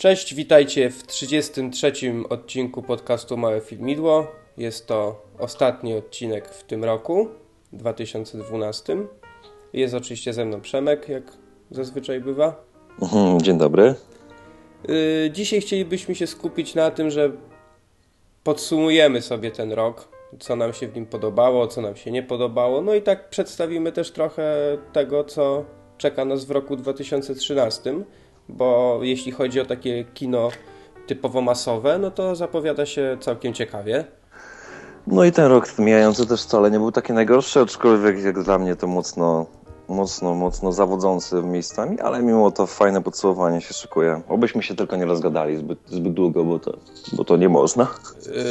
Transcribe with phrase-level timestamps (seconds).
[0.00, 1.92] Cześć, witajcie w 33.
[2.28, 4.26] odcinku podcastu Małe Filmidło.
[4.56, 7.28] Jest to ostatni odcinek w tym roku,
[7.72, 8.96] 2012.
[9.72, 11.22] Jest oczywiście ze mną Przemek, jak
[11.70, 12.64] zazwyczaj bywa.
[13.02, 13.94] Mhm, dzień dobry.
[14.88, 17.32] Yy, dzisiaj chcielibyśmy się skupić na tym, że
[18.44, 22.82] podsumujemy sobie ten rok, co nam się w nim podobało, co nam się nie podobało.
[22.82, 25.64] No i tak przedstawimy też trochę tego, co
[25.98, 27.94] czeka nas w roku 2013,
[28.50, 30.48] bo jeśli chodzi o takie kino
[31.06, 34.04] typowo masowe, no to zapowiada się całkiem ciekawie.
[35.06, 38.76] No i ten rok mijający też wcale nie był taki najgorszy, aczkolwiek jak dla mnie
[38.76, 39.46] to mocno,
[39.88, 44.20] mocno, mocno zawodzący miejscami, ale mimo to fajne podsumowanie się szykuje.
[44.28, 46.76] Obyśmy się tylko nie rozgadali zbyt, zbyt długo, bo to,
[47.12, 47.86] bo to nie można.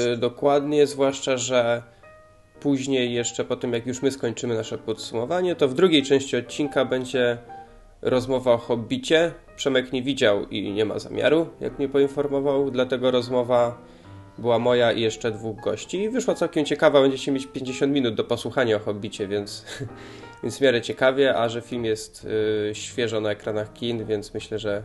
[0.10, 1.84] Yy, dokładnie, zwłaszcza, że
[2.60, 6.86] później jeszcze po tym, jak już my skończymy nasze podsumowanie, to w drugiej części odcinka
[6.86, 7.38] będzie
[8.02, 9.32] rozmowa o Hobbicie.
[9.60, 13.78] Przemek nie widział i nie ma zamiaru, jak mnie poinformował, dlatego rozmowa
[14.38, 16.10] była moja i jeszcze dwóch gości.
[16.10, 19.66] Wyszła całkiem ciekawa, będziecie mieć 50 minut do posłuchania o Hobbicie, więc,
[20.44, 24.60] więc w miarę ciekawie, a że film jest y, świeżo na ekranach kin, więc myślę,
[24.60, 24.84] że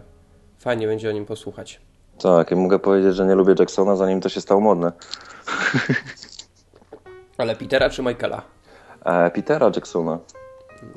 [0.58, 1.80] fajnie będzie o nim posłuchać.
[2.18, 4.92] Tak, i mogę powiedzieć, że nie lubię Jacksona, zanim to się stało modne.
[7.38, 8.42] Ale Petera czy Michaela?
[9.04, 10.18] E, Petera Jacksona.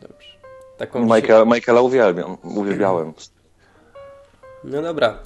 [0.02, 0.30] Dobrze.
[0.78, 3.14] Taką Michaela, Michaela uwielbiam, uwielbiałem.
[4.68, 5.20] No dobra.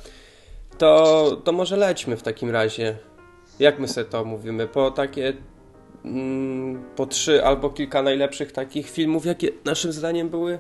[0.78, 2.98] To, to może lećmy w takim razie.
[3.60, 4.68] Jak my sobie to mówimy?
[4.68, 5.34] Po takie
[6.06, 10.60] mm, po trzy albo kilka najlepszych takich filmów, jakie naszym zdaniem były?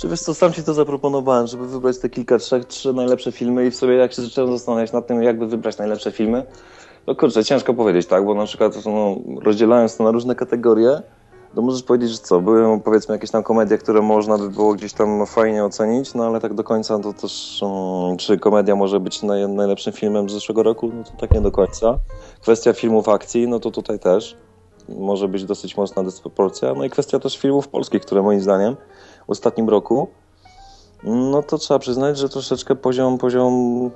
[0.00, 3.66] Czy wiesz co, sam ci to zaproponowałem, żeby wybrać te kilka, trzech, trzy najlepsze filmy
[3.66, 6.42] i w sobie jak się zacząłem zastanawiać nad tym, jakby wybrać najlepsze filmy,
[7.06, 11.02] to kurczę, ciężko powiedzieć, tak, bo na przykład no, rozdzielając to na różne kategorie,
[11.54, 14.92] to możesz powiedzieć, że co, były powiedzmy jakieś tam komedie, które można by było gdzieś
[14.92, 19.22] tam fajnie ocenić, no ale tak do końca to też, um, czy komedia może być
[19.22, 21.98] naj, najlepszym filmem z zeszłego roku, no to tak nie do końca.
[22.40, 24.36] Kwestia filmów akcji, no to tutaj też
[24.88, 28.76] może być dosyć mocna dysproporcja, no i kwestia też filmów polskich, które moim zdaniem
[29.26, 30.08] w ostatnim roku,
[31.04, 33.90] no to trzeba przyznać, że troszeczkę poziom, poziom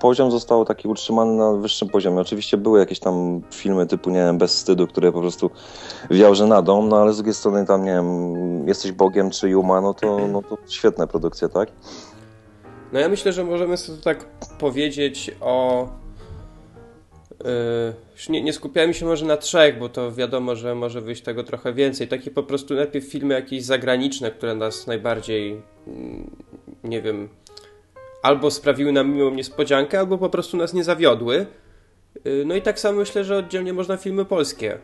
[0.00, 2.20] poziom został taki utrzymany na wyższym poziomie.
[2.20, 5.50] Oczywiście były jakieś tam filmy typu, nie wiem, Bez wstydu, które po prostu
[6.10, 9.94] wiał żenadą, no ale z drugiej strony tam, nie wiem, Jesteś Bogiem czy Juma, no
[9.94, 11.68] to, no to świetne produkcje, tak?
[12.92, 14.24] No ja myślę, że możemy sobie tak
[14.58, 15.88] powiedzieć o...
[17.44, 21.44] Yy, nie, nie skupiamy się może na trzech, bo to wiadomo, że może wyjść tego
[21.44, 22.08] trochę więcej.
[22.08, 26.30] Takie po prostu najpierw filmy jakieś zagraniczne, które nas najbardziej, mm,
[26.84, 27.28] nie wiem,
[28.22, 31.46] albo sprawiły nam miłą niespodziankę, albo po prostu nas nie zawiodły.
[32.46, 34.78] No i tak samo myślę, że oddzielnie można filmy polskie,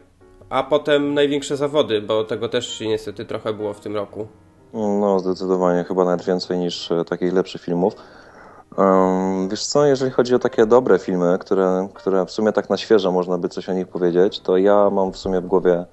[0.50, 4.27] a potem największe zawody, bo tego też niestety trochę było w tym roku.
[4.75, 7.95] No, zdecydowanie, chyba nawet więcej niż takich lepszych filmów.
[9.49, 13.12] Wiesz co, jeżeli chodzi o takie dobre filmy, które, które w sumie tak na świeżo
[13.12, 15.84] można by coś o nich powiedzieć, to ja mam w sumie w głowie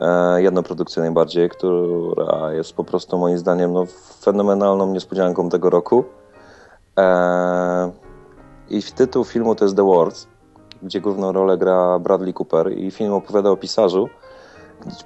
[0.00, 3.86] e, jedną produkcję najbardziej, która jest po prostu moim zdaniem no,
[4.20, 6.04] fenomenalną niespodzianką tego roku.
[7.00, 7.90] Eee,
[8.70, 10.28] I tytuł filmu to jest The Words,
[10.82, 14.08] gdzie główną rolę gra Bradley Cooper i film opowiada o pisarzu,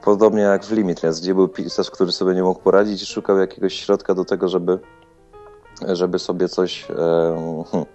[0.05, 3.75] podobnie jak w Limitless, gdzie był pisarz, który sobie nie mógł poradzić i szukał jakiegoś
[3.75, 4.79] środka do tego, żeby,
[5.89, 7.87] żeby sobie coś, hmm,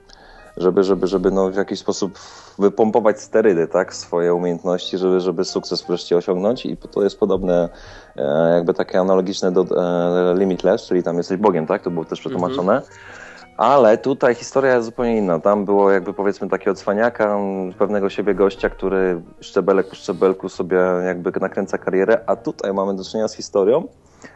[0.57, 2.19] żeby, żeby, żeby no w jakiś sposób
[2.59, 7.69] wypompować sterydy, tak, swoje umiejętności, żeby, żeby sukces wreszcie osiągnąć i to jest podobne,
[8.15, 12.19] e, jakby takie analogiczne do e, Limitless, czyli tam jesteś Bogiem, tak, to było też
[12.19, 12.71] przetłumaczone.
[12.73, 13.18] Mm -hmm.
[13.59, 15.39] Ale tutaj historia jest zupełnie inna.
[15.39, 17.37] Tam było jakby powiedzmy takie odsłaniaka
[17.77, 23.03] pewnego siebie gościa, który szczebelek po szczebelku sobie jakby nakręca karierę, a tutaj mamy do
[23.03, 23.87] czynienia z historią,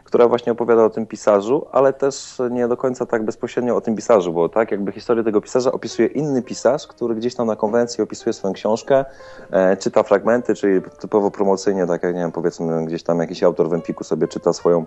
[0.04, 3.96] która właśnie opowiada o tym pisarzu, ale też nie do końca tak bezpośrednio o tym
[3.96, 8.04] pisarzu, bo tak jakby historię tego pisarza opisuje inny pisarz, który gdzieś tam na konwencji
[8.04, 9.04] opisuje swoją książkę,
[9.50, 13.68] e, czyta fragmenty, czyli typowo promocyjnie, tak jak nie wiem, powiedzmy gdzieś tam jakiś autor
[13.68, 14.84] w Empiku sobie czyta swoją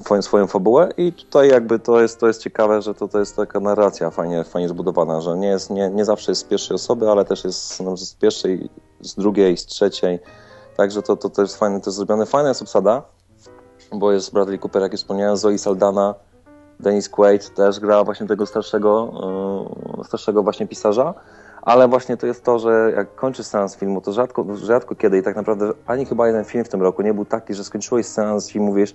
[0.00, 3.36] swoją, swoją fabułę i tutaj jakby to jest, to jest ciekawe, że to, to jest
[3.36, 7.10] taka narracja fajnie, fajnie zbudowana, że nie, jest, nie, nie zawsze jest z pierwszej osoby,
[7.10, 10.18] ale też jest no, z pierwszej, z drugiej, z trzeciej,
[10.76, 12.26] także to, to, to jest fajne, to jest zrobione.
[12.26, 13.02] Fajna jest obsada,
[13.92, 16.14] bo jest Bradley Cooper, jak już wspomniałem, Zoe Saldana,
[16.80, 19.12] Dennis Quaid też gra właśnie tego starszego,
[19.98, 21.14] yy, starszego właśnie pisarza,
[21.62, 25.22] ale właśnie to jest to, że jak kończysz seans filmu, to rzadko, rzadko kiedy i
[25.22, 28.54] tak naprawdę ani chyba jeden film w tym roku nie był taki, że skończyłeś seans
[28.54, 28.94] i mówisz,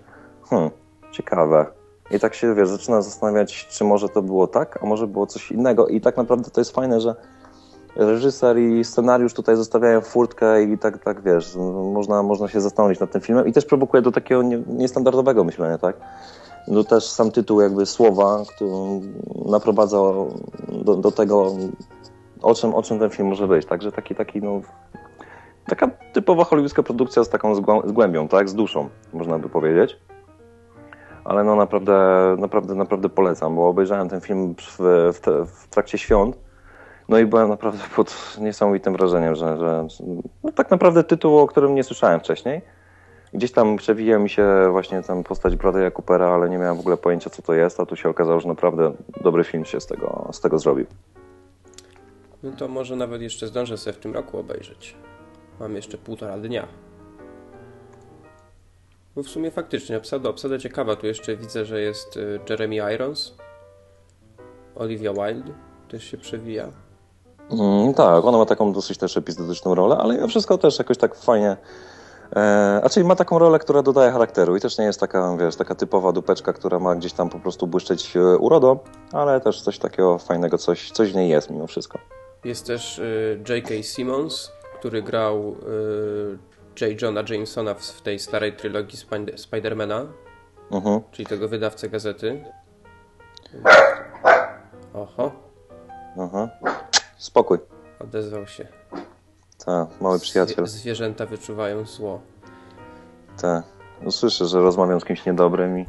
[0.50, 0.72] hmm,
[1.14, 1.66] ciekawe.
[2.12, 5.52] I tak się, wiesz, zaczyna zastanawiać, czy może to było tak, a może było coś
[5.52, 5.88] innego.
[5.88, 7.16] I tak naprawdę to jest fajne, że
[7.96, 11.56] reżyser i scenariusz tutaj zostawiają furtkę i tak, tak wiesz,
[11.94, 15.78] można, można się zastanowić nad tym filmem i też prowokuje do takiego nie, niestandardowego myślenia,
[15.78, 15.96] tak?
[16.68, 18.72] no też sam tytuł jakby słowa, który
[19.46, 19.98] naprowadza
[20.70, 21.56] do, do tego,
[22.42, 23.66] o czym, o czym ten film może być.
[23.66, 24.62] Także taki, taki no,
[25.66, 27.56] taka typowa hollywoodzka produkcja z taką
[27.86, 30.00] zgłębią, tak, z duszą, można by powiedzieć.
[31.26, 31.96] Ale no naprawdę,
[32.40, 34.80] naprawdę, naprawdę polecam, bo obejrzałem ten film w,
[35.14, 36.38] w, te, w trakcie świąt.
[37.10, 39.88] No i byłem naprawdę pod niesamowitym wrażeniem, że, że
[40.44, 42.62] no tak naprawdę tytuł, o którym nie słyszałem wcześniej.
[43.34, 46.98] Gdzieś tam przewija mi się właśnie tam postać Bradley'a Coopera, ale nie miałem w ogóle
[46.98, 48.92] pojęcia, co to jest, a tu się okazało, że naprawdę
[49.22, 50.86] dobry film się z tego, z tego zrobił.
[52.44, 54.96] No to może nawet jeszcze zdążę sobie w tym roku obejrzeć.
[55.60, 56.68] Mam jeszcze półtora dnia.
[59.16, 60.96] Bo w sumie faktycznie obsada, obsada ciekawa.
[60.96, 63.34] Tu jeszcze widzę, że jest y, Jeremy Irons,
[64.76, 65.54] Olivia Wilde
[65.88, 66.72] też się przewija.
[67.52, 71.16] Mm, tak, ona ma taką dosyć też epizodyczną rolę, ale mimo wszystko też jakoś tak
[71.16, 71.58] fajnie
[72.36, 75.56] E, a czyli ma taką rolę, która dodaje charakteru i też nie jest taka, wiesz,
[75.56, 78.80] taka typowa dupeczka, która ma gdzieś tam po prostu błyszczeć e, urodą,
[79.12, 82.00] ale też coś takiego fajnego, coś, coś w niej jest mimo wszystko.
[82.44, 83.84] Jest też y, J.K.
[83.84, 86.38] Simmons, który grał y,
[86.82, 87.02] J.
[87.02, 90.06] Johna Jamesona w, tej starej trylogii Spider Spidermana,
[90.72, 91.02] uh-huh.
[91.12, 92.44] czyli tego wydawcę gazety.
[94.94, 95.32] Oho.
[96.20, 96.50] Aha.
[97.18, 97.58] Spokój.
[98.00, 98.68] Odezwał się.
[99.66, 100.68] Tak, mały przyjaciel.
[100.68, 102.22] Zwierzęta wyczuwają zło.
[103.42, 103.64] Tak.
[104.02, 105.86] No, słyszę, że rozmawiam z kimś niedobrym i...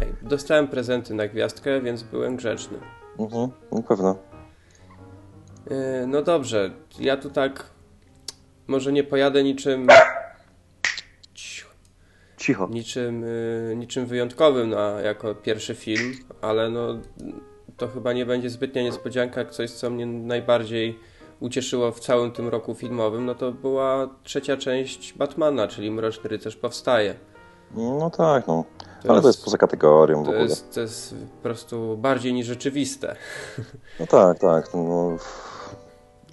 [0.00, 2.78] Ej, dostałem prezenty na gwiazdkę, więc byłem grzeczny.
[3.18, 4.16] Mhm, na pewno.
[5.70, 6.70] Yy, no dobrze,
[7.00, 7.64] ja tu tak
[8.68, 9.86] może nie pojadę niczym...
[12.36, 12.68] Cicho.
[12.70, 16.98] Niczym, yy, niczym wyjątkowym na, jako pierwszy film, ale no
[17.76, 20.98] to chyba nie będzie zbytnia niespodzianka, coś co mnie najbardziej
[21.40, 26.56] ucieszyło w całym tym roku filmowym, no to była trzecia część Batmana, czyli Mroczny Rycerz
[26.56, 27.14] powstaje.
[27.74, 28.64] No tak, no.
[29.02, 30.34] To Ale jest, to jest poza kategorią to.
[30.34, 33.16] Jest, to jest po prostu bardziej niż rzeczywiste.
[34.00, 34.74] No tak, tak.
[34.74, 35.16] No,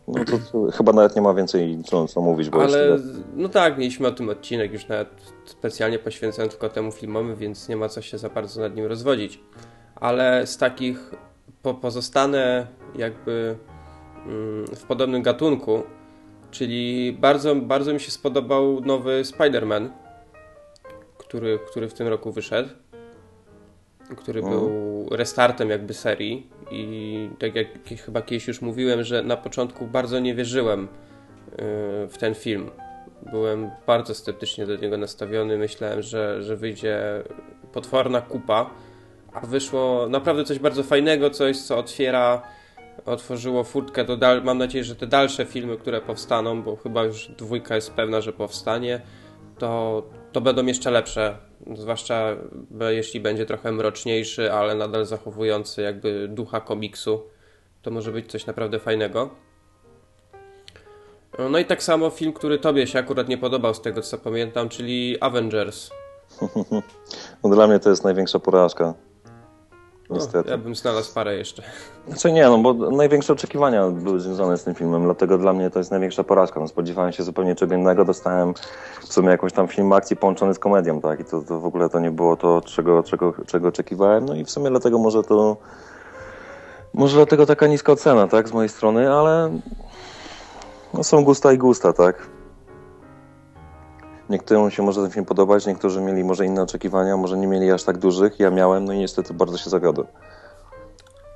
[0.07, 2.50] no to, to, chyba nawet nie ma więcej co, co mówić.
[2.50, 3.00] Bo Ale
[3.36, 5.10] no tak, mieliśmy o tym odcinek już nawet
[5.46, 9.40] specjalnie poświęcony tylko temu filmowi, więc nie ma co się za bardzo nad nim rozwodzić.
[9.96, 11.12] Ale z takich
[11.62, 13.56] po, pozostanę jakby
[14.75, 15.84] w podobnym gatunku,
[16.51, 19.90] czyli bardzo, bardzo mi się spodobał nowy Spider-Man,
[21.18, 22.69] który, który w tym roku wyszedł,
[24.18, 24.60] który mhm.
[24.60, 27.68] był restartem jakby serii i tak jak
[28.06, 30.88] chyba kiedyś już mówiłem, że na początku bardzo nie wierzyłem y,
[32.07, 32.72] w ten film.
[33.31, 37.24] Byłem bardzo sceptycznie do niego nastawiony, myślałem, że, że wyjdzie
[37.74, 38.69] potworna kupa,
[39.34, 42.42] a wyszło naprawdę coś bardzo fajnego, coś co otwiera
[43.06, 44.44] otworzyło furtkę do dal...
[44.44, 48.34] Mam nadzieję, że te dalsze filmy, które powstaną, bo chyba już dwójka jest pewna, że
[48.34, 49.01] powstanie,
[49.58, 51.38] to, to będą jeszcze lepsze.
[51.75, 52.36] Zwłaszcza
[52.90, 57.24] jeśli będzie trochę mroczniejszy, ale nadal zachowujący jakby ducha komiksu.
[57.81, 59.30] To może być coś naprawdę fajnego.
[61.52, 64.70] No i tak samo film, który tobie się akurat nie podobał z tego co pamiętam,
[64.70, 65.89] czyli Avengers.
[67.44, 68.94] No dla mnie to jest największa porażka.
[70.09, 70.50] Niestety.
[70.50, 71.63] No, ja bym znalazł parę jeszcze.
[72.07, 75.79] Znaczy nie, no bo największe oczekiwania były związane z tym filmem, dlatego dla mnie to
[75.79, 76.59] jest największa porażka.
[76.59, 78.53] No, spodziewałem się zupełnie czego innego, dostałem
[79.01, 81.19] w sumie jakąś tam film akcji połączony z komedią, tak?
[81.19, 84.25] I to, to w ogóle to nie było to, czego, czego, czego oczekiwałem.
[84.25, 85.57] No i w sumie dlatego może to...
[86.93, 88.50] Może dlatego taka niska ocena, tak?
[88.50, 89.59] Z mojej strony, ale...
[90.93, 92.35] No są gusta i gusta, tak?
[94.29, 97.84] Niektórym się może ten film podobać, niektórzy mieli może inne oczekiwania, może nie mieli aż
[97.84, 98.39] tak dużych.
[98.39, 100.08] Ja miałem, no i niestety bardzo się zawiodłem.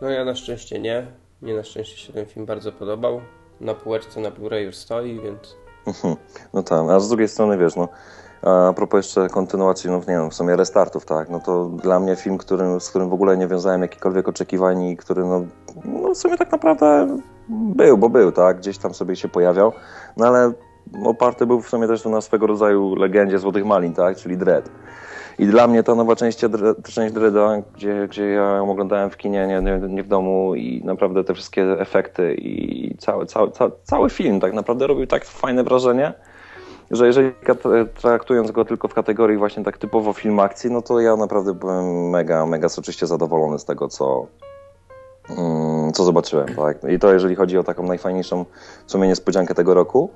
[0.01, 1.07] No ja na szczęście nie.
[1.41, 3.21] Mnie na szczęście się ten film bardzo podobał.
[3.61, 5.55] Na półeczce na Blu-ray już stoi, więc...
[5.87, 6.15] Mhm.
[6.53, 7.87] No tak, a z drugiej strony wiesz, no
[8.41, 12.15] a propos jeszcze kontynuacji, no nie wiem, w sumie restartów, tak, no to dla mnie
[12.15, 15.45] film, którym, z którym w ogóle nie wiązałem jakichkolwiek oczekiwań i który no,
[15.85, 17.17] no w sumie tak naprawdę
[17.49, 19.71] był, bo był, tak, gdzieś tam sobie się pojawiał,
[20.17, 20.53] no ale
[21.05, 24.17] oparty był w sumie też na swego rodzaju legendzie Złotych Malin, tak?
[24.17, 24.69] czyli Dread.
[25.39, 26.39] I dla mnie ta nowa część,
[26.83, 27.13] część
[27.75, 31.79] gdzie, gdzie ja ją oglądałem w kinie, nie, nie w domu i naprawdę te wszystkie
[31.79, 36.13] efekty i cały, cały, cały, cały film tak naprawdę robił tak fajne wrażenie,
[36.91, 37.31] że jeżeli
[38.01, 42.09] traktując go tylko w kategorii właśnie tak typowo film akcji, no to ja naprawdę byłem
[42.09, 44.27] mega, mega soczyście zadowolony z tego, co,
[45.29, 46.55] mm, co zobaczyłem.
[46.55, 46.77] Tak?
[46.83, 48.45] I to jeżeli chodzi o taką najfajniejszą
[48.85, 50.09] w sumie niespodziankę tego roku.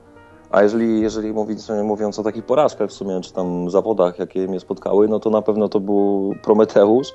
[0.53, 4.59] A jeżeli, jeżeli mówić, mówiąc o takich porażkach w sumie, czy tam zawodach, jakie mnie
[4.59, 7.13] spotkały, no to na pewno to był Prometeusz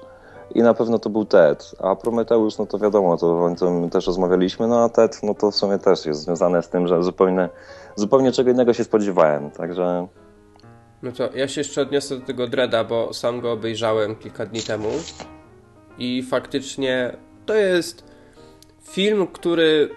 [0.54, 1.74] i na pewno to był TED.
[1.78, 5.50] A Prometeusz, no to wiadomo, to o tym też rozmawialiśmy, no a TED, no to
[5.50, 7.48] w sumie też jest związane z tym, że zupełnie,
[7.96, 9.50] zupełnie czego innego się spodziewałem.
[9.50, 10.06] Także
[11.02, 14.60] No to ja się jeszcze odniosę do tego Dreada, bo sam go obejrzałem kilka dni
[14.60, 14.88] temu
[15.98, 17.16] i faktycznie
[17.46, 18.04] to jest
[18.82, 19.90] film, który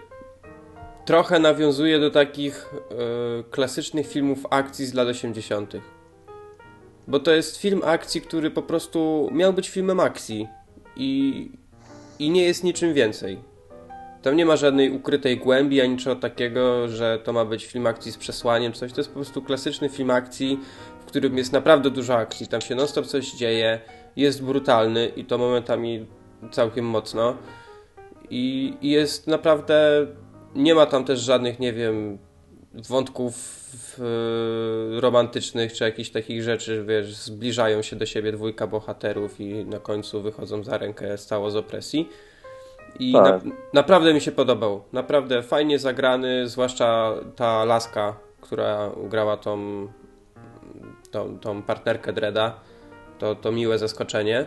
[1.06, 5.74] trochę nawiązuje do takich y, klasycznych filmów akcji z lat 80.
[7.08, 10.48] Bo to jest film akcji, który po prostu miał być filmem akcji
[10.96, 11.52] i,
[12.20, 13.40] i nie jest niczym więcej.
[14.22, 18.12] Tam nie ma żadnej ukrytej głębi, ani niczego takiego, że to ma być film akcji
[18.12, 18.94] z przesłaniem, coś.
[18.94, 20.60] To jest po prostu klasyczny film akcji,
[21.02, 22.48] w którym jest naprawdę dużo akcji.
[22.48, 23.80] Tam się non-stop coś dzieje,
[24.16, 26.06] jest brutalny i to momentami
[26.52, 27.38] całkiem mocno.
[28.30, 30.08] I, i jest naprawdę.
[30.56, 32.18] Nie ma tam też żadnych, nie wiem,
[32.74, 33.62] wątków
[35.00, 40.22] romantycznych czy jakichś takich rzeczy, wiesz, zbliżają się do siebie dwójka bohaterów i na końcu
[40.22, 42.10] wychodzą za rękę stało z opresji.
[43.00, 43.46] I tak.
[43.46, 44.84] na, naprawdę mi się podobał.
[44.94, 49.88] Naprawdę fajnie zagrany, zwłaszcza ta laska, która grała tą,
[51.12, 52.60] tą, tą partnerkę Dreda.
[53.20, 54.46] To, to miłe zaskoczenie.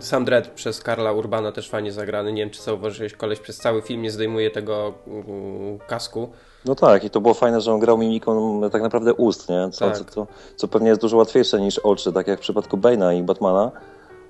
[0.00, 2.32] Sam Dredd przez Karla Urbana też fajnie zagrany.
[2.32, 6.28] Nie wiem, czy zauważyłeś, koleś przez cały film nie zdejmuje tego mm, kasku.
[6.64, 9.68] No tak, i to było fajne, że on grał mimiką tak naprawdę ust, nie?
[9.72, 9.98] Co, tak.
[9.98, 10.26] co, co,
[10.56, 13.70] co pewnie jest dużo łatwiejsze niż oczy, tak jak w przypadku Bane'a i Batmana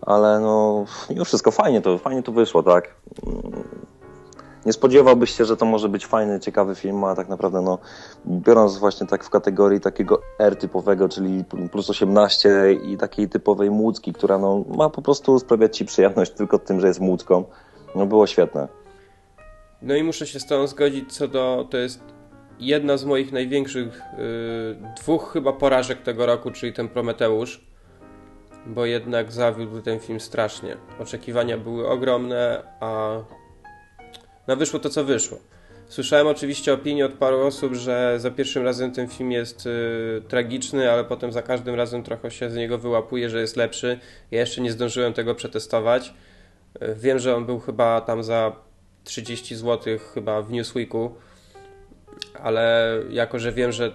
[0.06, 2.94] ale no mimo wszystko fajnie to, fajnie to wyszło, tak.
[4.66, 7.78] Nie spodziewałbyś się, że to może być fajny, ciekawy film, a tak naprawdę no,
[8.26, 14.38] biorąc właśnie tak w kategorii takiego R-typowego, czyli plus 18 i takiej typowej młódzki, która
[14.38, 17.44] no, ma po prostu sprawiać Ci przyjemność tylko tym, że jest młódzką,
[17.94, 18.68] no było świetne.
[19.82, 22.00] No i muszę się z Tobą zgodzić co do, to jest
[22.60, 27.74] jedna z moich największych, yy, dwóch chyba porażek tego roku, czyli ten Prometeusz
[28.66, 30.76] bo jednak zawiódł ten film strasznie.
[31.00, 33.16] Oczekiwania były ogromne, a
[34.48, 35.38] no wyszło to, co wyszło.
[35.88, 40.90] Słyszałem oczywiście opinie od paru osób, że za pierwszym razem ten film jest y, tragiczny,
[40.90, 43.98] ale potem za każdym razem trochę się z niego wyłapuje, że jest lepszy.
[44.30, 46.14] Ja jeszcze nie zdążyłem tego przetestować.
[46.82, 48.56] Y, wiem, że on był chyba tam za
[49.04, 51.14] 30 zł chyba w Newsweeku,
[52.42, 53.92] ale jako, że wiem, że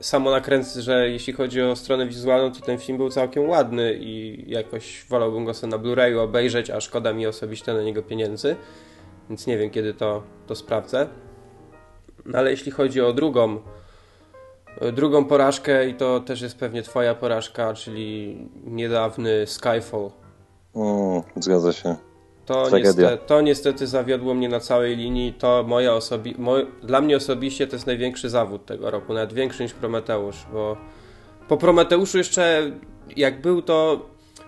[0.00, 4.44] samo nakręcę, że jeśli chodzi o stronę wizualną, to ten film był całkiem ładny i
[4.50, 8.56] jakoś wolałbym go sobie na Blu-rayu obejrzeć, a szkoda mi osobiście na niego pieniędzy,
[9.28, 11.08] więc nie wiem kiedy to, to sprawdzę.
[12.26, 13.58] No ale jeśli chodzi o drugą,
[14.92, 20.10] drugą porażkę i to też jest pewnie twoja porażka, czyli niedawny Skyfall.
[20.76, 21.96] Mm, zgadza się.
[22.46, 25.32] To niestety, to niestety zawiodło mnie na całej linii.
[25.32, 29.62] To moja osobi moj, dla mnie osobiście to jest największy zawód tego roku, nawet większy
[29.62, 30.76] niż Prometeusz, bo
[31.48, 32.70] po Prometeuszu jeszcze
[33.16, 34.06] jak był, to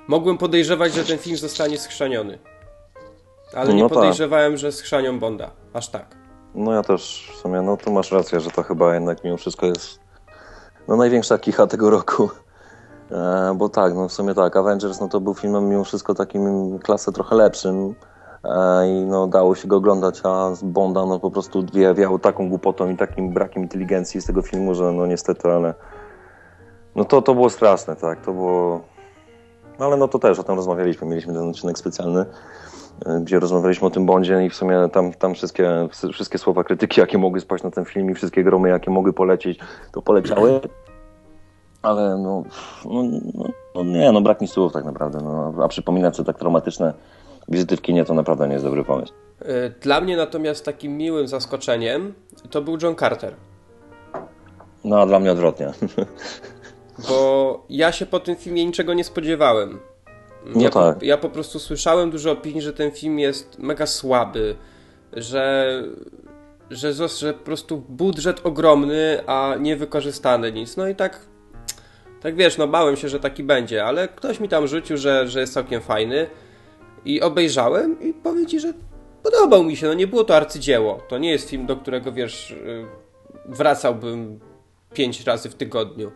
[0.09, 2.39] mogłem podejrzewać, że ten film zostanie schrzaniony.
[3.55, 4.59] Ale nie no podejrzewałem, tak.
[4.59, 5.51] że schrzanią Bonda.
[5.73, 6.17] Aż tak.
[6.55, 9.67] No ja też w sumie, no tu masz rację, że to chyba jednak mimo wszystko
[9.67, 10.01] jest
[10.89, 12.31] no największa kicha tego roku.
[13.11, 16.79] E, bo tak, no w sumie tak, Avengers no to był filmem mimo wszystko takim
[16.79, 17.95] klasę trochę lepszym
[18.45, 22.91] e, i no dało się go oglądać, a Bonda no po prostu wiało taką głupotą
[22.91, 25.75] i takim brakiem inteligencji z tego filmu, że no niestety, ale
[26.95, 28.81] no to, to było straszne, tak, to było...
[29.79, 32.27] No ale no to też o tym rozmawialiśmy, mieliśmy ten odcinek specjalny,
[33.21, 37.19] gdzie rozmawialiśmy o tym Bondzie i w sumie tam, tam wszystkie, wszystkie słowa krytyki, jakie
[37.19, 39.59] mogły spaść na ten film i wszystkie gromy, jakie mogły polecieć,
[39.93, 40.61] to poleciały
[41.87, 42.45] ale no,
[42.85, 43.03] no,
[43.35, 45.19] no, no, nie, no brak mi słów tak naprawdę.
[45.23, 46.95] No, a przypominać sobie tak traumatyczne
[47.49, 49.13] wizyty w kinie to naprawdę nie jest dobry pomysł.
[49.41, 52.15] E, dla mnie natomiast takim miłym zaskoczeniem
[52.51, 53.35] to był John Carter.
[54.85, 55.73] No, a dla mnie odwrotnie.
[57.09, 59.79] Bo ja się po tym filmie niczego nie spodziewałem.
[60.55, 60.99] No ja, tak.
[60.99, 64.57] po, ja po prostu słyszałem dużo opinii, że ten film jest mega słaby,
[65.13, 65.83] że,
[66.71, 70.77] że, że po prostu budżet ogromny, a niewykorzystany nic.
[70.77, 71.21] No i tak
[72.21, 75.41] tak wiesz, no bałem się, że taki będzie, ale ktoś mi tam rzucił, że, że
[75.41, 76.27] jest całkiem fajny
[77.05, 78.73] i obejrzałem i powiem Ci, że
[79.23, 79.87] podobał mi się.
[79.87, 81.01] No nie było to arcydzieło.
[81.09, 82.87] To nie jest film, do którego wiesz, y,
[83.45, 84.41] wracałbym
[84.95, 86.13] pięć razy w tygodniu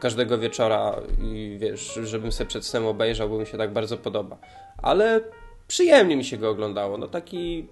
[0.00, 4.36] każdego wieczora i wiesz, żebym sobie przed snem obejrzał, bo mi się tak bardzo podoba.
[4.82, 5.20] Ale
[5.68, 6.98] przyjemnie mi się go oglądało.
[6.98, 7.68] No taki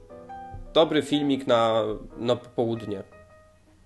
[0.74, 1.82] dobry filmik na,
[2.18, 3.02] na popołudnie.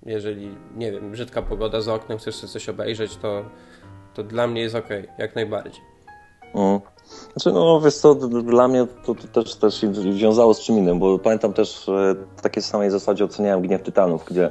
[0.06, 3.44] Jeżeli, nie wiem, brzydka pogoda za oknem, chcesz sobie coś obejrzeć, to
[4.14, 5.82] to dla mnie jest ok, jak najbardziej.
[6.54, 6.80] Mm.
[7.32, 9.84] Znaczy, no wiesz co, dla mnie to, to też, też
[10.14, 11.86] wiązało z czym innym, bo pamiętam też
[12.36, 14.50] w takiej samej zasadzie oceniałem Gniew Tytanów, gdzie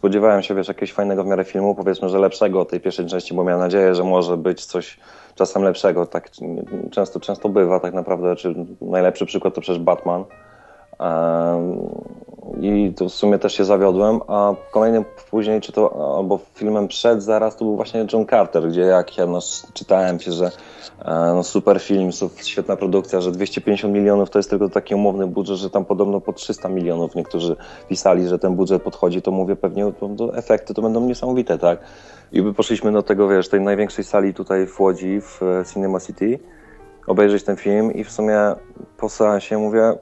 [0.00, 3.44] spodziewałem się, wiesz, jakiegoś fajnego w miarę filmu, powiedzmy, że lepszego tej pierwszej części, bo
[3.44, 4.98] miałem nadzieję, że może być coś
[5.34, 6.06] czasem lepszego.
[6.06, 6.30] Tak
[6.90, 10.24] często, często bywa tak naprawdę, czy najlepszy przykład to przecież Batman.
[12.60, 17.22] I to w sumie też się zawiodłem, a kolejnym później, czy to albo filmem przed
[17.22, 19.38] zaraz, to był właśnie John Carter, gdzie jak ja no,
[19.72, 20.50] czytałem się, że e,
[21.34, 22.10] no, super film,
[22.42, 26.32] świetna produkcja, że 250 milionów to jest tylko taki umowny budżet, że tam podobno po
[26.32, 27.56] 300 milionów niektórzy
[27.88, 31.78] pisali, że ten budżet podchodzi, to mówię pewnie to, efekty to będą niesamowite, tak?
[32.32, 36.00] I by poszliśmy do tego, wiesz, tej największej sali tutaj w Łodzi, w e, Cinema
[36.00, 36.38] City,
[37.06, 38.38] obejrzeć ten film i w sumie
[38.96, 39.92] po seansie mówię,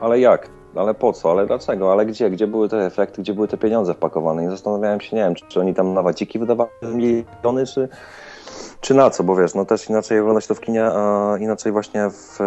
[0.00, 0.61] ale jak?
[0.74, 1.30] Ale po co?
[1.30, 1.92] Ale dlaczego?
[1.92, 2.30] Ale gdzie?
[2.30, 3.22] Gdzie były te efekty?
[3.22, 4.44] Gdzie były te pieniądze wpakowane?
[4.44, 7.88] I zastanawiałem się, nie wiem, czy, czy oni tam na wadziki wydawali miliony, czy,
[8.80, 9.24] czy na co?
[9.24, 12.38] Bo wiesz, no też inaczej oglądać to w kinie, a inaczej właśnie w,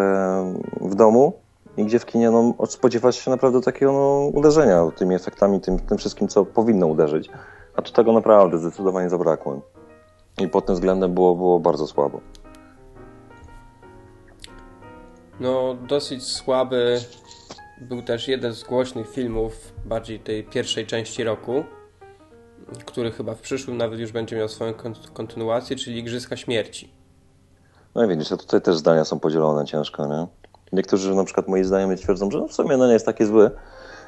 [0.81, 1.33] w domu.
[1.77, 5.97] I gdzie w kinie no, spodziewać się naprawdę takiego no, uderzenia tymi efektami, tym, tym
[5.97, 7.29] wszystkim, co powinno uderzyć.
[7.75, 9.61] A tu tego naprawdę zdecydowanie zabrakło.
[10.41, 12.21] I pod tym względem było, było bardzo słabo.
[15.39, 16.99] No, dosyć słaby
[17.81, 21.63] był też jeden z głośnych filmów, bardziej tej pierwszej części roku,
[22.85, 24.73] który chyba w przyszłym nawet już będzie miał swoją
[25.13, 26.93] kontynuację, czyli Igrzyska Śmierci.
[27.95, 30.27] No i widzisz, a tutaj też zdania są podzielone ciężko, nie?
[30.73, 33.51] Niektórzy na przykład moi znajomi twierdzą, że no w sumie no nie jest taki zły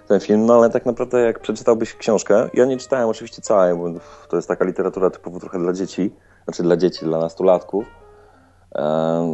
[0.08, 4.00] ten film, no ale tak naprawdę jak przeczytałbyś książkę, ja nie czytałem oczywiście całej, bo
[4.30, 6.12] to jest taka literatura typowo trochę dla dzieci,
[6.44, 7.86] znaczy dla dzieci, dla nastolatków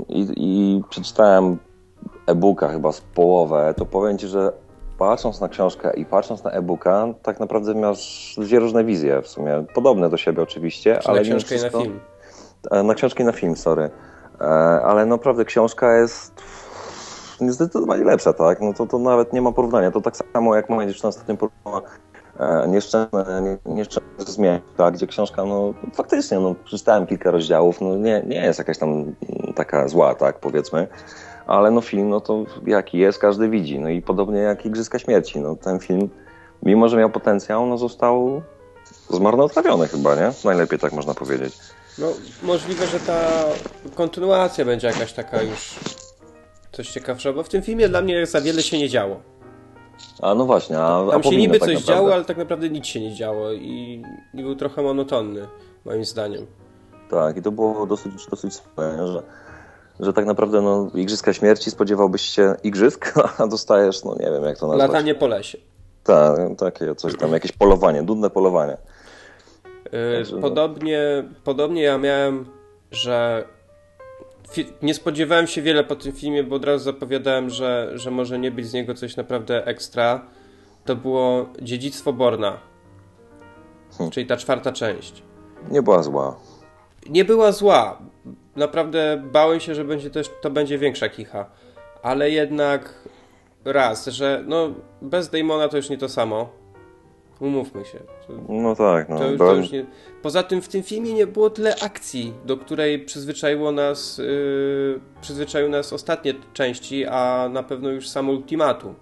[0.10, 1.58] i, i przeczytałem
[2.28, 4.52] e-booka chyba z połowę, to powiem Ci, że
[4.98, 9.66] patrząc na książkę i patrząc na e-booka, tak naprawdę masz dwie różne wizje w sumie.
[9.74, 11.80] Podobne do siebie oczywiście, Czy ale na książkę wszystko...
[11.80, 12.00] i na film.
[12.72, 13.90] E, na książkę i na film, sorry.
[14.42, 14.46] E,
[14.84, 16.34] ale naprawdę książka jest
[17.42, 18.62] zdecydowanie lepsza, tak?
[18.62, 19.92] No to, to nawet nie ma porównania.
[19.92, 21.82] To tak samo jak moja dziewczyna ostatnio porównała
[22.40, 24.94] e, nieszczęsne, nieszczęsne zmiany, tak?
[24.94, 29.16] gdzie książka, no faktycznie, no przeczytałem kilka rozdziałów, no nie, nie jest jakaś tam
[29.56, 30.88] taka zła, tak powiedzmy,
[31.48, 33.80] ale no film, no to jaki jest, każdy widzi.
[33.80, 36.10] No i podobnie jak Igrzyska Śmierci, no ten film,
[36.64, 38.42] mimo że miał potencjał, no został
[39.10, 40.32] zmarnotrawiony chyba, nie?
[40.46, 41.58] Najlepiej tak można powiedzieć.
[42.00, 42.08] No
[42.44, 43.20] możliwe, że ta
[43.96, 45.76] kontynuacja będzie jakaś taka już
[46.72, 49.20] coś ciekawsza, bo w tym filmie dla mnie za wiele się nie działo.
[50.22, 52.02] A no właśnie, a, Tam a się niby tak coś naprawdę.
[52.02, 54.04] działo, ale tak naprawdę nic się nie działo i,
[54.34, 55.48] i był trochę monotonny,
[55.86, 56.46] moim zdaniem.
[57.10, 59.24] Tak, i to było dosyć, dosyć wspaniałe, że
[60.00, 64.58] że tak naprawdę no, Igrzyska Śmierci spodziewałbyś się igrzysk, a dostajesz, no nie wiem jak
[64.58, 64.88] to nazwać.
[64.88, 65.58] Latanie po lesie.
[66.04, 68.78] Tak, takie coś tam, jakieś polowanie, dudne polowanie.
[69.92, 72.46] Yy, podobnie, podobnie ja miałem,
[72.92, 73.44] że
[74.82, 78.52] nie spodziewałem się wiele po tym filmie, bo od razu zapowiadałem, że, że może nie
[78.52, 80.26] być z niego coś naprawdę ekstra.
[80.86, 82.58] To było Dziedzictwo Borna,
[83.98, 84.12] hmm.
[84.12, 85.24] czyli ta czwarta część.
[85.72, 86.36] Nie była zła.
[87.10, 87.98] Nie była zła
[88.56, 91.46] naprawdę bałem się, że będzie też, to będzie większa kicha.
[92.02, 92.94] Ale jednak
[93.66, 96.64] raz, że no bez Damona to już nie to samo.
[97.40, 98.00] Umówmy się.
[98.00, 99.18] To, no tak, no.
[99.18, 99.86] To już, to już nie...
[100.22, 105.70] Poza tym w tym filmie nie było tyle akcji, do której przyzwyczaiło nas, yy, przyzwyczaiły
[105.70, 108.96] nas ostatnie części, a na pewno już samo ultimatum.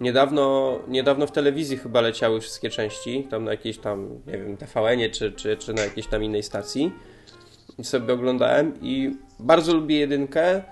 [0.00, 5.10] Niedawno, niedawno w telewizji chyba leciały wszystkie części, tam na jakiejś tam, nie wiem, TVN-ie
[5.10, 6.92] czy, czy, czy na jakiejś tam innej stacji
[7.80, 10.62] i sobie oglądałem i bardzo lubię jedynkę.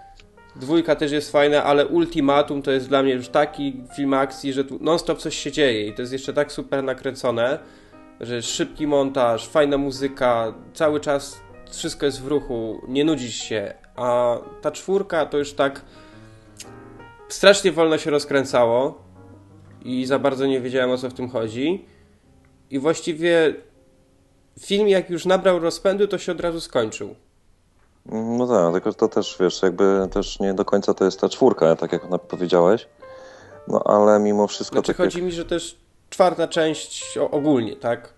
[0.56, 4.64] Dwójka też jest fajna, ale Ultimatum to jest dla mnie już taki film akcji, że
[4.64, 7.58] tu non-stop coś się dzieje i to jest jeszcze tak super nakręcone,
[8.20, 11.40] że szybki montaż, fajna muzyka, cały czas
[11.70, 15.84] wszystko jest w ruchu, nie nudzisz się, a ta czwórka to już tak
[17.28, 19.04] strasznie wolno się rozkręcało
[19.84, 21.84] i za bardzo nie wiedziałem o co w tym chodzi
[22.70, 23.54] i właściwie
[24.60, 27.14] film jak już nabrał rozpędu, to się od razu skończył.
[28.12, 31.76] No tak, tylko to też, wiesz, jakby też nie do końca to jest ta czwórka,
[31.76, 32.86] tak jak powiedziałeś.
[33.68, 34.74] No ale mimo wszystko...
[34.74, 35.26] Znaczy tak chodzi jak...
[35.26, 35.76] mi, że też
[36.10, 38.12] czwarta część ogólnie, tak?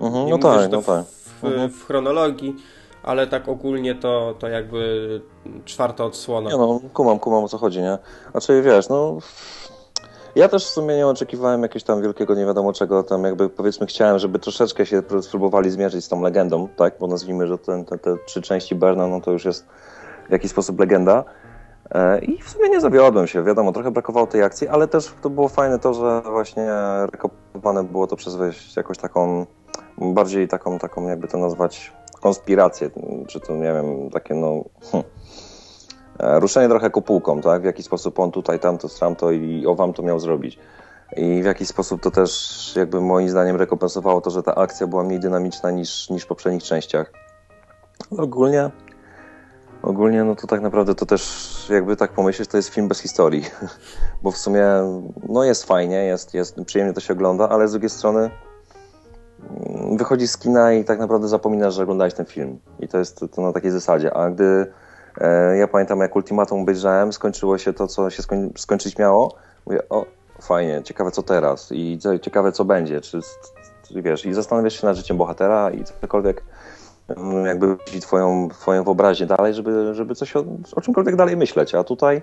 [0.00, 1.04] Mhm, no tak, no tak.
[1.06, 1.70] W, mhm.
[1.70, 2.56] w, chronologii,
[3.02, 5.20] ale tak ogólnie to, to jakby
[5.64, 6.50] czwarta odsłona.
[6.50, 7.98] Nie no, kumam, kumam o co chodzi, nie?
[8.30, 9.18] Znaczy wiesz, no
[10.36, 13.86] ja też w sumie nie oczekiwałem jakiegoś tam wielkiego nie wiadomo czego, tam jakby powiedzmy
[13.86, 17.98] chciałem, żeby troszeczkę się spróbowali zmierzyć z tą legendą, tak, bo nazwijmy, że ten, te,
[17.98, 19.66] te trzy części Berna, no to już jest
[20.28, 21.24] w jakiś sposób legenda.
[21.90, 25.30] E, I w sumie nie zawiodłem się, wiadomo, trochę brakowało tej akcji, ale też to
[25.30, 26.68] było fajne to, że właśnie
[27.12, 28.38] rekomendowane było to przez
[28.76, 29.46] jakąś taką,
[29.98, 32.90] bardziej taką, taką jakby to nazwać, konspirację,
[33.26, 34.64] czy to nie wiem, takie no...
[34.92, 35.15] Hm
[36.18, 37.62] ruszenie trochę kopułką, tak?
[37.62, 40.58] W jaki sposób on tutaj, tamto, stramto i o wam to miał zrobić.
[41.16, 45.02] I w jaki sposób to też jakby moim zdaniem rekompensowało to, że ta akcja była
[45.02, 47.12] mniej dynamiczna niż, niż w poprzednich częściach.
[48.18, 48.70] ogólnie,
[49.82, 53.44] ogólnie no to tak naprawdę to też jakby tak pomyśleć, to jest film bez historii,
[54.22, 54.66] bo w sumie
[55.28, 58.30] no jest fajnie, jest, jest przyjemnie to się ogląda, ale z drugiej strony
[59.50, 63.24] mm, wychodzi z kina i tak naprawdę zapominasz, że oglądałeś ten film i to jest
[63.34, 64.85] to na takiej zasadzie, a gdy e,
[65.58, 69.34] ja pamiętam jak Ultimatum obejrzałem, skończyło się to, co się skoń, skończyć miało,
[69.66, 70.06] mówię, o
[70.42, 73.20] fajnie, ciekawe co teraz i ciekawe co będzie, czy,
[73.88, 76.44] czy wiesz, i zastanawiasz się nad życiem bohatera i cokolwiek
[77.44, 81.74] jakby twoją, twoją wyobraźnię dalej, żeby, żeby coś o, o czymkolwiek dalej myśleć.
[81.74, 82.22] A tutaj,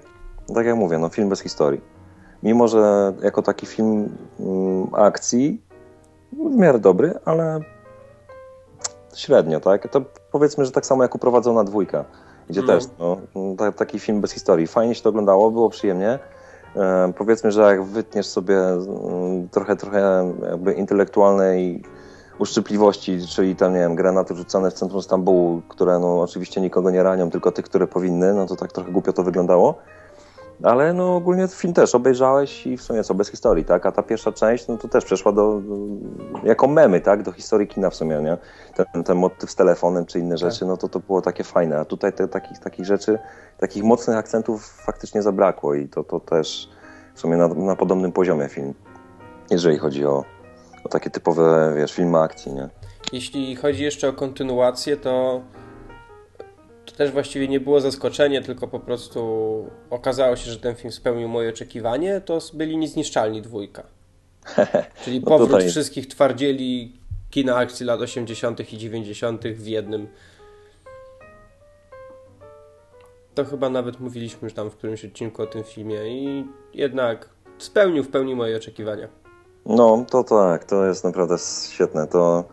[0.56, 1.82] tak jak mówię, no film bez historii.
[2.44, 5.62] Mimo, że jako taki film mm, akcji
[6.32, 7.60] w miarę dobry, ale
[9.16, 9.88] średnio, tak?
[9.88, 10.02] To
[10.32, 12.06] powiedzmy, że tak samo jak uprowadzona dwójka,
[12.50, 12.68] gdzie no.
[12.68, 13.18] też no,
[13.72, 14.68] taki film bez historii.
[14.68, 16.20] Fajnie się to oglądało, było przyjemnie.
[16.76, 21.84] E, powiedzmy, że jak wytniesz sobie mm, trochę, trochę jakby intelektualnej
[22.40, 27.04] uszczypliwości, czyli tam, nie wiem, granaty rzucane w centrum Stambułu, które no oczywiście nikogo nie
[27.04, 29.76] ranią, tylko tych, które powinny, no to tak trochę głupio to wyglądało.
[30.63, 33.86] Ale no ogólnie film też obejrzałeś i w sumie co, bez historii, tak?
[33.86, 35.62] A ta pierwsza część, no to też przeszła do,
[36.44, 37.24] jako memy, tak?
[37.24, 38.38] Do historii kina w sumie, nie?
[38.76, 40.68] Ten, ten motyw z telefonem czy inne rzeczy, tak.
[40.68, 41.80] no to to było takie fajne.
[41.80, 43.20] A tutaj te, takich, takich rzeczy,
[43.58, 46.70] takich mocnych akcentów faktycznie zabrakło i to, to też
[47.13, 48.74] w sumie na, na podobnym poziomie film,
[49.52, 50.24] jeżeli chodzi o,
[50.84, 52.70] o takie typowe, wiesz, filmy akcji, nie?
[53.12, 55.42] Jeśli chodzi jeszcze o kontynuację, to
[56.98, 59.22] też właściwie nie było zaskoczenie, tylko po prostu
[59.90, 63.84] okazało się, że ten film spełnił moje oczekiwanie, to byli Niezniszczalni dwójka.
[65.04, 65.70] Czyli no powrót tutaj...
[65.70, 66.98] wszystkich twardzieli
[67.30, 68.74] kina akcji lat 80.
[68.74, 69.48] i 90.
[69.48, 70.08] w jednym.
[73.36, 78.04] To chyba nawet mówiliśmy już tam w którymś odcinku o tym filmie i jednak spełnił
[78.04, 79.08] w pełni moje oczekiwania.
[79.66, 81.36] No, to tak, to jest naprawdę
[81.72, 82.08] świetne.
[82.08, 82.44] To,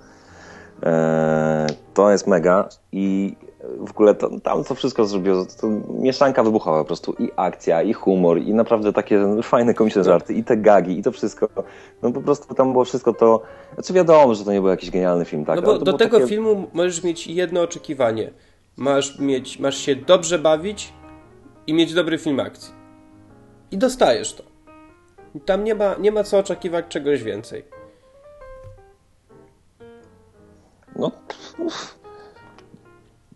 [0.82, 6.78] e, to jest mega i w ogóle to, tam co wszystko zrobiło, to mieszanka wybuchała
[6.78, 10.98] po prostu i akcja, i humor, i naprawdę takie fajne, komiczne żarty, i te gagi,
[10.98, 11.48] i to wszystko.
[12.02, 13.42] No po prostu tam było wszystko to,
[13.74, 15.56] znaczy wiadomo, że to nie był jakiś genialny film, tak?
[15.56, 16.28] No bo do tego takie...
[16.28, 18.30] filmu możesz mieć jedno oczekiwanie.
[18.76, 20.92] Masz, mieć, masz się dobrze bawić
[21.66, 22.72] i mieć dobry film akcji.
[23.70, 24.42] I dostajesz to.
[25.44, 27.64] Tam nie ma, nie ma co oczekiwać czegoś więcej.
[30.96, 31.12] No,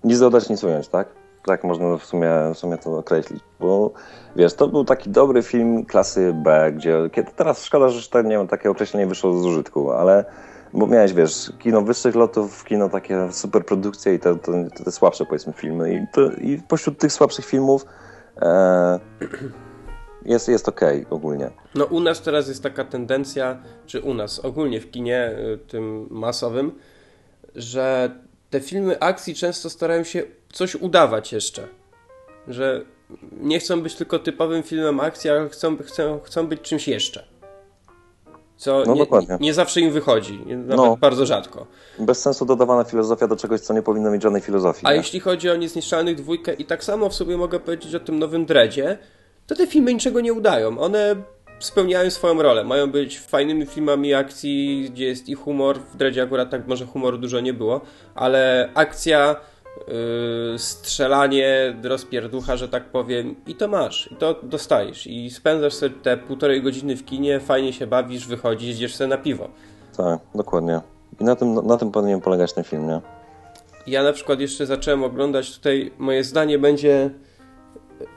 [0.04, 1.08] nic dodać, nic ująć, tak?
[1.46, 3.90] Tak można w sumie, w sumie to określić, bo
[4.36, 8.46] wiesz, to był taki dobry film klasy B, gdzie kiedy, teraz szkoda, że to, nie
[8.48, 10.24] takie określenie wyszło z użytku, ale
[10.74, 15.24] bo miałeś, wiesz, kino wyższych lotów, kino takie super produkcje i te, te, te słabsze,
[15.24, 15.94] powiedzmy, filmy.
[15.94, 17.86] I, to, i pośród tych słabszych filmów
[18.42, 19.00] e,
[20.24, 21.50] jest, jest okej okay, ogólnie.
[21.74, 26.06] No u nas teraz jest taka tendencja, czy u nas ogólnie w kinie y, tym
[26.10, 26.72] masowym,
[27.54, 28.10] że
[28.54, 31.68] te filmy akcji często starają się coś udawać jeszcze.
[32.48, 32.84] Że
[33.32, 37.24] nie chcą być tylko typowym filmem akcji, ale chcą, chcą, chcą być czymś jeszcze.
[38.56, 39.06] Co no, nie,
[39.40, 40.96] nie, zawsze im wychodzi, nawet no.
[40.96, 41.66] bardzo rzadko.
[41.98, 44.86] Bez sensu dodawana filozofia do czegoś, co nie powinno mieć żadnej filozofii.
[44.86, 44.96] A nie?
[44.96, 48.46] jeśli chodzi o Niezniszczalnych dwójkę i tak samo w sobie mogę powiedzieć o tym nowym
[48.46, 48.98] Dreadzie,
[49.46, 50.78] to te filmy niczego nie udają.
[50.78, 51.16] One
[51.58, 52.64] spełniają swoją rolę.
[52.64, 55.78] Mają być fajnymi filmami akcji, gdzie jest i humor.
[55.78, 57.80] W Dreadzie akurat tak może humoru dużo nie było,
[58.14, 59.36] ale akcja,
[59.88, 65.06] yy, strzelanie, rozpierducha, że tak powiem i to masz, i to dostajesz.
[65.06, 69.18] I spędzasz sobie te półtorej godziny w kinie, fajnie się bawisz, wychodzisz, idziesz sobie na
[69.18, 69.48] piwo.
[69.96, 70.80] Tak, dokładnie.
[71.20, 73.00] I na tym, na tym powinien polegać ten film, nie?
[73.86, 77.10] Ja na przykład jeszcze zacząłem oglądać tutaj, moje zdanie będzie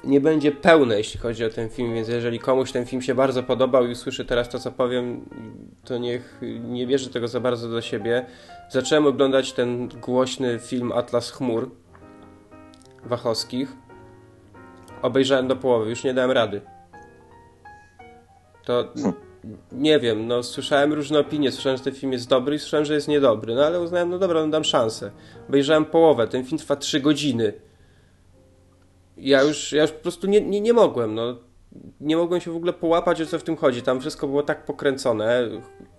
[0.03, 3.43] nie będzie pełne, jeśli chodzi o ten film, więc jeżeli komuś ten film się bardzo
[3.43, 5.29] podobał i usłyszy teraz to, co powiem,
[5.85, 8.25] to niech nie bierze tego za bardzo do siebie.
[8.69, 11.71] Zacząłem oglądać ten głośny film Atlas Chmur
[13.05, 13.73] Wachowskich.
[15.01, 16.61] Obejrzałem do połowy, już nie dałem rady.
[18.65, 19.13] To hmm.
[19.71, 22.93] nie wiem, no słyszałem różne opinie, słyszałem, że ten film jest dobry i słyszałem, że
[22.93, 25.11] jest niedobry, no ale uznałem, no dobra, no dam szansę.
[25.49, 27.66] Obejrzałem połowę, ten film trwa 3 godziny
[29.17, 31.35] ja już, ja już po prostu nie, nie, nie mogłem, no.
[32.01, 33.81] Nie mogłem się w ogóle połapać, o co w tym chodzi.
[33.81, 35.49] Tam wszystko było tak pokręcone.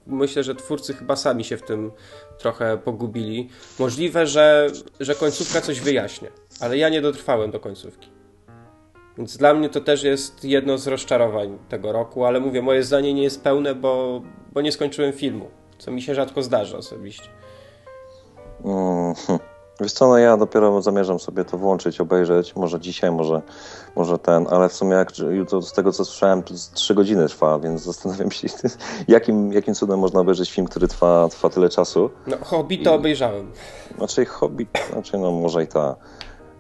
[0.07, 1.93] Myślę, że twórcy chyba sami się w tym
[2.39, 3.49] trochę pogubili.
[3.79, 6.29] Możliwe, że, że końcówka coś wyjaśnia,
[6.61, 8.09] ale ja nie dotrwałem do końcówki.
[9.19, 13.15] Więc dla mnie to też jest jedno z rozczarowań tego roku, ale mówię, moje zdanie
[13.15, 17.29] nie jest pełne, bo, bo nie skończyłem filmu, co mi się rzadko zdarza osobiście.
[18.65, 19.15] Mm,
[19.81, 23.43] Wiesz co, no ja dopiero zamierzam sobie to włączyć, obejrzeć, może dzisiaj, może,
[23.97, 26.43] może ten, ale w sumie jak jutro z tego co słyszałem,
[26.75, 28.49] trzy godziny trwa, więc zastanawiam się,
[29.09, 32.11] jakim, jakim cudem można obejrzeć film, który trwa, trwa tyle czasu.
[32.27, 33.53] No, Hobbit to I, obejrzałem.
[33.99, 35.97] Znaczy Hobbit, znaczy no może i ta,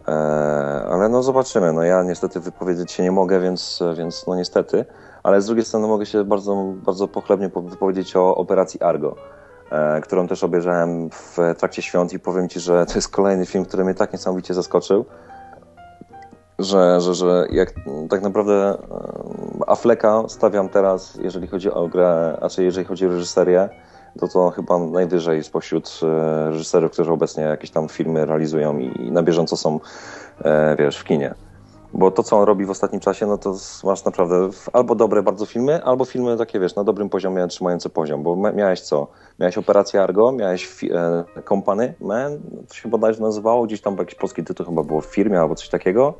[0.08, 1.72] E, ale no zobaczymy.
[1.72, 4.84] No ja niestety wypowiedzieć się nie mogę, więc, więc no niestety.
[5.22, 9.16] Ale z drugiej strony mogę się bardzo, bardzo pochlebnie wypowiedzieć o operacji Argo,
[10.02, 13.84] którą też obejrzałem w trakcie świąt i powiem Ci, że to jest kolejny film, który
[13.84, 15.04] mnie tak niesamowicie zaskoczył,
[16.58, 17.72] że, że, że jak
[18.10, 18.76] tak naprawdę e,
[19.66, 23.68] Affleka stawiam teraz, jeżeli chodzi o grę, a czy jeżeli chodzi o reżyserię,
[24.20, 29.22] to to chyba najwyżej spośród e, reżyserów, którzy obecnie jakieś tam filmy realizują i na
[29.22, 29.80] bieżąco są,
[30.44, 31.34] e, wiesz, w kinie.
[31.94, 35.46] Bo to, co on robi w ostatnim czasie, no to masz naprawdę albo dobre bardzo
[35.46, 38.22] filmy, albo filmy takie, wiesz, na dobrym poziomie, trzymające poziom.
[38.22, 39.06] Bo miałeś co?
[39.40, 44.44] Miałeś Operację Argo, miałeś e, Company Man, to się bodajże nazywało, gdzieś tam jakiś polski
[44.44, 46.14] tytuł chyba było w firmie albo coś takiego.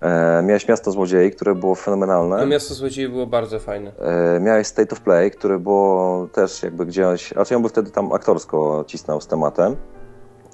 [0.00, 2.36] E, miałeś Miasto Złodziei, które było fenomenalne.
[2.36, 3.92] No Miasto Złodziei było bardzo fajne.
[3.98, 7.32] E, miałeś State of Play, które było też jakby gdzieś...
[7.32, 9.76] A czy on by wtedy tam aktorsko cisnął z tematem.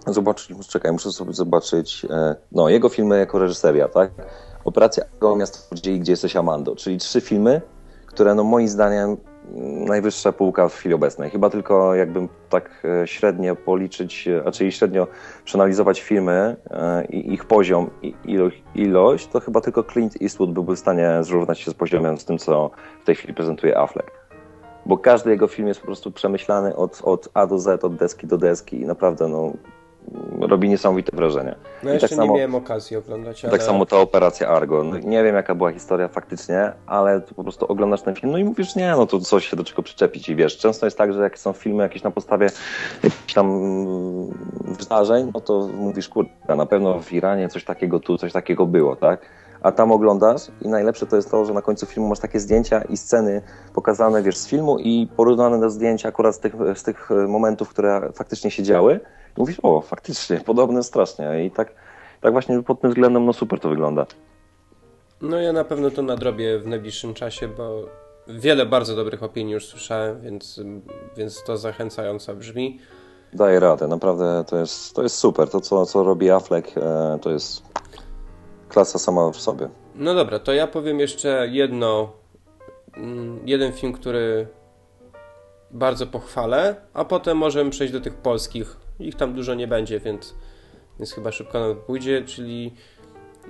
[0.08, 2.06] Zobaczyć, czekaj, muszę sobie zobaczyć.
[2.10, 4.10] E, no, jego filmy jako reżyseria, tak?
[4.64, 6.76] Operacja Go, Miasto Złodziei, gdzie jesteś Amando.
[6.76, 7.60] Czyli trzy filmy,
[8.06, 9.16] które no moim zdaniem
[9.86, 11.30] najwyższa półka w chwili obecnej.
[11.30, 15.06] Chyba tylko jakbym tak e, średnio policzyć, e, a czyli średnio
[15.44, 16.56] przeanalizować filmy
[17.08, 18.14] i ich poziom i
[18.74, 22.38] ilość, to chyba tylko Clint Eastwood byłby w stanie zrównać się z poziomem z tym,
[22.38, 22.70] co
[23.02, 24.10] w tej chwili prezentuje Affleck.
[24.86, 28.26] Bo każdy jego film jest po prostu przemyślany od, od A do Z, od deski
[28.26, 29.52] do deski i naprawdę no,
[30.40, 31.54] robi niesamowite wrażenie.
[31.82, 33.44] No I jeszcze tak nie samo, miałem okazji oglądać.
[33.44, 33.52] Ale...
[33.52, 34.84] Tak samo ta operacja Argo.
[34.84, 38.44] No, nie wiem jaka była historia faktycznie, ale po prostu oglądasz ten film, no i
[38.44, 41.22] mówisz, nie, no to coś się do czego przyczepić i wiesz, często jest tak, że
[41.22, 42.50] jak są filmy jakieś na podstawie
[43.04, 48.18] jakichś tam mm, wydarzeń, no to mówisz, kurde, na pewno w Iranie coś takiego tu,
[48.18, 49.20] coś takiego było, tak?
[49.62, 52.82] a tam oglądasz i najlepsze to jest to, że na końcu filmu masz takie zdjęcia
[52.82, 53.42] i sceny
[53.74, 58.10] pokazane, wiesz, z filmu i porównane do zdjęcia akurat z tych, z tych momentów, które
[58.14, 59.00] faktycznie się działy
[59.38, 61.44] mówisz, o, faktycznie, podobne strasznie.
[61.46, 61.74] I tak,
[62.20, 64.06] tak właśnie pod tym względem, no super to wygląda.
[65.20, 67.84] No ja na pewno to nadrobię w najbliższym czasie, bo
[68.28, 70.60] wiele bardzo dobrych opinii już słyszałem, więc,
[71.16, 72.78] więc to zachęcająco brzmi.
[73.32, 75.50] Daję radę, naprawdę to jest, to jest super.
[75.50, 77.62] To, co, co robi Affleck, e, to jest
[78.68, 79.68] klasa sama w sobie.
[79.94, 82.12] No dobra, to ja powiem jeszcze jedno,
[82.96, 84.48] mm, jeden film, który
[85.70, 90.34] bardzo pochwalę, a potem możemy przejść do tych polskich ich tam dużo nie będzie, więc,
[90.98, 92.74] więc chyba szybko nawet pójdzie, czyli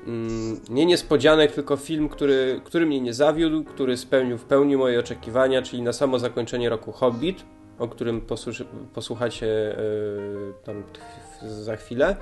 [0.06, 5.00] mm, nie niespodzianek, tylko film, który, który mnie nie zawiódł, który spełnił w pełni moje
[5.00, 7.44] oczekiwania, czyli na samo zakończenie roku Hobbit,
[7.78, 8.26] o którym
[8.94, 10.82] posłuchacie yy, tam
[11.42, 12.16] za chwilę.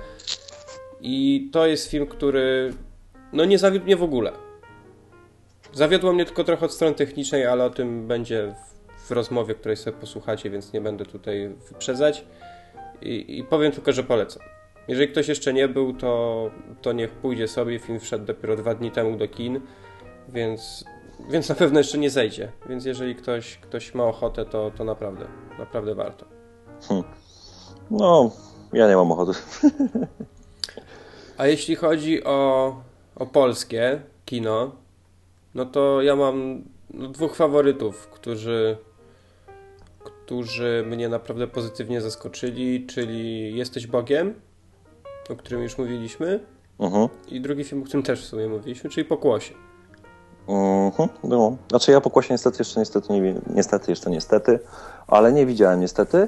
[1.01, 2.73] I to jest film, który
[3.33, 4.31] no nie zawiódł mnie w ogóle.
[5.73, 8.55] Zawiodło mnie tylko trochę od strony technicznej, ale o tym będzie
[8.97, 12.25] w, w rozmowie, której sobie posłuchacie, więc nie będę tutaj wyprzedzać.
[13.01, 14.43] I, I, powiem tylko, że polecam.
[14.87, 17.79] Jeżeli ktoś jeszcze nie był, to, to niech pójdzie sobie.
[17.79, 19.61] Film wszedł dopiero dwa dni temu do kin,
[20.29, 20.85] więc,
[21.29, 22.51] więc na pewno jeszcze nie zejdzie.
[22.69, 25.25] Więc jeżeli ktoś, ktoś ma ochotę, to, to naprawdę,
[25.59, 26.25] naprawdę warto.
[26.87, 27.03] Hmm.
[27.91, 28.31] No,
[28.73, 29.39] ja nie mam ochoty.
[31.37, 32.75] A jeśli chodzi o,
[33.15, 34.71] o polskie kino,
[35.55, 38.77] no to ja mam dwóch faworytów, którzy
[40.27, 44.33] którzy mnie naprawdę pozytywnie zaskoczyli, czyli Jesteś Bogiem,
[45.29, 46.39] o którym już mówiliśmy,
[46.77, 47.05] uh mhm.
[47.05, 47.09] -huh.
[47.27, 49.53] i drugi film, o którym też w sumie mówiliśmy, czyli Pokłosie.
[50.47, 51.55] Mhm, uh -huh.
[51.69, 54.59] Znaczy ja Pokłosie niestety jeszcze niestety, nie, niestety jeszcze niestety,
[55.07, 56.27] ale nie widziałem niestety.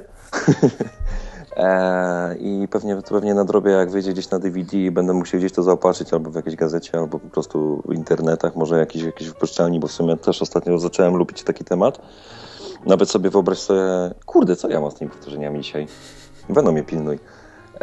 [1.56, 5.62] E, I pewnie, pewnie nadrobię, jak wyjdzie gdzieś na DVD i będę musiał gdzieś to
[5.62, 9.86] zaopatrzyć albo w jakiejś gazecie, albo po prostu w internetach, może jakiś, jakiś wypuszczalni, bo
[9.86, 12.00] w sumie też ostatnio zacząłem lubić taki temat.
[12.86, 13.80] Nawet sobie wyobraź sobie,
[14.26, 15.86] kurde, co ja mam z tymi powtórzeniami dzisiaj?
[16.48, 17.18] Będą mnie pilnuj.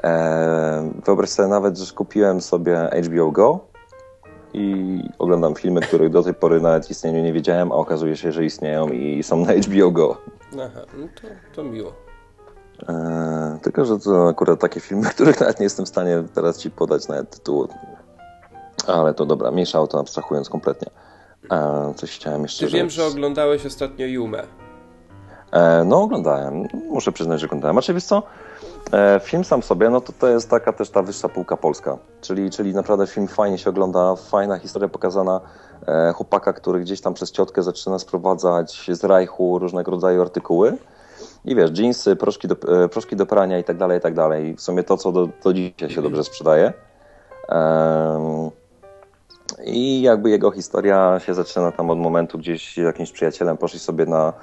[0.03, 3.59] Eee, wyobraź sobie nawet, że kupiłem sobie HBO Go
[4.53, 8.45] i oglądam filmy, których do tej pory nawet istnieniu nie wiedziałem, a okazuje się, że
[8.45, 10.17] istnieją i są na HBO Go.
[10.53, 11.93] Aha, no to, to miło.
[12.87, 16.71] Eee, tylko, że to akurat takie filmy, których nawet nie jestem w stanie teraz ci
[16.71, 17.67] podać nawet tytułu.
[18.87, 20.87] Ale to dobra, mniejsza o to abstrahując kompletnie.
[21.51, 24.43] Eee, coś chciałem jeszcze Ty wiem, że oglądałeś ostatnio Jumę.
[25.51, 27.77] E, no oglądałem, muszę przyznać, że oglądałem.
[27.93, 28.23] Wiesz co,
[28.93, 32.49] e, film sam sobie, no to to jest taka też ta wyższa półka polska, czyli,
[32.49, 35.41] czyli naprawdę film fajnie się ogląda, fajna historia pokazana
[35.87, 40.77] e, chłopaka, który gdzieś tam przez ciotkę zaczyna sprowadzać z rajchu różnego rodzaju artykuły
[41.45, 42.55] i wiesz, jeansy, proszki do,
[42.91, 44.55] proszki do prania i tak dalej, i tak dalej.
[44.55, 46.73] W sumie to, co do, do dzisiaj się dobrze sprzedaje.
[49.65, 54.05] I jakby jego historia się zaczyna tam od momentu, gdzieś z jakimś przyjacielem poszli sobie
[54.05, 54.33] na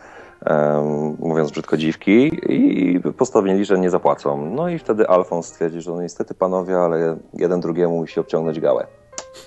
[1.19, 4.51] mówiąc brzydko dziwki, i postanowili, że nie zapłacą.
[4.51, 8.87] No i wtedy Alfons stwierdził, że no niestety panowie, ale jeden drugiemu musi obciągnąć gałę,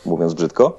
[0.05, 0.77] mówiąc brzydko.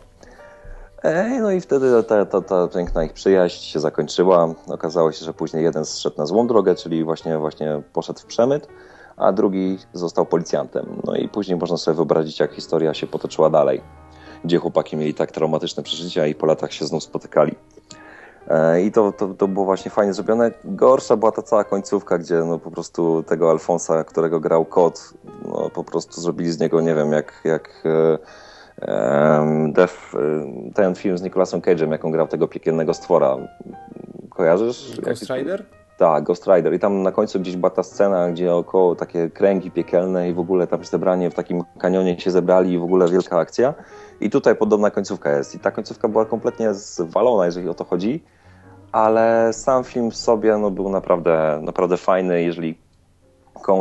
[1.41, 4.55] No i wtedy ta, ta, ta piękna ich przyjaźń się zakończyła.
[4.67, 8.69] Okazało się, że później jeden zszedł na złą drogę, czyli właśnie, właśnie poszedł w przemyt,
[9.17, 10.87] a drugi został policjantem.
[11.05, 13.81] No i później można sobie wyobrazić, jak historia się potoczyła dalej,
[14.45, 17.55] gdzie chłopaki mieli tak traumatyczne przeżycia i po latach się znów spotykali.
[18.49, 20.51] E, I to, to, to było właśnie fajnie zrobione.
[20.65, 25.71] Gorsza była ta cała końcówka, gdzie no po prostu tego Alfonsa, którego grał kot, no
[25.71, 27.83] po prostu zrobili z niego, nie wiem, jak, jak
[28.89, 30.15] um, Def,
[30.75, 33.37] ten film z Nicolasem Cage'em, jak on grał tego piekielnego stwora.
[34.31, 35.01] Kojarzysz?
[35.01, 35.65] Ghost Rider?
[35.99, 36.75] Tak, Ghost Rider.
[36.75, 40.39] I tam na końcu gdzieś była ta scena, gdzie około takie kręgi piekielne i w
[40.39, 43.75] ogóle tam zebranie w takim kanionie się zebrali i w ogóle wielka akcja.
[44.21, 45.55] I tutaj podobna końcówka jest.
[45.55, 48.23] I ta końcówka była kompletnie zwalona, jeżeli o to chodzi
[48.99, 52.43] ale sam film w sobie no, był naprawdę, naprawdę fajny.
[52.43, 52.79] Jeżeli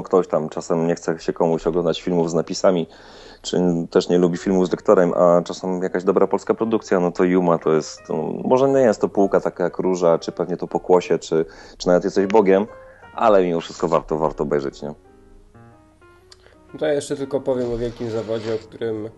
[0.03, 2.87] ktoś tam czasem nie chce się komuś oglądać filmów z napisami,
[3.41, 3.57] czy
[3.89, 7.57] też nie lubi filmów z lektorem, a czasem jakaś dobra polska produkcja, no to Yuma
[7.57, 11.19] to jest, no, może nie jest to półka taka jak Róża, czy pewnie to Pokłosie,
[11.19, 11.45] czy,
[11.77, 12.67] czy nawet jesteś Bogiem,
[13.13, 14.93] ale mimo wszystko warto, warto obejrzeć, nie?
[16.81, 19.09] No ja jeszcze tylko powiem o wielkim zawodzie, o którym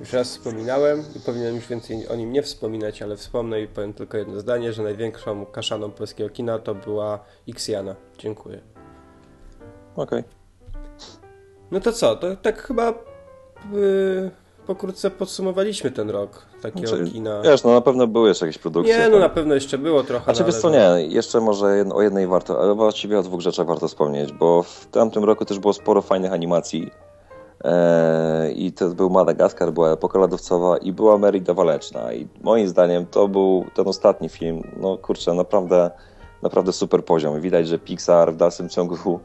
[0.00, 3.94] już raz wspominałem i powinienem już więcej o nim nie wspominać, ale wspomnę i powiem
[3.94, 7.96] tylko jedno zdanie, że największą kaszaną polskiego kina to była Ixiana.
[8.18, 8.60] Dziękuję.
[9.96, 10.18] Okej.
[10.18, 10.24] Okay.
[11.70, 12.16] No to co?
[12.16, 12.94] To tak chyba
[13.72, 14.30] yy,
[14.66, 17.42] pokrótce podsumowaliśmy ten rok takiego znaczy, kina.
[17.42, 18.98] Wiesz, no na pewno były jeszcze jakieś produkcje.
[18.98, 20.24] Nie, no na pewno jeszcze było trochę.
[20.24, 23.66] Znaczy no, wiesz co, nie, jeszcze może o jednej warto, ale właściwie o dwóch rzeczach
[23.66, 26.90] warto wspomnieć, bo w tamtym roku też było sporo fajnych animacji
[28.54, 33.28] i to był Madagaskar, była epoka lodowcowa i była Merida Waleczna i moim zdaniem to
[33.28, 35.90] był ten ostatni film, no kurczę, naprawdę,
[36.42, 37.40] naprawdę super poziom.
[37.40, 39.20] Widać, że Pixar w dalszym ciągu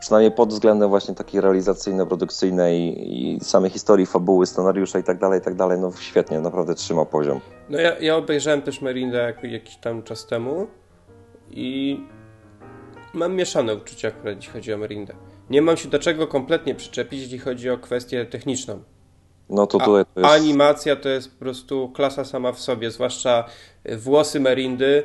[0.00, 5.42] przynajmniej pod względem właśnie takiej realizacyjno-produkcyjnej i samej historii, fabuły, scenariusza i tak dalej, i
[5.42, 7.40] tak dalej, no świetnie, naprawdę trzyma poziom.
[7.68, 10.66] No ja, ja obejrzałem też Merindę jakiś tam czas temu
[11.50, 12.00] i
[13.14, 15.14] mam mieszane uczucia akurat, jeśli chodzi o Merindę
[15.50, 18.82] nie mam się do czego kompletnie przyczepić, jeśli chodzi o kwestię techniczną.
[19.48, 20.32] No to tutaj to jest...
[20.32, 23.44] Animacja to jest po prostu klasa sama w sobie, zwłaszcza
[23.96, 25.02] włosy Merindy.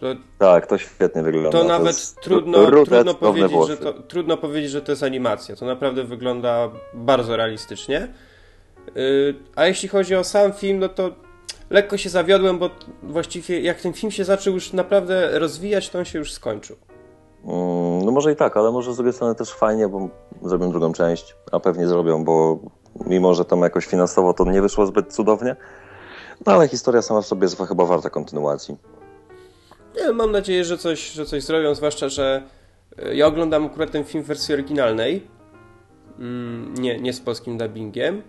[0.00, 0.06] To,
[0.38, 1.50] tak, to świetnie wygląda.
[1.50, 5.56] To, to nawet trudno, trudno, powiedzieć, że to, trudno powiedzieć, że to jest animacja.
[5.56, 8.08] To naprawdę wygląda bardzo realistycznie.
[8.94, 11.10] Yy, a jeśli chodzi o sam film, no to
[11.70, 12.70] lekko się zawiodłem, bo
[13.02, 16.76] właściwie jak ten film się zaczął już naprawdę rozwijać, to on się już skończył.
[17.46, 20.08] Mm, no może i tak, ale może z drugiej strony też fajnie, bo
[20.42, 22.58] zrobią drugą część, a pewnie zrobią, bo
[23.06, 25.56] mimo, że tam jakoś finansowo to nie wyszło zbyt cudownie,
[26.46, 28.76] no ale historia sama w sobie jest chyba warta kontynuacji.
[29.96, 32.42] Nie, mam nadzieję, że coś, że coś zrobią, zwłaszcza, że
[32.98, 35.26] e, ja oglądam akurat ten film w wersji oryginalnej,
[36.18, 38.22] mm, nie, nie z polskim dubbingiem.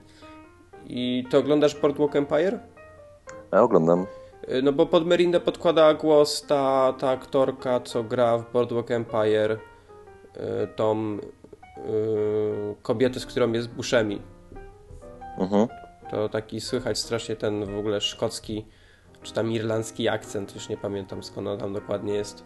[0.88, 2.60] I to oglądasz Boardwalk Empire?
[3.54, 4.06] Ja oglądam.
[4.50, 9.52] Y, no bo pod Merindę podkłada głos ta, ta aktorka, co gra w Boardwalk Empire,
[9.52, 9.60] y,
[10.76, 14.22] tą yy, kobietę, z którą jest Bushemi.
[15.38, 15.68] Mhm.
[16.12, 18.66] To taki słychać strasznie ten w ogóle szkocki,
[19.24, 22.44] czy tam irlandzki akcent, już nie pamiętam skąd on tam dokładnie jest.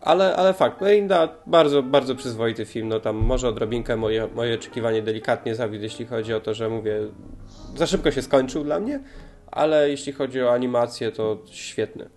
[0.00, 5.02] Ale, ale fakt, Merinda bardzo, bardzo przyzwoity film, no tam może odrobinkę moje, moje oczekiwanie
[5.02, 7.00] delikatnie zawiódł, jeśli chodzi o to, że mówię,
[7.76, 9.00] za szybko się skończył dla mnie,
[9.50, 12.08] ale jeśli chodzi o animację, to świetny.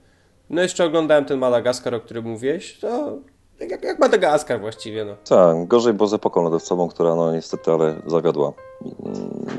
[0.49, 3.17] No jeszcze oglądałem ten Madagaskar, o którym mówiłeś, to
[3.59, 5.05] jak, jak Madagaskar właściwie.
[5.05, 5.15] No.
[5.29, 8.53] Tak, gorzej było z epoką lodowcową, która no niestety, ale zawiodła.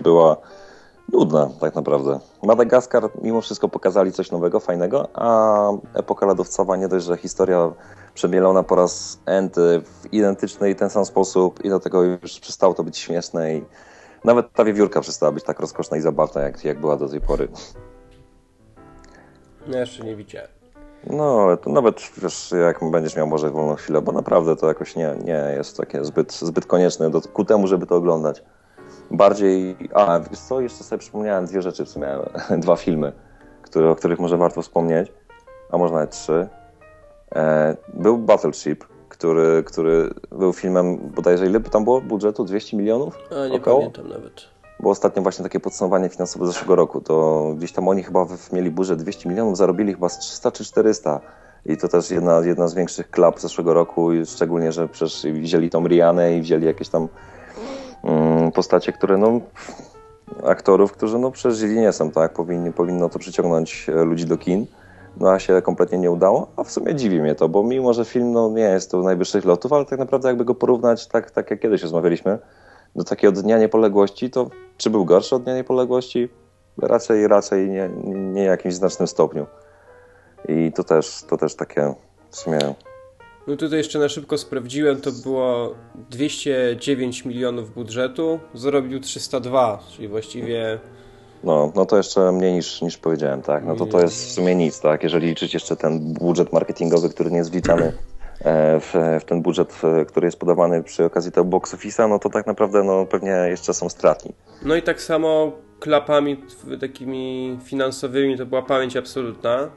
[0.03, 0.37] Była
[1.13, 2.21] nudna tak naprawdę.
[2.43, 7.73] Madagaskar mimo wszystko pokazali coś nowego, fajnego, a epoka lodowcowa nie dość, że historia
[8.15, 12.85] przemielona po raz enty w identyczny i ten sam sposób i dlatego już przestało to
[12.85, 13.65] być śmieszne i
[14.25, 17.49] nawet ta wiewiórka przestała być tak rozkoszna i zabawna, jak, jak była do tej pory.
[19.67, 20.49] No jeszcze nie widziałem.
[21.07, 24.97] No, ale to nawet wiesz, jak będziesz miał może wolną chwilę, bo naprawdę to jakoś
[24.97, 28.43] nie, nie jest takie zbyt, zbyt konieczne do, ku temu, żeby to oglądać.
[29.11, 32.09] Bardziej, a wiesz co, jeszcze sobie przypomniałem dwie rzeczy w sumie,
[32.59, 33.13] dwa filmy,
[33.63, 35.13] które, o których może warto wspomnieć,
[35.71, 36.49] a może nawet trzy.
[37.35, 38.85] E, był Battleship,
[39.23, 42.45] który, który był filmem bodajże ile by tam było budżetu?
[42.45, 43.19] 200 milionów?
[43.31, 43.79] A, nie około?
[43.79, 44.33] pamiętam nawet.
[44.81, 49.03] Bo ostatnio właśnie takie podsumowanie finansowe zeszłego roku, to gdzieś tam oni chyba mieli budżet
[49.03, 51.21] 200 milionów, zarobili chyba z 300 czy 400.
[51.67, 55.89] I to też jedna, jedna z większych klap zeszłego roku, szczególnie, że przecież wzięli tą
[55.89, 57.09] Rianę i wzięli jakieś tam
[58.03, 59.41] um, postacie, które no
[60.45, 62.33] aktorów, którzy no przeżyli nie są, tak?
[62.33, 64.67] Powinni, powinno to przyciągnąć e, ludzi do kin.
[65.17, 68.05] No a się kompletnie nie udało, a w sumie dziwi mnie to, bo mimo, że
[68.05, 71.51] film no, nie jest to najwyższych lotów, ale tak naprawdę jakby go porównać, tak, tak
[71.51, 72.39] jak kiedyś rozmawialiśmy,
[72.97, 76.29] do takiego Dnia Niepodległości, to czy był gorszy od Dnia Niepodległości?
[76.79, 79.47] Raczej, raczej nie, nie jakimś znacznym stopniu.
[80.49, 81.95] I to też, to też takie
[82.31, 82.59] w sumie...
[83.47, 85.75] No tutaj jeszcze na szybko sprawdziłem, to było
[86.11, 90.81] 209 milionów budżetu, zarobił 302, czyli właściwie
[91.45, 93.65] no, no to jeszcze mniej niż, niż powiedziałem, tak?
[93.65, 95.03] No to to jest w sumie nic, tak?
[95.03, 97.93] Jeżeli liczyć jeszcze ten budżet marketingowy, który nie jest wliczany
[98.41, 102.31] e, w, w ten budżet, który jest podawany przy okazji tego box office'a, no to
[102.31, 104.33] tak naprawdę no, pewnie jeszcze są stratni.
[104.63, 106.37] No i tak samo klapami
[106.81, 109.71] takimi finansowymi to była pamięć absolutna.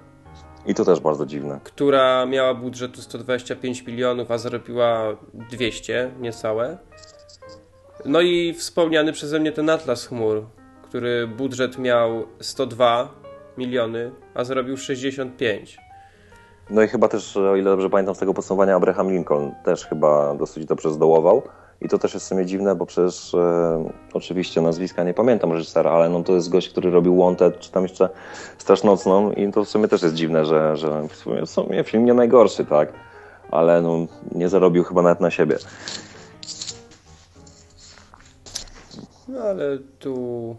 [0.65, 1.59] I to też bardzo dziwne.
[1.63, 5.17] Która miała budżetu 125 milionów, a zarobiła
[5.51, 6.77] 200 niecałe.
[8.05, 10.45] No i wspomniany przeze mnie ten Atlas Chmur,
[10.95, 13.09] który budżet miał 102
[13.57, 15.77] miliony, a zrobił 65.
[16.69, 20.35] No i chyba też, o ile dobrze pamiętam z tego podsumowania, Abraham Lincoln też chyba
[20.35, 21.41] dosyć dobrze zdołował.
[21.81, 25.91] I to też jest w sumie dziwne, bo przecież e, oczywiście nazwiska nie pamiętam reżysera,
[25.91, 28.09] ale no to jest gość, który robił Wanted, czy tam jeszcze
[28.57, 32.05] Strasznocną i to w sumie też jest dziwne, że, że w, sumie, w sumie film
[32.05, 32.93] nie najgorszy, tak?
[33.51, 35.57] Ale no, nie zarobił chyba nawet na siebie.
[39.27, 40.55] No ale tu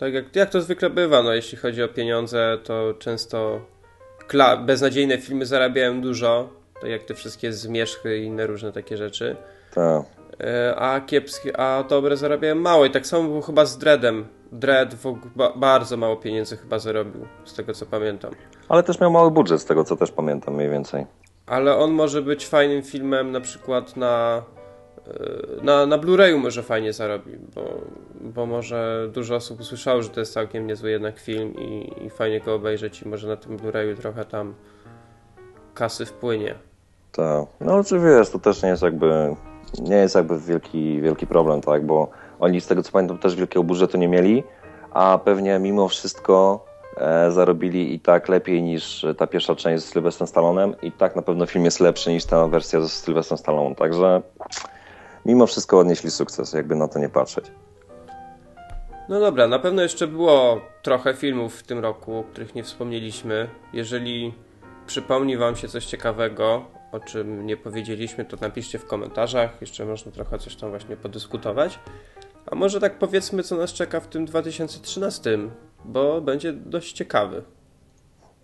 [0.00, 3.60] tak jak, jak to zwykle bywa, no jeśli chodzi o pieniądze, to często
[4.66, 6.48] beznadziejne filmy zarabiają dużo,
[6.80, 9.36] tak jak te wszystkie zmierzchy i inne różne takie rzeczy.
[9.74, 10.02] Tak.
[10.76, 14.26] A kiepskie, a dobre zarabiają mało i tak samo było chyba z Dreadem.
[14.52, 14.96] Dread
[15.36, 18.30] ba bardzo mało pieniędzy chyba zarobił, z tego co pamiętam.
[18.68, 21.06] Ale też miał mały budżet, z tego co też pamiętam mniej więcej.
[21.46, 24.42] Ale on może być fajnym filmem na przykład na
[25.62, 27.62] na, na Blu-rayu może fajnie zarobi, bo,
[28.20, 32.40] bo może dużo osób usłyszało, że to jest całkiem niezły jednak film i, i fajnie
[32.40, 34.54] go obejrzeć i może na tym Blu-rayu trochę tam
[35.74, 36.54] kasy wpłynie.
[37.12, 39.36] Tak, no czy wiesz, to też nie jest jakby
[39.78, 42.08] nie jest jakby wielki, wielki problem, tak, bo
[42.40, 44.44] oni z tego co pamiętam też wielkiego budżetu nie mieli,
[44.90, 46.64] a pewnie mimo wszystko
[46.96, 51.22] e, zarobili i tak lepiej niż ta pierwsza część z Sylwestrem Stallonem i tak na
[51.22, 54.22] pewno film jest lepszy niż ta wersja z Sylwestrem Stallonem, także
[55.24, 57.44] mimo wszystko odnieśli sukces, jakby na to nie patrzeć.
[59.08, 63.48] No dobra, na pewno jeszcze było trochę filmów w tym roku, o których nie wspomnieliśmy.
[63.72, 64.34] Jeżeli
[64.86, 69.60] przypomni Wam się coś ciekawego, o czym nie powiedzieliśmy, to napiszcie w komentarzach.
[69.60, 71.78] Jeszcze można trochę coś tam właśnie podyskutować.
[72.46, 75.38] A może tak powiedzmy, co nas czeka w tym 2013,
[75.84, 77.42] bo będzie dość ciekawy.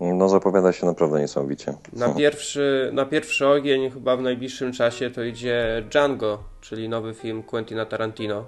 [0.01, 1.74] No zapowiada się naprawdę niesamowicie.
[1.92, 7.42] Na pierwszy, na pierwszy ogień chyba w najbliższym czasie to idzie Django, czyli nowy film
[7.42, 8.44] Quentina Tarantino.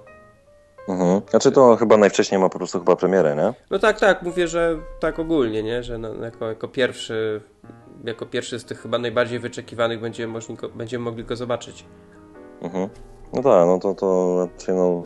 [0.89, 1.21] Mhm.
[1.29, 3.53] Znaczy to chyba najwcześniej ma po prostu chyba premierę, nie?
[3.71, 5.83] No tak, tak, mówię, że tak ogólnie, nie?
[5.83, 7.41] Że na, jako, jako pierwszy
[8.03, 11.85] jako pierwszy z tych chyba najbardziej wyczekiwanych będziemy, możli, będziemy mogli go zobaczyć.
[12.61, 12.89] Mhm.
[13.33, 15.03] No tak, no to, to znaczy no...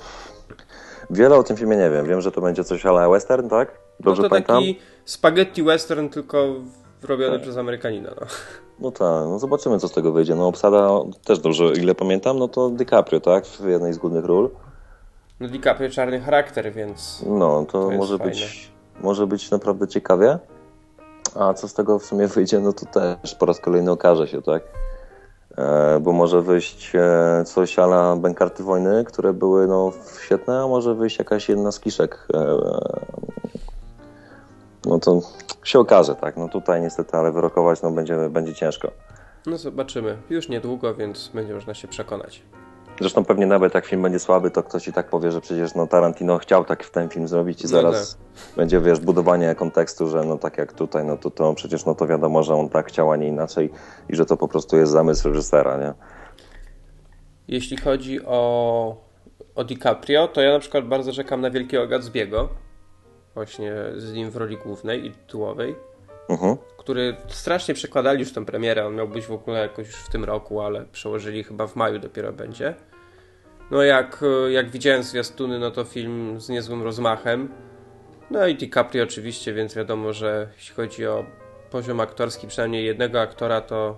[1.10, 2.08] Wiele o tym filmie nie wiem.
[2.08, 3.80] Wiem, że to będzie coś ale western, tak?
[4.00, 4.56] Dobrze no to pamiętam?
[4.56, 6.48] taki spaghetti western, tylko
[7.04, 7.42] robiony tak.
[7.42, 8.10] przez Amerykanina.
[8.22, 8.28] No.
[8.80, 10.36] no tak, no zobaczymy co z tego wyjdzie.
[10.36, 10.90] No obsada
[11.26, 13.46] też dobrze, ile pamiętam, no to DiCaprio, tak?
[13.46, 14.50] W jednej z głównych ról.
[15.40, 20.40] No DiCaprio czarny charakter, więc No, to, to może być może być naprawdę ciekawie.
[21.36, 24.42] A co z tego w sumie wyjdzie, no to też po raz kolejny okaże się,
[24.42, 24.64] tak?
[25.58, 29.92] E, bo może wyjść e, coś ala Bękarty Wojny, które były no,
[30.24, 32.58] świetne, a może wyjść jakaś jedna z kiszek e,
[34.86, 35.22] no to
[35.64, 36.38] się okaże, tak.
[36.38, 38.92] No tutaj niestety, ale wyrokować no będzie, będzie ciężko.
[39.46, 40.18] No zobaczymy.
[40.30, 42.44] Już niedługo, więc będzie można się przekonać.
[43.00, 45.88] Zresztą pewnie nawet jak film będzie słaby, to ktoś i tak powie, że przecież no
[45.88, 48.56] Tarantino chciał tak w ten film zrobić i no zaraz no tak.
[48.56, 52.08] będzie, wiesz, budowanie kontekstu, że no tak jak tutaj, no to, to przecież no to
[52.08, 53.70] wiadomo, że on tak chciał, a nie inaczej
[54.10, 55.94] i że to po prostu jest zamysł reżysera, nie?
[57.48, 58.96] Jeśli chodzi o,
[59.56, 62.48] o DiCaprio, to ja na przykład bardzo czekam na Wielkiego Gatsby'ego
[63.34, 65.76] właśnie z nim w roli głównej i tytułowej,
[66.30, 66.58] uh-huh.
[66.78, 68.86] który strasznie przekładali już tę premierę.
[68.86, 72.00] On miał być w ogóle jakoś już w tym roku, ale przełożyli chyba w maju
[72.00, 72.76] dopiero będzie.
[73.72, 77.50] No jak, jak widziałem zwiastuny, no to film z niezłym rozmachem.
[78.32, 81.26] No i DiCaprio oczywiście, więc wiadomo, że jeśli chodzi o
[81.72, 83.98] poziom aktorski przynajmniej jednego aktora, to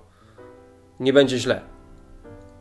[1.00, 1.75] nie będzie źle.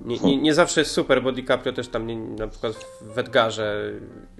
[0.01, 3.93] Nie, nie, nie, zawsze jest super, bo DiCaprio też tam nie, na przykład w Edgarze,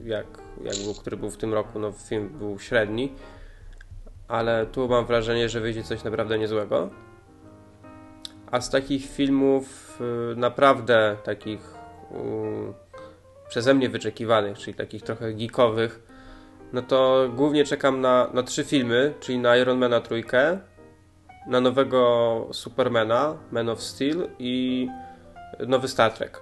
[0.05, 0.27] jak,
[0.65, 3.13] jak był, który był w tym roku, no film był średni,
[4.29, 6.91] ale tu mam wrażenie, że wyjdzie coś naprawdę niezłego.
[8.51, 9.99] A z takich filmów
[10.33, 11.75] y, naprawdę takich
[12.11, 12.85] y,
[13.49, 16.03] przeze mnie wyczekiwanych, czyli takich trochę geekowych,
[16.73, 20.59] no to głównie czekam na, na trzy filmy, czyli na Ironmana trójkę,
[21.47, 24.89] na nowego Supermana, Man of Steel i
[25.67, 26.41] nowy Star Trek.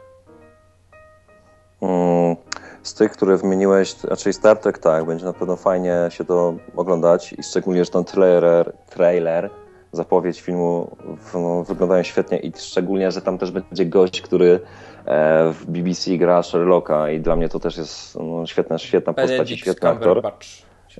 [1.82, 2.36] Mm,
[2.82, 7.32] z tych, które wymieniłeś, raczej Star Trek, tak, będzie na pewno fajnie się to oglądać
[7.32, 9.50] i szczególnie, że ten trailer, trailer
[9.92, 10.96] zapowiedź filmu
[11.34, 14.60] no, wyglądają świetnie i szczególnie, że tam też będzie gość, który
[15.04, 19.50] e, w BBC gra Sherlocka i dla mnie to też jest no, świetna, świetna postać
[19.50, 20.22] i świetny aktor.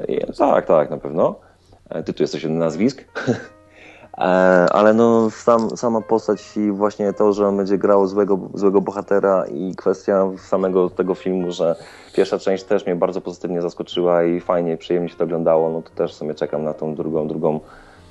[0.09, 1.41] I, tak, tak, na pewno.
[1.91, 3.05] E, ty tu jesteś jeden nazwisk.
[4.19, 4.23] E,
[4.73, 9.47] ale no sam, sama postać i właśnie to, że on będzie grał złego, złego bohatera
[9.47, 11.77] i kwestia samego tego filmu, że
[12.15, 15.91] pierwsza część też mnie bardzo pozytywnie zaskoczyła i fajnie, przyjemnie się to oglądało, no to
[15.91, 17.61] też sobie czekam na tą drugą, drugą,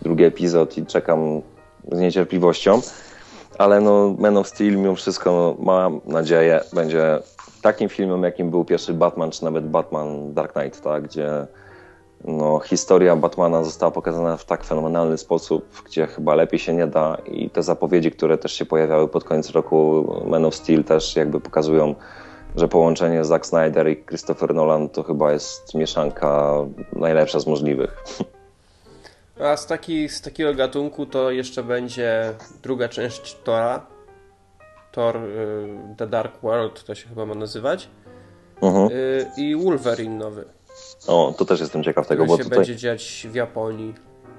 [0.02, 1.42] drugi epizod i czekam
[1.92, 2.82] z niecierpliwością.
[3.58, 7.20] Ale no Man of Steel mimo wszystko mam nadzieję będzie
[7.62, 11.48] takim filmem, jakim był pierwszy Batman, czy nawet Batman Dark Knight, tak, gdzie
[12.26, 17.18] no, historia Batmana została pokazana w tak fenomenalny sposób, gdzie chyba lepiej się nie da
[17.26, 21.42] i te zapowiedzi, które też się pojawiały pod koniec roku Man of Steel też jakby
[21.42, 21.96] pokazują,
[22.56, 26.54] że połączenie Zack Snyder i Christopher Nolan to chyba jest mieszanka
[26.94, 28.04] najlepsza z możliwych.
[29.40, 33.86] A z, taki, z takiego gatunku to jeszcze będzie druga część Tora.
[34.92, 35.68] Thor y,
[35.98, 37.90] The Dark World to się chyba ma nazywać.
[38.62, 38.88] Uh mhm.
[38.88, 38.92] -huh.
[38.92, 40.46] y, I Wolverine nowy.
[41.08, 42.58] O, to też jestem ciekaw tego, bo się tutaj...
[42.58, 43.94] będzie dziać w Japonii.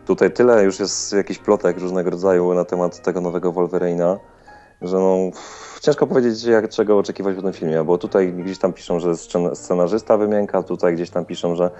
[0.06, 4.18] Tutaj tyle już jest jakichś plotek różnego rodzaju na temat tego nowego Wolverina,
[4.82, 5.16] że no,
[5.80, 9.16] ciężko powiedzieć, jak, czego oczekiwać w tym filmie, bo tutaj gdzieś tam piszą, że
[9.54, 11.70] scenarzysta wymienka, tutaj gdzieś tam piszą, że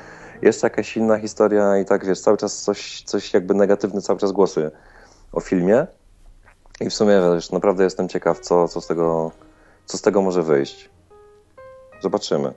[0.43, 4.33] jest jakaś inna historia i tak, wiesz, cały czas coś, coś jakby negatywne, cały czas
[4.33, 4.71] głosy
[5.33, 5.87] o filmie.
[6.81, 9.31] I w sumie, wiesz, naprawdę jestem ciekaw, co, co, z, tego,
[9.87, 10.91] co z tego może wyjść.
[12.03, 12.53] Zobaczymy.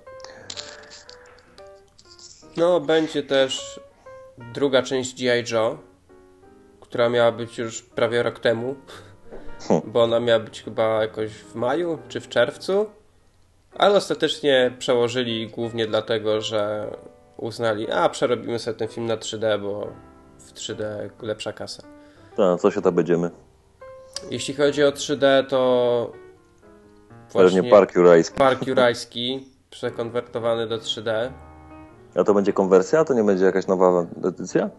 [2.58, 3.80] No, będzie też
[4.53, 5.53] druga część G.I.
[5.53, 5.78] Joe,
[6.80, 8.76] która miała być już prawie rok temu,
[9.68, 9.91] hmm.
[9.91, 12.89] bo ona miała być chyba jakoś w maju czy w czerwcu,
[13.78, 16.91] ale ostatecznie przełożyli głównie dlatego, że
[17.38, 19.88] uznali, a przerobimy sobie ten film na 3D, bo
[20.38, 21.84] w 3D lepsza kasa.
[22.38, 23.32] Tak, co się tam będziemy?
[24.32, 26.12] Jeśli chodzi o 3D, to
[27.32, 28.38] właśnie Park Jurajski.
[28.38, 31.32] Park Jurajski przekonwertowany do 3D.
[32.16, 33.05] A to będzie konwersja?
[33.05, 34.70] To nie będzie jakaś nowa edycja?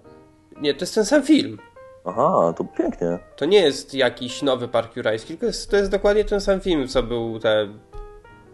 [0.60, 1.58] Nie, to jest ten sam film.
[2.04, 3.18] Aha, to pięknie.
[3.36, 6.88] To nie jest jakiś nowy Park Jurajski, tylko jest, to jest dokładnie ten sam film,
[6.88, 7.68] co był te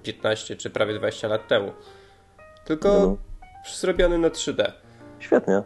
[0.03, 1.72] 15 czy prawie 20 lat temu.
[2.64, 3.16] Tylko no.
[3.74, 4.72] zrobiony na 3D.
[5.18, 5.62] Świetnie.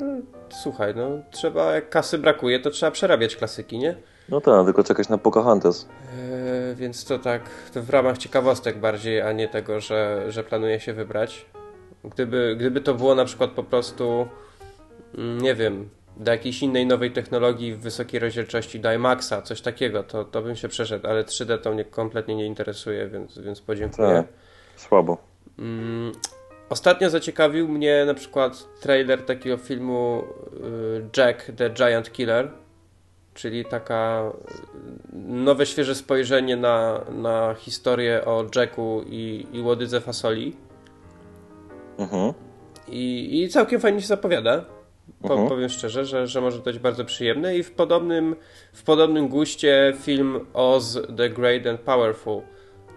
[0.00, 0.06] No,
[0.50, 3.96] słuchaj, no trzeba, jak kasy brakuje, to trzeba przerabiać klasyki, nie?
[4.28, 5.88] No tak, tylko czekać na Pocahontas.
[6.68, 7.42] Yy, więc to tak,
[7.74, 11.46] to w ramach ciekawostek bardziej, a nie tego, że, że planuję się wybrać.
[12.04, 14.28] Gdyby, gdyby to było na przykład po prostu,
[15.18, 20.02] mm, nie wiem, do jakiejś innej nowej technologii w wysokiej rozdzielczości, do IMAXa, coś takiego,
[20.02, 24.08] to, to bym się przeszedł, ale 3D to mnie kompletnie nie interesuje, więc, więc podziękuję.
[24.08, 24.26] Tak,
[24.76, 25.18] słabo.
[25.58, 26.12] Mm,
[26.68, 32.50] ostatnio zaciekawił mnie na przykład trailer takiego filmu y, Jack the Giant Killer,
[33.34, 40.56] czyli taka y, nowe, świeże spojrzenie na, na historię o Jacku i, i łodydze fasoli.
[41.98, 42.32] Mhm.
[42.88, 44.64] I, I całkiem fajnie się zapowiada.
[45.22, 45.48] Po, mhm.
[45.48, 48.36] Powiem szczerze, że, że może to być bardzo przyjemne i w podobnym,
[48.72, 52.42] w podobnym guście film Oz the Great and Powerful,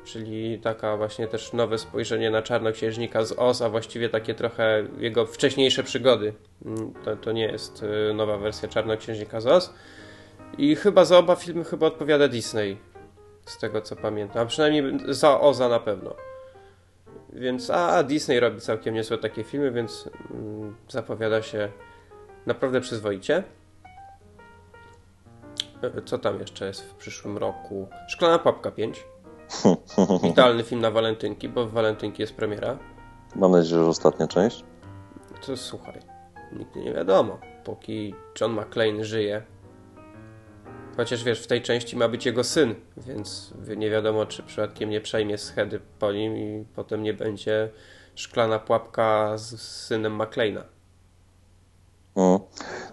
[0.06, 5.26] czyli taka właśnie też nowe spojrzenie na czarnoksiężnika z Oz, a właściwie takie trochę jego
[5.26, 6.34] wcześniejsze przygody.
[6.66, 9.74] Mm, to, to nie jest y, nowa wersja czarnoksiężnika z Oz.
[10.58, 12.78] I chyba za oba filmy chyba odpowiada Disney,
[13.46, 16.16] z tego co pamiętam, a przynajmniej za Oza na pewno.
[17.38, 21.72] Więc, a, Disney robi całkiem niezłe takie filmy, więc mm, zapowiada się
[22.46, 23.44] naprawdę przyzwoicie.
[25.84, 27.88] E, co tam jeszcze jest w przyszłym roku?
[28.08, 29.06] Szklana Papka 5.
[30.32, 32.78] Idealny film na walentynki, bo w walentynki jest premiera.
[33.36, 34.64] Mam nadzieję, że ostatnia część.
[35.46, 36.00] To słuchaj,
[36.52, 37.40] nigdy nie wiadomo.
[37.64, 39.42] Póki John McClane żyje,
[40.98, 45.02] Chociaż wiesz, w tej części ma być jego syn, więc nie wiadomo, czy przypadkiem nie
[45.02, 47.70] przejmie schedy po nim i potem nie będzie
[48.16, 50.64] szklana pułapka z synem McLeana.
[52.16, 52.40] Mm.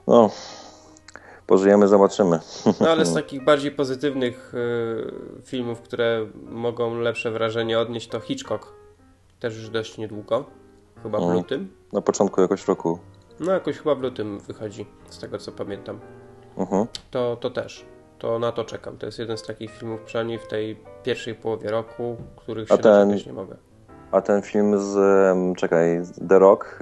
[0.06, 0.30] No,
[1.46, 2.40] pożyjemy, zobaczymy.
[2.80, 8.72] No ale z takich bardziej pozytywnych y, filmów, które mogą lepsze wrażenie odnieść, to Hitchcock.
[9.40, 10.44] Też już dość niedługo.
[11.02, 11.36] Chyba w mm.
[11.36, 11.72] lutym.
[11.92, 12.98] Na początku jakoś roku.
[13.40, 16.00] No jakoś chyba w lutym wychodzi, z tego co pamiętam.
[16.54, 16.84] Uh mhm.
[16.84, 16.86] -huh.
[17.10, 18.98] To, to też to na to czekam.
[18.98, 23.16] To jest jeden z takich filmów, przynajmniej w tej pierwszej połowie roku, których się ten,
[23.26, 23.56] nie mogę.
[24.12, 24.96] A ten film z,
[25.56, 26.78] czekaj, The Rock,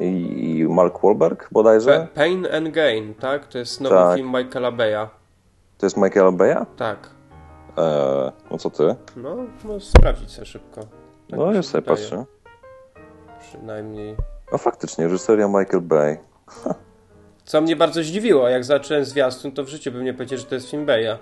[0.00, 2.06] i Mark Wahlberg bodajże.
[2.14, 3.46] Pain and Gain, tak?
[3.46, 4.16] To jest nowy tak.
[4.16, 5.08] film Michaela Beya.
[5.78, 6.66] To jest Michaela Beya?
[6.76, 7.10] Tak.
[7.76, 8.96] Eee, no co ty?
[9.16, 10.80] No, no sprawdzić sobie szybko.
[11.30, 12.24] Tak no, już sobie patrzę.
[13.40, 14.16] Przynajmniej.
[14.52, 16.18] No faktycznie, reżyseria Michael Bay.
[17.48, 20.54] Co mnie bardzo zdziwiło, jak zacząłem zwiastun, to w życiu bym nie powiedział, że to
[20.54, 21.18] jest film Beya.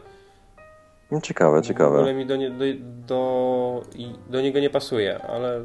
[1.11, 1.97] No, ciekawe, ciekawe.
[1.97, 2.65] W ogóle mi do, nie, do,
[3.07, 3.83] do,
[4.31, 5.65] do niego nie pasuje, ale...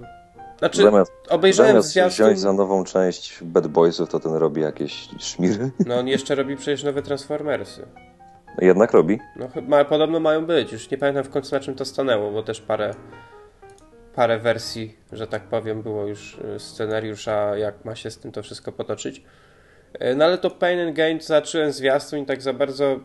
[0.59, 2.25] Znaczy, zamiast, obejrzałem zamiast zwiastun...
[2.25, 5.71] wziąć za nową część Bad Boysów, to ten robi jakieś szmiry.
[5.87, 7.87] No on jeszcze robi przecież nowe Transformersy.
[8.59, 9.19] Jednak robi?
[9.35, 10.71] No chyba podobno mają być.
[10.71, 12.93] Już nie pamiętam w końcu na czym to stanęło, bo też parę
[14.15, 18.43] parę wersji, że tak powiem, było już y, scenariusza, jak ma się z tym to
[18.43, 19.23] wszystko potoczyć.
[19.95, 22.99] Y, no ale to Pain and Gain zacząłem zwiastun i tak za bardzo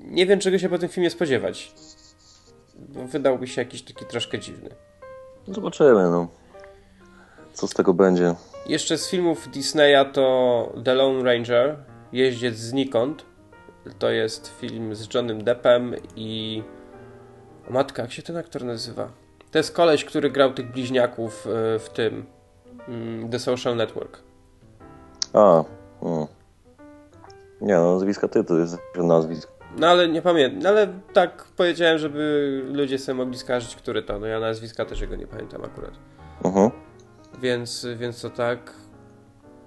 [0.00, 1.72] nie wiem, czego się po tym filmie spodziewać.
[2.78, 4.70] Bo wydałby się jakiś taki troszkę dziwny.
[5.48, 6.28] Zobaczymy, no.
[7.52, 8.34] Co z tego będzie?
[8.66, 11.76] Jeszcze z filmów Disneya to The Lone Ranger,
[12.12, 13.24] Jeździec znikąd.
[13.98, 16.62] To jest film z Johnem Deppem i...
[17.70, 19.12] O matka, jak się ten aktor nazywa?
[19.50, 22.26] To jest koleś, który grał tych bliźniaków y, w tym
[22.88, 24.27] mm, The Social Network.
[25.32, 25.64] A,
[26.00, 26.26] hmm.
[27.60, 29.52] Nie, no nazwiska ty to jest nazwisko.
[29.76, 34.18] No ale nie pamiętam, no, ale tak powiedziałem, żeby ludzie sobie mogli skarżyć, który to.
[34.18, 35.90] No ja nazwiska też jego nie pamiętam akurat.
[36.42, 36.70] -huh.
[37.40, 38.74] Więc, więc to tak.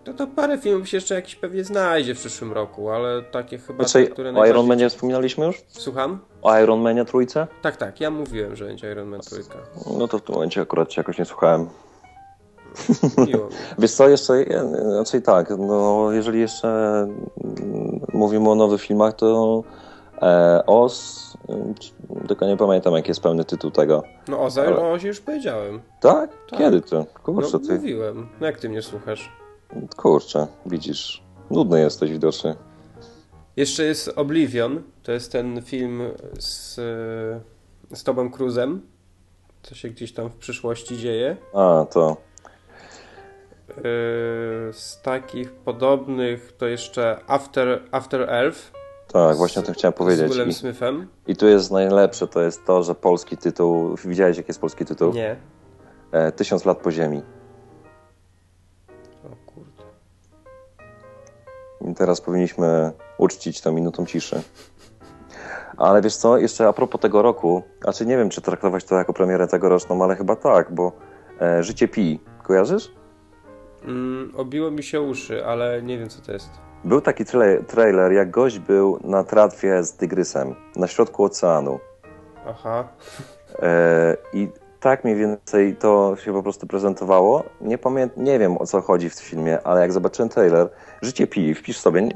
[0.04, 3.84] To, to parę filmów się jeszcze jakiś pewnie znajdzie w przyszłym roku, ale takie chyba.
[3.84, 5.62] Znaczy, te, które o Iron Manie wspominaliśmy już?
[5.68, 6.20] Słucham?
[6.42, 7.48] O Iron Manie trójce?
[7.62, 9.56] Tak, tak, ja mówiłem, że będzie Iron Man trójka.
[9.98, 11.68] No to w tym momencie akurat się jakoś nie słuchałem.
[13.28, 13.50] Miło.
[13.80, 14.46] Wiesz co, jeszcze,
[14.84, 17.08] znaczy tak, no jeżeli jeszcze
[18.14, 19.64] mówimy o nowych filmach, to
[20.22, 21.22] e, Oz,
[22.28, 24.04] tylko nie pamiętam jaki jest pełny tytuł tego.
[24.28, 24.78] No Oz, ale...
[24.78, 25.82] o Ozie już powiedziałem.
[26.02, 26.30] Tak?
[26.50, 26.60] tak.
[26.60, 27.06] Kiedy to?
[27.24, 27.76] Kurczę, no, ty.
[27.76, 28.30] mówiłem.
[28.40, 29.32] No jak ty mnie słuchasz?
[29.98, 32.56] Kurczę, widzisz, nudny jesteś widocznie.
[33.56, 36.02] Jeszcze jest Oblivion, to jest ten film
[36.40, 36.76] z,
[37.94, 38.82] z Tobem Cruzem,
[39.64, 41.38] co się gdzieś tam w przyszłości dzieje.
[41.54, 42.18] A, to.
[43.78, 43.84] Yy,
[44.74, 48.72] z takich podobnych to jeszcze After, After Earth.
[49.14, 50.28] Tak, właśnie o tym chciałem powiedzieć.
[50.28, 51.08] Z Willem Smithem.
[51.28, 55.14] I tu jest najlepsze, to jest to, że polski tytuł, widziałeś jaki jest polski tytuł?
[55.14, 55.36] Nie.
[56.12, 57.22] E, Tysiąc lat po ziemi.
[59.26, 59.84] O kurde.
[61.92, 64.42] I teraz powinniśmy uczcić to minutą ciszy.
[65.78, 69.14] Ale wiesz co, jeszcze a propos tego roku, znaczy nie wiem, czy traktować to jako
[69.14, 70.92] premierę tegoroczną, ale chyba tak, bo
[71.42, 72.92] e, Życie Pi, kojarzysz?
[73.86, 76.50] Mm, obiło mi się uszy, ale nie wiem, co to jest.
[76.84, 81.80] Był taki tra trailer, jak gość był na tratwie z tygrysem na środku oceanu.
[82.48, 82.88] Aha.
[83.60, 84.48] E, I
[84.80, 87.44] tak mniej więcej to się po prostu prezentowało.
[87.62, 90.70] Nie pamiętam, nie wiem o co chodzi w tym filmie, ale jak zobaczyłem trailer,
[91.02, 92.10] Życie Pi, wpisz sobie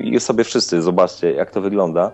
[0.00, 2.12] i sobie wszyscy zobaczcie, jak to wygląda,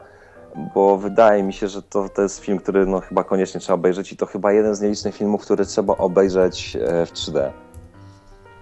[0.74, 4.12] bo wydaje mi się, że to, to jest film, który no, chyba koniecznie trzeba obejrzeć
[4.12, 7.50] i to chyba jeden z nielicznych filmów, który trzeba obejrzeć e, w 3D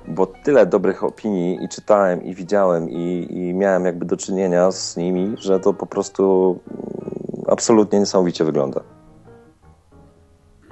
[0.08, 4.96] bo tyle dobrych opinii i czytałem, i widziałem, i, i miałem jakby do czynienia z
[4.96, 8.80] nimi, że to po prostu mm, absolutnie niesamowicie wygląda.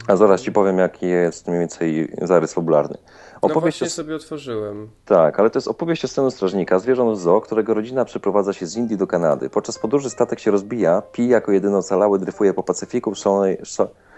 [0.08, 2.98] A zaraz ci powiem, jaki jest mniej więcej zarys fabularny.
[3.42, 4.88] No opowieść no sobie otworzyłem.
[5.04, 8.76] Tak, ale to jest opowieść o synu strażnika, zwierząt zoo, którego rodzina przeprowadza się z
[8.76, 9.50] Indii do Kanady.
[9.50, 13.58] Podczas podróży statek się rozbija, Pi jako jedyny ocalały dryfuje po Pacyfiku w, szalonej,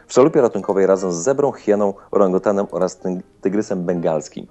[0.07, 3.01] w szalupie ratunkowej razem z zebrą, hieną, orangutanem oraz
[3.41, 4.47] tygrysem bengalskim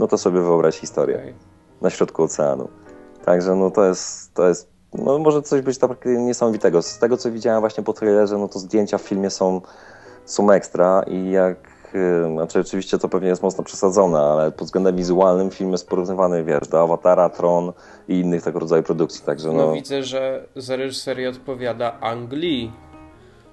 [0.00, 1.34] no to sobie wyobraź historię
[1.80, 2.68] na środku oceanu.
[3.24, 6.82] Także no to jest, to jest no może coś być tak niesamowitego.
[6.82, 9.60] Z tego, co widziałem właśnie po trailerze, no to zdjęcia w filmie są,
[10.24, 11.56] są ekstra i jak
[11.94, 16.44] y, znaczy oczywiście to pewnie jest mocno przesadzone, ale pod względem wizualnym film jest porównywany,
[16.44, 17.72] wiesz, do Awatara, Tron
[18.08, 19.66] i innych tego rodzaju produkcji, także no...
[19.66, 22.72] no widzę, że za reżyserię odpowiada Ang Lee,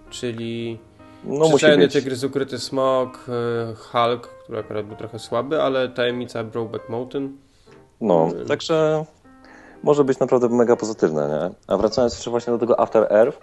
[0.09, 0.79] czyli
[1.27, 3.25] no, Przyczajny Tygrys, Ukryty Smok,
[3.71, 7.37] y, Hulk, który akurat był trochę słaby, ale Tajemnica Brokeback Mountain.
[8.01, 9.05] No, y, także
[9.83, 11.73] może być naprawdę mega pozytywne, nie?
[11.73, 13.39] A wracając jeszcze właśnie do tego After Earth,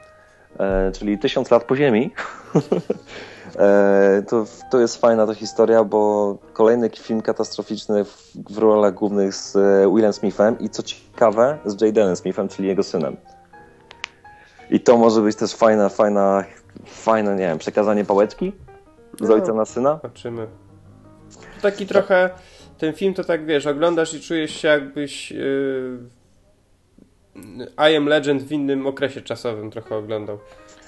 [0.58, 2.10] e, czyli tysiąc lat po ziemi,
[3.58, 9.34] e, to, to jest fajna ta historia, bo kolejny film katastroficzny w, w rolach głównych
[9.34, 13.16] z e, Willem Smithem i co ciekawe z Jadenem Smithem, czyli jego synem.
[14.70, 16.44] I to może być też fajna, fajna
[16.86, 18.52] fajne, nie wiem, przekazanie pałeczki
[19.20, 19.98] z no, ojca na syna?
[20.02, 20.46] Zobaczymy.
[21.62, 22.30] Taki trochę,
[22.78, 25.98] ten film to tak wiesz, oglądasz i czujesz się jakbyś yy,
[27.92, 30.38] I Am Legend w innym okresie czasowym trochę oglądał.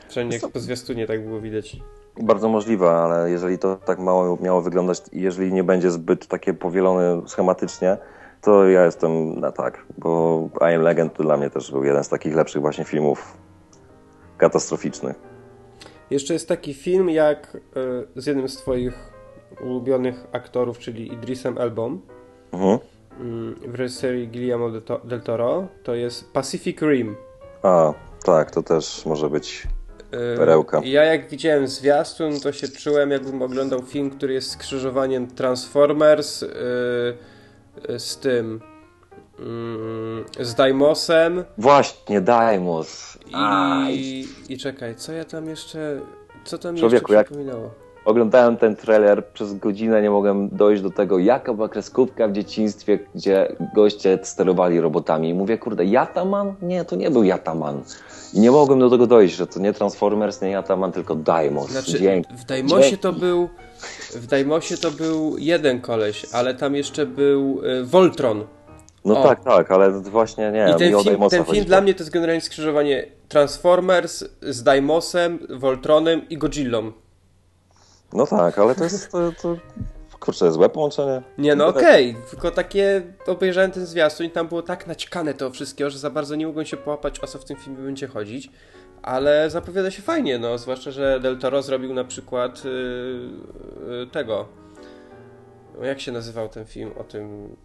[0.08, 1.76] Przynajmniej jak po zwiastunie tak było widać.
[2.22, 6.54] Bardzo możliwe, ale jeżeli to tak mało miało wyglądać i jeżeli nie będzie zbyt takie
[6.54, 7.96] powielone schematycznie,
[8.42, 12.04] to ja jestem na tak, bo I Am Legend to dla mnie też był jeden
[12.04, 13.36] z takich lepszych właśnie filmów
[14.38, 15.35] katastroficznych.
[16.10, 17.56] Jeszcze jest taki film jak
[18.16, 18.94] y, z jednym z twoich
[19.60, 22.00] ulubionych aktorów, czyli Idrisem Elbą
[22.52, 22.78] mhm.
[23.64, 24.70] y, w reżyserii Guillermo
[25.04, 27.16] del Toro, to jest Pacific Rim.
[27.62, 27.94] A,
[28.24, 29.66] tak, to też może być
[30.34, 30.80] y, perełka.
[30.84, 36.48] Ja jak widziałem zwiastun, to się czułem jakbym oglądał film, który jest skrzyżowaniem Transformers y,
[37.98, 38.60] z tym
[40.40, 41.44] z Daimosem.
[41.58, 43.18] Właśnie, Daimos.
[43.88, 46.00] I, I czekaj, co ja tam jeszcze.
[46.44, 47.62] Co tam Człowieku, jeszcze przypominało?
[47.62, 52.32] Jak oglądałem ten trailer przez godzinę, nie mogłem dojść do tego, jaka była kreskówka w
[52.32, 55.28] dzieciństwie, gdzie goście sterowali robotami.
[55.28, 56.54] I mówię, kurde, Jataman?
[56.62, 57.82] Nie, to nie był Jataman.
[58.34, 61.70] I nie mogłem do tego dojść, że to nie Transformers, nie Jataman, tylko Daimos.
[61.70, 62.34] Znaczy, Dzięki.
[62.34, 63.48] w Daimosie to był
[64.12, 68.44] w Daimosie to był jeden koleś, ale tam jeszcze był y, Voltron.
[69.06, 69.22] No o.
[69.22, 70.70] tak, tak, ale właśnie nie.
[70.70, 76.28] I ten film, ten film dla mnie to jest generalnie skrzyżowanie Transformers z Daimosem, Voltronem
[76.28, 76.92] i Godzillą.
[78.12, 79.12] No tak, ale to jest.
[79.12, 79.56] To, to,
[80.20, 81.22] kurczę, złe połączenie.
[81.38, 82.30] Nie, no okej, okay.
[82.30, 86.34] tylko takie obejrzałem ten zwiastun i tam było tak naćkane to wszystkiego, że za bardzo
[86.34, 88.50] nie mogłem się połapać, o co w tym filmie będzie chodzić.
[89.02, 92.70] Ale zapowiada się fajnie, no, zwłaszcza, że Del Toro zrobił na przykład yy,
[93.88, 94.48] yy, tego.
[95.82, 97.56] Jak się nazywał ten film o tym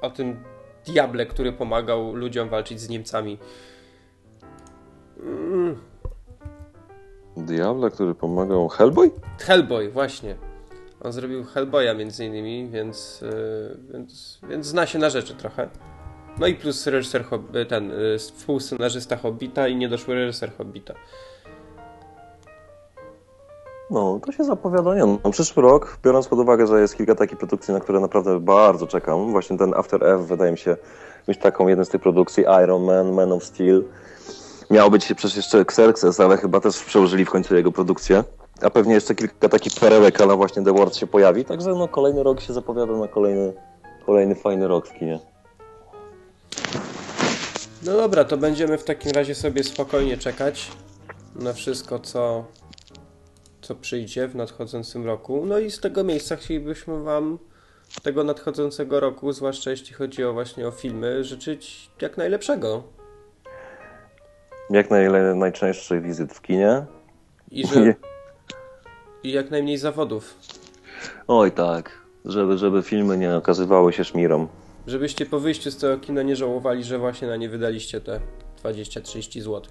[0.00, 0.44] o tym
[0.86, 3.38] diable, który pomagał ludziom walczyć z Niemcami.
[5.22, 5.76] Mm.
[7.36, 9.10] Diable, który pomagał Hellboy?
[9.38, 10.36] Hellboy, właśnie.
[11.00, 15.68] On zrobił Hellboya między innymi, więc, yy, więc, więc zna się na rzeczy trochę.
[16.38, 17.24] No i plus reżyser,
[17.68, 20.94] ten yy, współscenarzysta Hobbita i niedoszły reżyser Hobbita.
[23.90, 24.94] No, to się zapowiada.
[24.94, 28.40] Nie, no, przyszły rok, biorąc pod uwagę, że jest kilka takich produkcji, na które naprawdę
[28.40, 29.30] bardzo czekam.
[29.30, 30.76] Właśnie ten After F wydaje mi się
[31.26, 32.44] być taką jedną z tych produkcji.
[32.64, 33.84] Iron Man, Man of Steel.
[34.70, 38.24] Miał być przecież jeszcze Xerxes, ale chyba też przełożyli w końcu jego produkcję.
[38.62, 41.44] A pewnie jeszcze kilka takich perełek, ale właśnie The World się pojawi.
[41.44, 43.52] Także no, kolejny rok się zapowiada na kolejny,
[44.06, 45.18] kolejny fajny rok w kinie.
[47.82, 50.70] No dobra, to będziemy w takim razie sobie spokojnie czekać
[51.36, 52.44] na wszystko, co
[53.70, 55.46] co przyjdzie w nadchodzącym roku.
[55.46, 57.38] No i z tego miejsca chcielibyśmy Wam
[58.02, 62.82] tego nadchodzącego roku, zwłaszcza jeśli chodzi o właśnie o filmy, życzyć jak najlepszego.
[64.70, 66.84] Jak naj, najczęstszych wizyt w kinie.
[67.50, 67.94] I, że,
[69.22, 70.34] I jak najmniej zawodów.
[71.28, 71.92] Oj tak,
[72.24, 74.48] żeby, żeby filmy nie okazywały się szmirą.
[74.86, 78.20] Żebyście po wyjściu z tego kina nie żałowali, że właśnie na nie wydaliście te
[78.64, 79.62] 20-30 zł.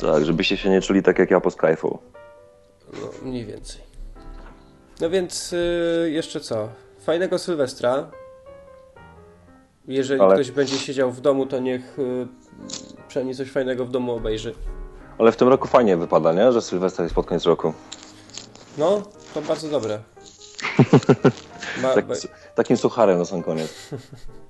[0.00, 1.98] Tak, żebyście się nie czuli tak jak ja po Skyfall.
[2.92, 3.80] No, mniej więcej.
[5.00, 6.68] No więc yy, jeszcze co?
[6.98, 8.10] Fajnego Sylwestra.
[9.88, 10.34] Jeżeli Ale...
[10.34, 12.28] ktoś będzie siedział w domu, to niech yy,
[13.08, 14.54] przynajmniej coś fajnego w domu obejrzy.
[15.18, 16.52] Ale w tym roku fajnie wypada, nie?
[16.52, 17.72] Że Sylwester jest pod koniec roku.
[18.78, 19.02] No,
[19.34, 19.98] to bardzo dobre.
[21.82, 21.94] Ma...
[21.94, 22.04] Tak,
[22.54, 23.74] takim sucharem na sam koniec.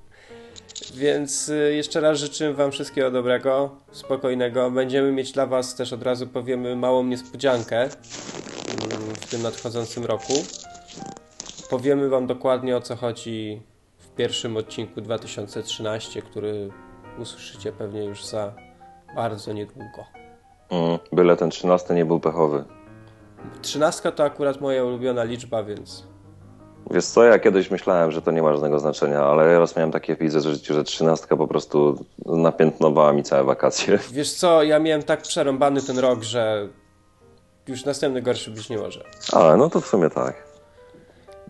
[0.95, 4.71] Więc y, jeszcze raz życzymy Wam wszystkiego dobrego, spokojnego.
[4.71, 7.91] Będziemy mieć dla Was też od razu powiemy małą niespodziankę mm,
[9.15, 10.33] w tym nadchodzącym roku.
[11.69, 13.61] Powiemy Wam dokładnie o co chodzi
[13.97, 16.69] w pierwszym odcinku 2013, który
[17.19, 18.53] usłyszycie pewnie już za
[19.15, 20.05] bardzo niedługo.
[20.69, 22.63] Mm, byle ten 13 nie był pechowy.
[23.61, 26.07] 13 to akurat moja ulubiona liczba, więc
[26.91, 30.13] Wiesz co, ja kiedyś myślałem, że to nie ma żadnego znaczenia, ale teraz miałem takie
[30.13, 33.99] epizody w życiu, że trzynastka po prostu napiętnowała mi całe wakacje.
[34.11, 36.67] Wiesz co, ja miałem tak przerąbany ten rok, że
[37.67, 39.03] już następny gorszy być nie może.
[39.33, 40.47] A, no to w sumie tak.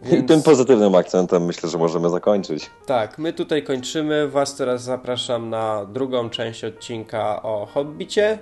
[0.01, 0.23] Więc...
[0.23, 2.69] I tym pozytywnym akcentem myślę, że możemy zakończyć.
[2.85, 4.27] Tak, my tutaj kończymy.
[4.27, 8.39] Was teraz zapraszam na drugą część odcinka o Hobbicie.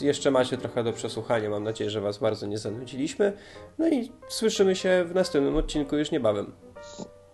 [0.00, 1.50] Jeszcze macie trochę do przesłuchania.
[1.50, 3.32] Mam nadzieję, że Was bardzo nie zanudziliśmy.
[3.78, 6.52] No i słyszymy się w następnym odcinku już niebawem.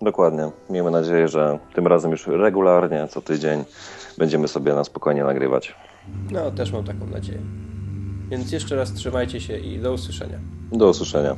[0.03, 0.51] Dokładnie.
[0.70, 3.64] Miejmy nadzieję, że tym razem już regularnie, co tydzień
[4.18, 5.74] będziemy sobie na spokojnie nagrywać.
[6.31, 7.39] No, też mam taką nadzieję.
[8.29, 10.39] Więc jeszcze raz trzymajcie się i do usłyszenia.
[10.72, 11.37] Do usłyszenia.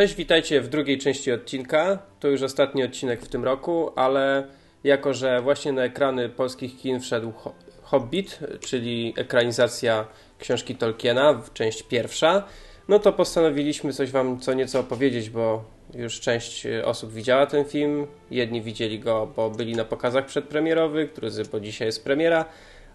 [0.00, 1.98] Cześć, witajcie w drugiej części odcinka.
[2.20, 4.46] To już ostatni odcinek w tym roku, ale
[4.84, 10.06] jako, że właśnie na ekrany polskich kin wszedł Ho- Hobbit, czyli ekranizacja
[10.38, 12.44] książki Tolkiena, część pierwsza,
[12.88, 17.64] no to postanowiliśmy coś wam co nieco opowiedzieć, bo już część e, osób widziała ten
[17.64, 18.06] film.
[18.30, 22.44] Jedni widzieli go, bo byli na pokazach przedpremierowych, drudzy, bo dzisiaj jest premiera,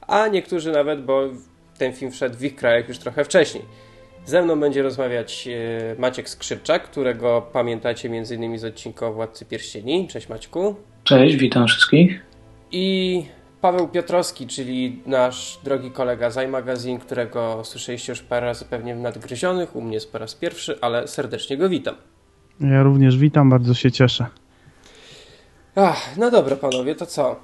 [0.02, 1.22] a niektórzy nawet, bo
[1.78, 3.66] ten film wszedł w ich krajach już trochę wcześniej.
[4.26, 8.60] Ze mną będzie rozmawiać e, Maciek Skrzypczak, którego pamiętacie m.in.
[8.60, 10.08] z odcinka o Władcy Pierścieni.
[10.08, 10.76] Cześć Maćku.
[11.04, 12.22] Cześć, witam wszystkich.
[12.72, 13.26] I
[13.62, 19.00] Paweł Piotrowski, czyli nasz drogi kolega z iMagazine, którego słyszeliście już parę razy pewnie w
[19.00, 21.96] Nadgryzionych, u mnie jest po raz pierwszy, ale serdecznie go witam.
[22.60, 24.26] Ja również witam, bardzo się cieszę.
[25.76, 27.36] Ach, no dobra panowie, to co?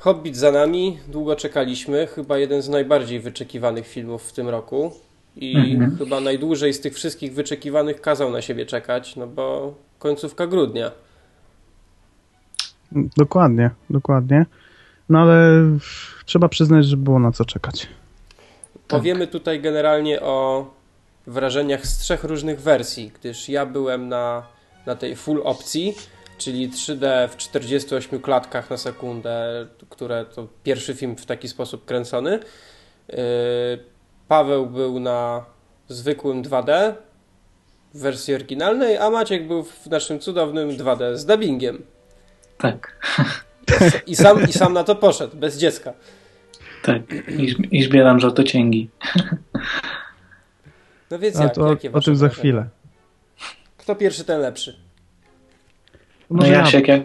[0.00, 4.92] Hobbit za nami, długo czekaliśmy, chyba jeden z najbardziej wyczekiwanych filmów w tym roku
[5.40, 5.98] i Mhm.
[5.98, 10.90] chyba najdłużej z tych wszystkich wyczekiwanych kazał na siebie czekać, no bo końcówka grudnia.
[13.16, 14.46] Dokładnie, dokładnie.
[15.08, 15.50] No ale
[16.26, 17.86] trzeba przyznać, że było na co czekać.
[18.88, 20.66] Powiemy tutaj generalnie o
[21.26, 24.42] wrażeniach z trzech różnych wersji, gdyż ja byłem na,
[24.86, 25.94] na tej full opcji,
[26.38, 32.30] czyli 3D w 48 klatkach na sekundę, które to pierwszy film w taki sposób kręcony.
[33.08, 33.16] Yy,
[34.28, 35.44] Paweł był na
[35.88, 36.92] zwykłym 2D
[37.94, 41.82] w wersji oryginalnej, a Maciek był w naszym cudownym 2D z dubbingiem.
[42.58, 42.96] Tak,
[44.06, 45.92] I sam, I sam na to poszedł, bez dziecka.
[46.82, 47.02] tak.
[47.28, 48.88] I, i zbieram żartocięgi.
[51.10, 52.68] No więc A jak, to jakie o tym za chwilę.
[53.76, 54.78] Kto pierwszy, ten lepszy.
[56.30, 57.02] No ja, Jasiek, jak,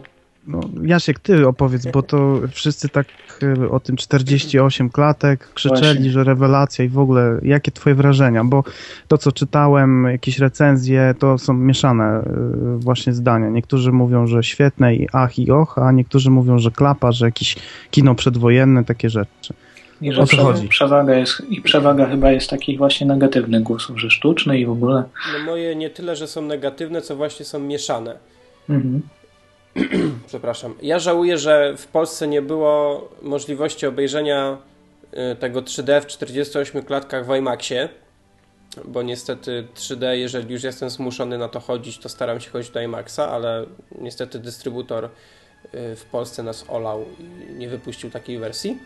[0.48, 3.08] no, Jasiek, ty opowiedz, bo to wszyscy tak
[3.44, 6.12] y, o tym 48 klatek krzyczeli, Właśnie.
[6.12, 8.64] że rewelacja i w ogóle jakie twoje wrażenia, bo
[9.08, 13.50] to co czytałem, jakieś recenzje, to są mieszane y, właśnie zdania.
[13.50, 17.56] Niektórzy mówią, że świetne i ach i och, a niektórzy mówią, że klapa, że jakieś
[17.92, 19.54] kino przedwojenne, takie rzeczy.
[20.02, 20.68] i o że co prze, chodzi?
[20.68, 25.04] przewaga jest, i przewaga chyba jest takich właśnie negatywnych głosów, że sztuczny i w ogóle.
[25.34, 28.18] No moje nie tyle, że są negatywne, co właśnie są mieszane.
[28.70, 29.02] Mhm.
[30.28, 30.76] Przepraszam.
[30.82, 34.58] Ja żałuję, że w Polsce nie było możliwości obejrzenia
[35.32, 37.90] y, tego 3D w 48 klatkach w IMAXie,
[38.86, 42.82] bo niestety 3D, jeżeli już jestem zmuszony na to chodzić, to staram się chodzić do
[42.82, 43.66] IMAXa, ale
[44.02, 45.10] niestety dystrybutor y,
[45.96, 48.78] w Polsce nas olał i nie wypuścił takiej wersji.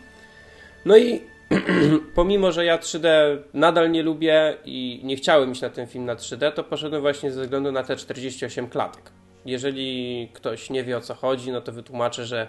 [0.84, 1.22] No i
[2.14, 3.08] pomimo, że ja 3D
[3.54, 7.32] nadal nie lubię i nie chciałem iść na ten film na 3D, to poszedłem właśnie
[7.32, 9.02] ze względu na te 48 klatek.
[9.48, 12.48] Jeżeli ktoś nie wie o co chodzi, no to wytłumaczę, że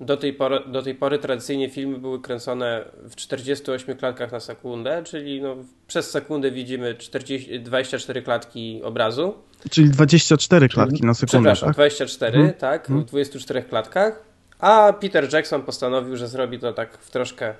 [0.00, 5.02] do tej, pory, do tej pory tradycyjnie filmy były kręcone w 48 klatkach na sekundę,
[5.04, 9.34] czyli no, przez sekundę widzimy 40, 24 klatki obrazu.
[9.70, 11.74] Czyli 24 klatki na sekundę, Przepraszam, tak?
[11.76, 12.54] 24, Mhm.
[12.54, 13.00] tak, Mhm.
[13.06, 14.22] w 24 klatkach.
[14.58, 17.54] A Peter Jackson postanowił, że zrobi to tak w troszkę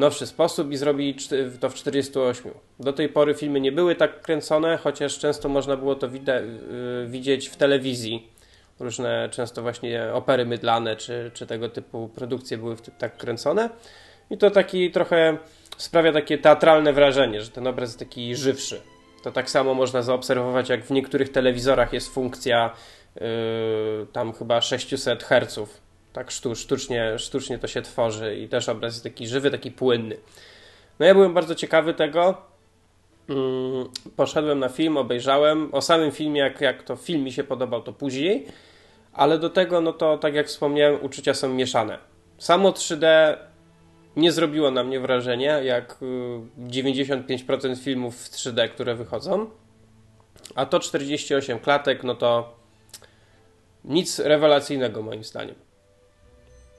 [0.00, 2.52] nowszy sposób i zrobi czty- to w 48.
[2.80, 6.10] Do tej pory filmy nie były tak kręcone, chociaż często można było to y,
[7.06, 8.28] widzieć w telewizji.
[8.80, 13.70] Różne często właśnie opery mydlane czy, czy tego typu produkcje były tak kręcone.
[14.30, 15.38] I to taki trochę
[15.76, 18.80] sprawia takie teatralne wrażenie, że ten obraz jest taki żywszy.
[19.22, 22.74] To tak samo można zaobserwować, jak w niektórych telewizorach jest funkcja
[23.14, 23.22] yy,
[24.12, 25.80] tam chyba 600 Hz.
[26.12, 30.16] Tak sztu, sztucznie, sztucznie to się tworzy i też obraz jest taki żywy, taki płynny.
[30.98, 32.42] No ja byłem bardzo ciekawy tego.
[33.28, 35.74] Mm, Poszedłem na film, obejrzałem.
[35.74, 38.46] O samym filmie, jak, jak to film mi się podobał, to później.
[39.12, 41.98] Ale do tego, no to tak jak wspomniałem, uczucia są mieszane.
[42.38, 43.36] Samo 3D
[44.16, 49.50] nie zrobiło na mnie wrażenia, jak y, 95% filmów w 3D, które wychodzą.
[50.54, 52.56] A to 48 klatek, no to
[53.84, 55.54] nic rewelacyjnego moim zdaniem.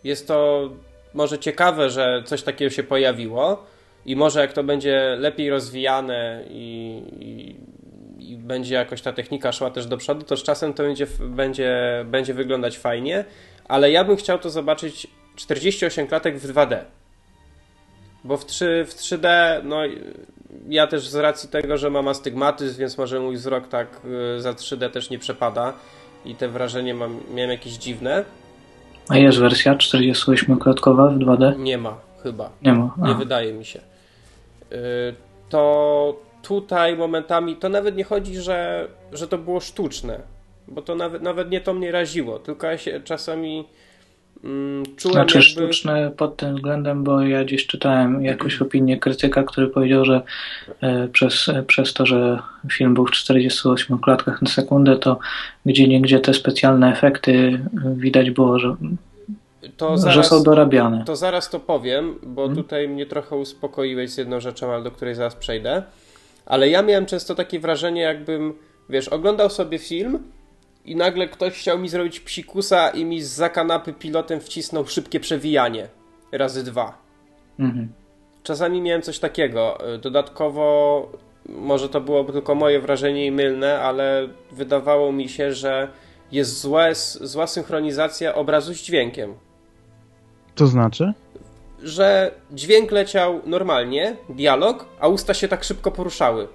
[0.04, 0.70] Jest to
[1.14, 3.66] może ciekawe, że coś takiego się pojawiło
[4.06, 7.56] i może jak to będzie lepiej rozwijane i, i,
[8.32, 12.04] i będzie jakoś ta technika szła też do przodu, to z czasem to będzie, będzie,
[12.06, 13.26] będzie wyglądać fajnie,
[13.68, 16.78] ale ja bym chciał to zobaczyć 48 klatek w 2D.
[18.24, 19.28] Bo w, 3, w 3D,
[19.64, 19.78] no
[20.70, 24.02] ja też z racji tego, że mam astygmatyzm, więc może mój wzrok tak
[24.38, 25.74] y, za 3D też nie przepada
[26.26, 28.26] i te wrażenie mam, miałem jakieś dziwne.
[29.10, 31.60] A jest wersja 48-klatkowa w 2D?
[31.60, 32.50] Nie ma, chyba.
[32.62, 32.96] Nie ma.
[33.02, 33.08] A.
[33.08, 33.80] Nie wydaje mi się.
[34.72, 34.76] Y,
[35.50, 40.20] To tutaj momentami to nawet nie chodzi, że, że to było sztuczne,
[40.68, 43.68] bo to nawet, nawet nie to mnie raziło, tylko ja się czasami
[44.98, 45.42] czułem Znaczy jakby...
[45.52, 50.22] sztuczne pod tym względem, bo ja gdzieś czytałem jakąś opinię krytyka, który powiedział, że
[50.82, 52.40] e, przez, e, przez to, że
[52.72, 55.20] film był w 48 klatkach na sekundę, to
[55.66, 58.76] gdzie niegdzie te specjalne efekty e, widać było, że,
[59.78, 61.04] To że zaraz, są dorabiane.
[61.06, 62.64] to zaraz to powiem, bo Mhm.
[62.64, 65.84] tutaj mnie trochę uspokoiłeś z jedną rzeczą, ale do której zaraz przejdę.
[66.46, 68.54] Ale ja miałem często takie wrażenie, jakbym,
[68.90, 70.20] wiesz, oglądał sobie film
[70.86, 75.88] i nagle ktoś chciał mi zrobić psikusa i mi z kanapy pilotem wcisnął szybkie przewijanie
[76.32, 76.98] razy dwa.
[77.60, 77.94] Mhm.
[78.44, 79.78] Czasami miałem coś takiego.
[80.02, 81.08] Dodatkowo,
[81.50, 85.88] może to było tylko moje wrażenie i mylne, ale wydawało mi się, że
[86.32, 89.34] jest złe, zła synchronizacja obrazu z dźwiękiem.
[90.56, 91.14] To znaczy?
[91.84, 96.48] Że dźwięk leciał normalnie, dialog, a usta się tak szybko poruszały.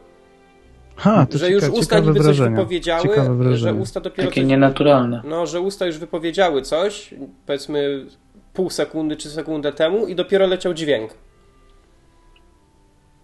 [0.96, 3.08] Ha, to że cieka- już usta niby coś wypowiedziały,
[3.56, 4.48] że usta dopiero Takie coś...
[4.50, 5.22] nienaturalne.
[5.24, 7.14] No, że usta już wypowiedziały coś,
[7.46, 8.06] powiedzmy
[8.52, 11.10] pół sekundy czy sekundę temu i dopiero leciał dźwięk.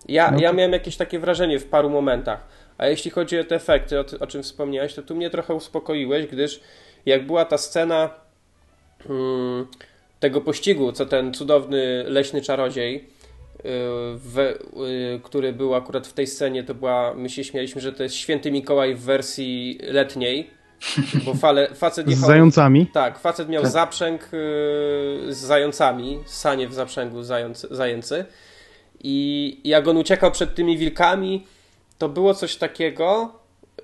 [0.09, 2.47] Ja, No ja to- miałem jakieś takie wrażenie w paru momentach.
[2.79, 6.27] A jeśli chodzi o te efekty, o, o czym wspomniałeś, to tu mnie trochę uspokoiłeś,
[6.27, 6.61] gdyż
[7.07, 8.11] jak była ta scena
[9.11, 9.66] mm,
[10.20, 13.09] tego pościgu, co ten cudowny leśny czarodziej,
[13.65, 13.69] y,
[14.15, 18.03] w, y, który był akurat w tej scenie, to była, my się śmialiśmy, że to
[18.03, 20.51] jest święty Mikołaj w wersji letniej,
[21.25, 22.27] bo fale, facet Z jechał...
[22.27, 22.87] zającami?
[22.87, 23.73] Tak, facet miał Tak.
[23.73, 24.29] zaprzęg y,
[25.29, 28.25] z zającami, sanie w zaprzęgu zając, zajęcy.
[29.05, 31.47] I jak on uciekał przed tymi wilkami,
[31.99, 33.33] to było coś takiego,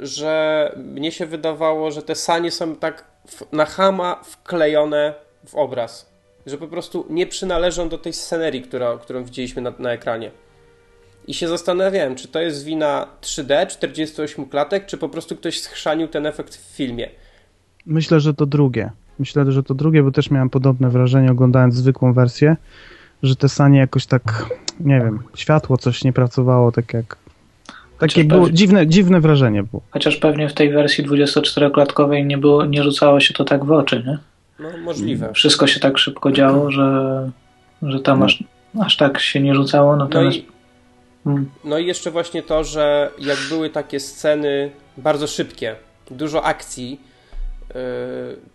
[0.01, 5.15] że mnie się wydawało, że te sanie są tak w, na chama wklejone
[5.47, 6.08] w obraz.
[6.49, 10.31] Że po prostu nie przynależą do tej scenerii, która, którą widzieliśmy na, na ekranie.
[11.27, 16.09] I się zastanawiałem, czy to jest wina 3D, 48 klatek, czy po prostu ktoś schrzanił
[16.09, 17.09] ten efekt w filmie.
[17.87, 18.91] Myślę, że to drugie.
[19.19, 22.57] Myślę, że to drugie, bo też miałem podobne wrażenie oglądając zwykłą wersję,
[23.23, 24.47] że te sanie jakoś tak,
[24.81, 27.17] nie wiem, światło coś nie pracowało tak jak...
[27.99, 29.83] Takie Chociaż było, pewnie- dziwne, dziwne wrażenie było.
[29.91, 34.03] Chociaż pewnie w tej wersji 24-klatkowej nie, było, nie rzucało się to tak w oczy,
[34.07, 34.19] nie?
[34.59, 35.33] No, możliwe.
[35.35, 37.31] Wszystko się tak szybko działo, że,
[37.83, 38.45] że tam aż,
[38.81, 40.47] aż tak się nie rzucało, No natomiast i,
[41.27, 45.77] mm, no i jeszcze właśnie to, że jak były takie sceny bardzo szybkie,
[46.11, 47.01] dużo akcji,
[47.69, 47.77] yy,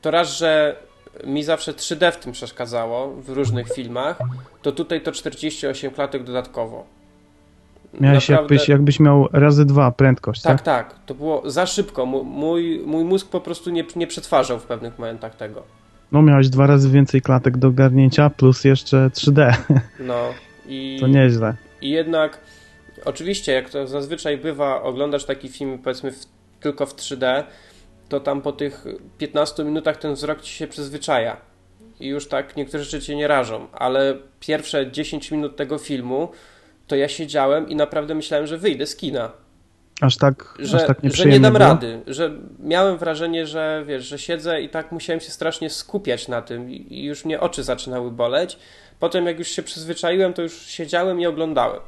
[0.01, 0.75] to raz, że
[1.23, 4.19] mi zawsze 3D w tym przeszkadzało w różnych filmach,
[4.61, 6.85] to tutaj to 48 klatek dodatkowo.
[8.01, 10.89] Miałeś Naprawdę- jakbyś, jakbyś miał razy dwa prędkość, Tak, tak?
[10.89, 10.99] tak.
[11.05, 12.05] To było za szybko.
[12.05, 15.63] Mój, mój mózg po prostu nie, nie przetwarzał w pewnych momentach tego.
[16.13, 19.53] No miałeś dwa razy więcej klatek do garnięcia, plus jeszcze 3D.
[19.99, 20.33] No
[20.67, 21.55] i, To nieźle.
[21.81, 22.39] i jednak
[23.05, 26.25] oczywiście, jak to zazwyczaj bywa, oglądasz taki film powiedzmy w,
[26.59, 27.43] tylko w 3D,
[28.09, 28.85] to tam po tych
[29.17, 31.37] 15 minutach ten wzrok ci się przyzwyczaja.
[31.99, 36.31] I już tak niektóre rzeczy cię nie rażą, ale pierwsze 10 minut tego filmu
[36.87, 39.31] to ja siedziałem i naprawdę myślałem, że wyjdę z kina.
[40.01, 41.65] Aż tak, że, aż tak że nie dam było?
[41.65, 46.41] rady, że miałem wrażenie, że wiesz, że siedzę i tak musiałem się strasznie skupiać na
[46.41, 48.57] tym i już mnie oczy zaczynały boleć.
[48.99, 51.79] Potem jak już się przyzwyczaiłem, to już siedziałem i oglądałem.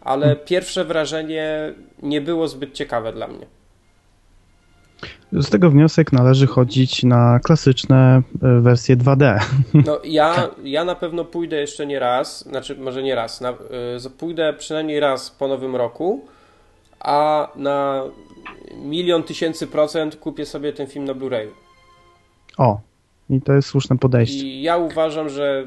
[0.00, 0.44] Ale Hmm.
[0.46, 3.46] pierwsze wrażenie nie było zbyt ciekawe dla mnie.
[5.32, 9.38] Z tego wniosek należy chodzić na klasyczne e, wersje 2D.
[9.86, 13.50] No ja, ja na pewno pójdę jeszcze nie raz, znaczy może nie raz, na,
[14.06, 16.26] y, pójdę przynajmniej raz po nowym roku,
[17.00, 18.02] a na
[18.82, 21.50] milion tysięcy procent kupię sobie ten film na Blu-rayu.
[22.58, 22.80] O,
[23.30, 24.46] i to jest słuszne podejście.
[24.46, 25.66] I ja uważam, że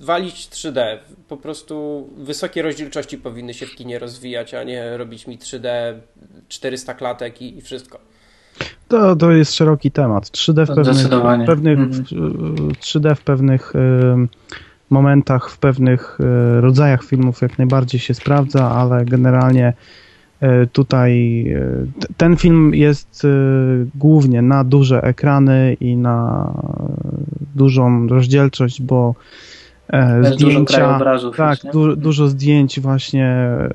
[0.00, 0.98] walić 3D.
[1.28, 5.68] Po prostu wysokie rozdzielczości powinny się w kinie rozwijać, a nie robić mi 3D
[6.48, 7.98] 400 klatek i, i wszystko.
[8.88, 10.24] To, to jest szeroki temat.
[10.24, 12.04] 3D w To pewnych, pewnych Mhm.
[12.04, 13.72] w- 3D w pewnych
[14.90, 19.72] momentach, w pewnych e, rodzajach filmów jak najbardziej się sprawdza, ale generalnie
[20.72, 23.28] tutaj e, ten film jest e,
[23.94, 26.52] głównie na duże ekrany i na
[27.54, 29.14] dużą rozdzielczość, bo
[29.88, 31.36] e, dużo zdjęcia, krajobrazów.
[31.36, 33.68] tak, du, dużo zdjęć właśnie e,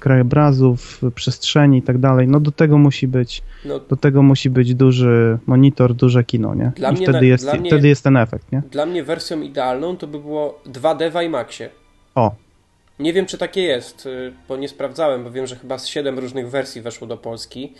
[0.00, 2.28] krajobrazów, przestrzeni i tak dalej.
[2.28, 6.72] No do tego musi być, No, do tego musi być duży monitor, duże kino, nie?
[6.76, 8.62] Dla I mnie wtedy, na- jest, dla mnie- wtedy jest ten efekt, nie?
[8.70, 11.68] dla mnie wersją idealną to by było 2D w IMAXie.
[12.14, 12.34] O,
[12.98, 16.18] Nie wiem, czy takie jest, y, bo nie sprawdzałem, bo wiem, że chyba z 7
[16.18, 17.72] różnych wersji weszło do Polski.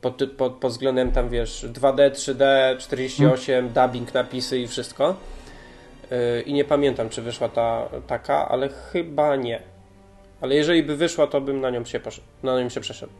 [0.00, 2.44] Pod, pod, pod względem tam, wiesz, 2D, 3D,
[2.78, 5.16] 48, dubbing, napisy i wszystko.
[6.12, 9.62] Y, I nie pamiętam, czy wyszła ta taka, ale chyba nie.
[10.40, 12.00] Ale jeżeli by wyszła, to bym na nią się,
[12.42, 13.12] na nią się przeszedł.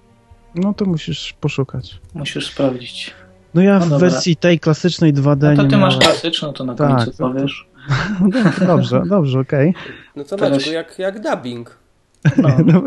[0.55, 1.99] no to musisz poszukać.
[2.14, 3.14] Musisz sprawdzić.
[3.55, 4.11] No ja No w dobra.
[4.11, 7.66] wersji tej klasycznej 2D No to nie ty masz klasyczną, to na Tak, końcu powiesz.
[8.66, 9.74] Dobrze, dobrze, okej.
[10.16, 11.78] No to Teraz- Maćku, jak, jak dubbing.
[12.37, 12.83] No.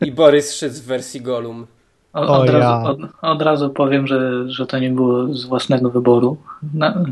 [0.06, 1.66] I Borys Szyc w wersji Golum.
[2.12, 2.52] Od, O od, ja.
[2.58, 6.36] razu, od, od razu powiem, że, że to nie było z własnego wyboru.
[6.74, 7.04] Na,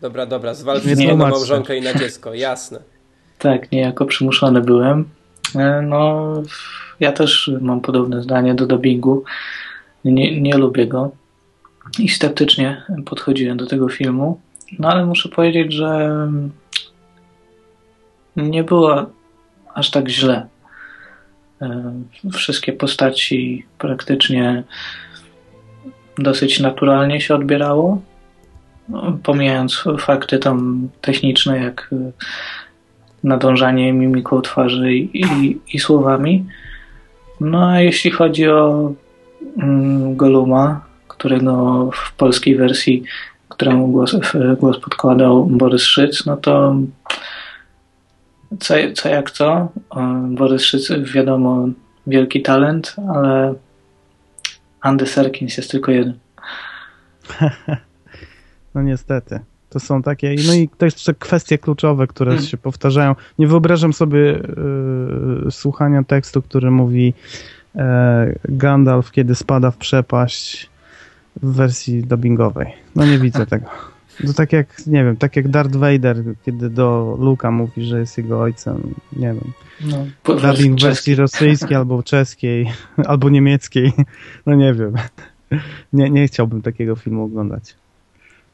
[0.00, 2.78] Dobra, dobra, zwalcz Nie wszystko na małżonkę i na dziecko, jasne.
[3.38, 5.04] tak, niejako przymuszony byłem.
[5.54, 6.32] E, No,
[7.00, 9.24] ja też mam podobne zdanie do dubbingu.
[10.04, 11.10] Nie, nie lubię go
[11.98, 14.40] i sceptycznie podchodziłem do tego filmu.
[14.78, 16.10] No ale muszę powiedzieć, że
[18.38, 19.06] nie było
[19.74, 20.46] aż tak źle.
[21.62, 21.92] E,
[22.32, 24.62] Wszystkie postaci praktycznie
[26.18, 28.00] dosyć naturalnie się odbierało.
[28.88, 32.12] No, pomijając fakty tam techniczne, jak e,
[33.24, 36.44] nadążanie mimiką twarzy i, i, słowami.
[37.40, 38.92] No a jeśli chodzi o
[39.58, 43.02] mm, Goluma, którego w polskiej wersji,
[43.48, 46.76] któremu głos, w- głos podkładał Borys Szyc, no to
[48.60, 49.68] co, co jak co.
[49.96, 51.68] E, Borys Szyc wiadomo
[52.06, 53.54] wielki talent, ale
[54.80, 56.14] Andy Serkins jest tylko jeden.
[58.74, 59.40] No niestety.
[59.70, 62.44] To są takie, no i to jeszcze kwestie kluczowe, które Mm.
[62.44, 63.14] się powtarzają.
[63.38, 64.40] Nie wyobrażam sobie
[65.46, 67.14] y, słuchania tekstu, który mówi
[67.76, 70.70] e, Gandalf, kiedy spada w przepaść
[71.42, 72.72] w wersji dubbingowej.
[72.96, 73.66] No nie widzę tego.
[74.26, 78.18] To tak jak, nie wiem, tak jak Darth Vader, kiedy do Luka mówi, że jest
[78.18, 78.94] jego ojcem.
[79.12, 79.52] Nie wiem.
[79.80, 82.72] No, Dubbing wersji rosyjskiej albo czeskiej,
[83.10, 83.92] albo niemieckiej.
[84.46, 84.94] No nie wiem.
[85.92, 87.74] Nie, nie chciałbym takiego filmu oglądać.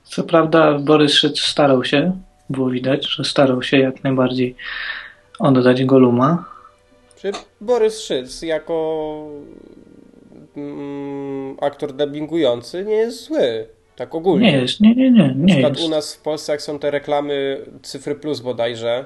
[0.04, 4.56] Co prawda Borys Szyc starał się, było widać, że starał się jak najbardziej
[5.38, 6.44] oddać Goluma.
[7.16, 9.26] Czy Borys Szyc jako
[10.56, 13.66] mm, aktor dubbingujący nie jest zły.
[13.96, 14.52] Tak ogólnie.
[14.52, 15.86] Nie jest, nie, nie, nie, Na nie przykład jest.
[15.86, 19.04] u nas w Polsce, jak są te reklamy Cyfry Plus bodajże,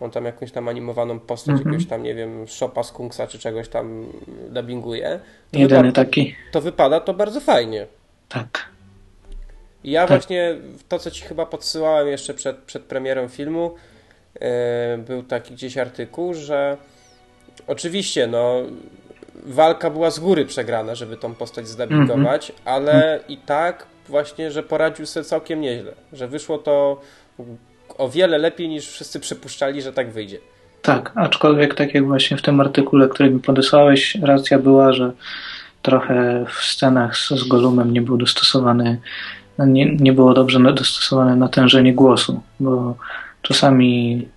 [0.00, 1.68] on tam jakąś tam animowaną postać, Mhm.
[1.68, 4.06] jakiegoś tam, nie wiem, Shopa z Kungsa czy czegoś tam
[4.50, 5.20] dubbinguje,
[5.52, 7.86] to, Jedyny wypa- taki, to wypada to bardzo fajnie.
[8.28, 8.64] tak.
[9.84, 10.08] I ja Tak.
[10.10, 10.56] właśnie
[10.88, 13.74] to, co ci chyba podsyłałem jeszcze przed, przed premierą filmu,
[14.40, 16.76] e, był taki gdzieś artykuł, że
[17.66, 18.54] oczywiście, no,
[19.34, 25.06] walka była z góry przegrana, żeby tą postać zdubbingować, ale i tak właśnie, że poradził
[25.06, 27.00] sobie całkiem nieźle, że wyszło to
[27.98, 30.38] o wiele lepiej niż wszyscy przypuszczali, że tak wyjdzie.
[30.82, 35.12] Tak, aczkolwiek tak jak właśnie w tym artykule, który mi podesłałeś, racja była, że
[35.82, 39.00] trochę w scenach z, z Golumem nie był dostosowany,
[39.58, 42.96] nie, nie było dobrze dostosowane natężenie głosu, bo
[43.42, 44.28] czasami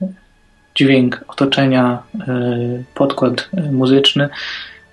[0.75, 4.29] dźwięk otoczenia, y, podkład y, muzyczny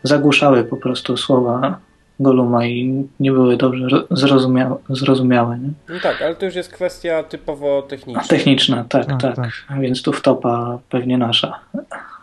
[0.03, 1.79] zagłuszały po prostu słowa
[2.21, 4.77] Goluma i nie były dobrze ro- zrozumiałe.
[4.91, 5.69] zrozumiałe nie?
[5.89, 8.23] No tak, ale to już jest kwestia typowo techniczna.
[8.29, 9.51] Techniczna, tak, Tak, tak, tak.
[9.81, 11.59] Więc tu wtopa pewnie nasza.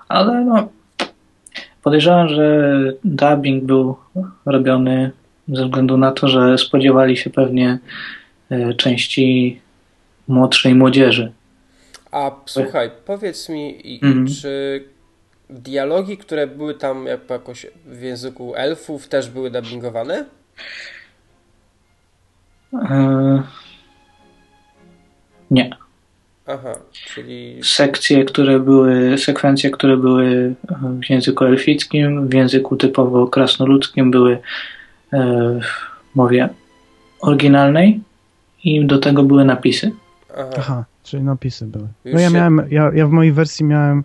[0.07, 0.67] Ale no,
[1.83, 2.73] podejrzewam, że
[3.03, 3.95] dubbing był
[4.45, 5.11] robiony
[5.47, 7.79] ze względu na to, że spodziewali się pewnie
[8.49, 9.59] e, części
[10.27, 11.31] młodszej młodzieży.
[12.11, 14.27] A słuchaj, powiedz mi, Mhm.
[14.27, 14.83] czy
[15.49, 20.25] dialogi, które były tam jak- jakoś w języku elfów, też były dubbingowane?
[22.73, 23.43] E,
[25.51, 25.69] Nie.
[26.47, 30.55] Aha, czyli Sekcje, które były, sekwencje, które były
[31.05, 34.37] w języku elfickim, w języku typowo krasnoludzkim były
[35.13, 35.19] e,
[35.61, 36.49] w mowie
[37.21, 38.01] oryginalnej
[38.63, 39.91] i do tego były napisy.
[40.37, 41.87] aha, Aha, czyli napisy były.
[42.05, 44.03] Już No ja się- miałem, ja, ja w mojej wersji miałem e,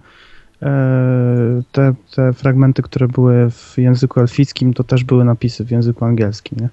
[1.72, 6.58] te, te fragmenty, które były w języku elfickim, to też były napisy w języku angielskim,
[6.60, 6.68] nie?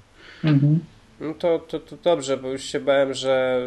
[0.51, 0.79] Mhm.
[1.21, 3.61] no to, to, to dobrze, bo już się bałem, że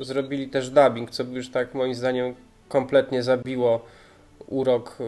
[0.00, 2.34] zrobili też dubbing, co by już tak moim zdaniem
[2.68, 3.84] kompletnie zabiło
[4.46, 4.98] urok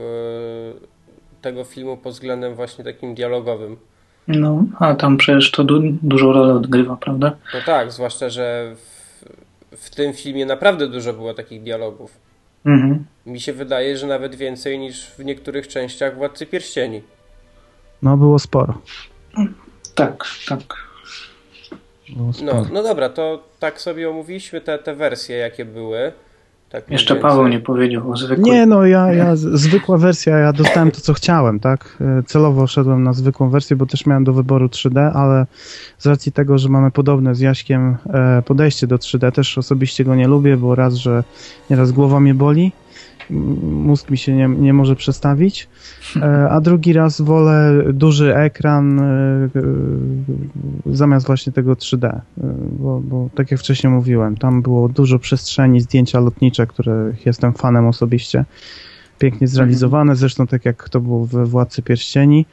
[1.42, 3.76] tego filmu pod względem właśnie takim dialogowym.
[4.28, 7.36] No, a tam przecież to du dużą rolę odgrywa, prawda?
[7.54, 9.24] No tak, zwłaszcza, że w,
[9.76, 12.27] w tym filmie naprawdę dużo było takich dialogów.
[12.68, 13.04] Mhm.
[13.26, 17.02] Mi się wydaje, że nawet więcej niż w niektórych częściach Władcy Pierścieni.
[18.02, 18.80] No, było sporo.
[19.94, 20.62] Tak, tak.
[22.16, 22.52] Było sporo.
[22.52, 26.12] No, no dobra, to tak sobie omówiliśmy te, te wersje, jakie były.
[26.70, 27.30] Tak Jeszcze więcej.
[27.30, 28.52] Paweł nie powiedział o zwykłej.
[28.52, 31.96] Nie, no ja, ja zwykła wersja, ja dostałem to, co chciałem, tak?
[32.00, 35.46] E, Celowo szedłem na zwykłą wersję, bo też miałem do wyboru 3D, ale
[35.98, 40.14] z racji tego, że mamy podobne z Jaśkiem e, podejście do 3D, też osobiście go
[40.14, 41.24] nie lubię, bo raz, że
[41.70, 42.72] nieraz głowa mnie boli,
[43.30, 45.68] mózg mi się nie, nie może przestawić,
[46.16, 49.48] e, a drugi raz wolę duży ekran e, e,
[50.86, 52.20] zamiast właśnie tego 3D, e,
[52.72, 57.86] bo, bo tak jak wcześniej mówiłem, tam było dużo przestrzeni, zdjęcia lotnicze, których jestem fanem
[57.86, 58.44] osobiście,
[59.18, 62.46] pięknie zrealizowane, zresztą tak jak to było we Władcy Pierścieni,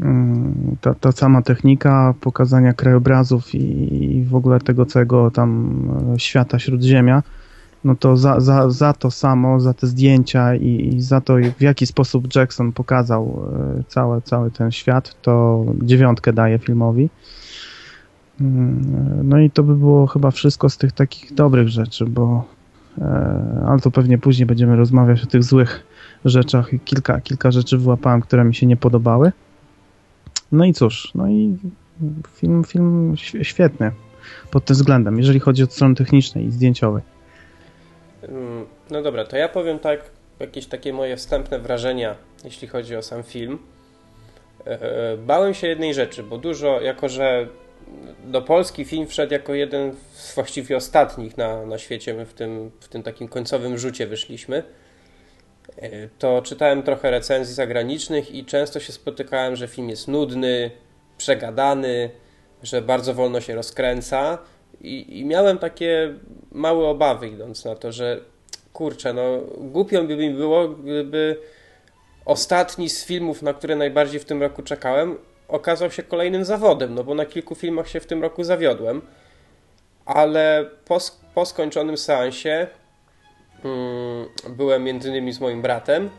[0.00, 5.80] Mm, ta, ta sama technika pokazania krajobrazów i, i w ogóle tego całego tam
[6.18, 7.22] świata Śródziemia,
[7.86, 11.62] no to za, za, za to samo, za te zdjęcia i, i za to, w
[11.62, 13.48] jaki sposób Jackson pokazał
[13.78, 17.08] e, cały, cały ten świat, to dziewiątkę daje filmowi.
[18.40, 22.44] Mm, No i to by było chyba wszystko z tych takich dobrych rzeczy, bo
[22.98, 25.86] e, ale to pewnie później będziemy rozmawiać o tych złych
[26.24, 29.32] rzeczach kilka, kilka rzeczy wyłapałem, które mi się nie podobały.
[30.52, 31.56] No i cóż, no i
[32.28, 33.90] film, film świetny
[34.50, 37.15] pod tym względem, jeżeli chodzi o stronę technicznej i zdjęciowej.
[38.90, 43.22] No dobra, to ja powiem tak, jakieś takie moje wstępne wrażenia, jeśli chodzi o sam
[43.22, 43.58] film.
[44.66, 44.82] E,
[45.12, 47.48] e, Bałem się jednej rzeczy, bo dużo, jako że
[48.24, 52.70] do Polski film wszedł jako jeden z właściwie ostatnich na, na świecie, my w tym,
[52.80, 54.62] w tym takim końcowym rzucie wyszliśmy,
[55.76, 60.70] e, to czytałem trochę recenzji zagranicznych i często się spotykałem, że film jest nudny,
[61.18, 62.10] przegadany,
[62.62, 64.38] że bardzo wolno się rozkręca
[64.80, 66.14] i, i miałem takie
[66.56, 68.20] małe obawy idąc na to, że
[68.72, 69.22] kurczę, no
[69.58, 71.40] głupio by mi było, gdyby
[72.24, 75.18] ostatni z filmów, na które najbardziej w tym roku czekałem,
[75.48, 79.02] okazał się kolejnym zawodem, no bo na kilku filmach się w tym roku zawiodłem,
[80.04, 80.98] ale po,
[81.34, 82.66] po skończonym seansie
[83.64, 84.26] mm,
[84.56, 86.10] byłem między innymi z moim bratem,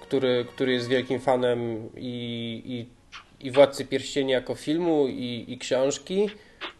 [0.00, 6.30] który, który jest wielkim fanem i, i, i Władcy Pierścieni jako filmu i, i książki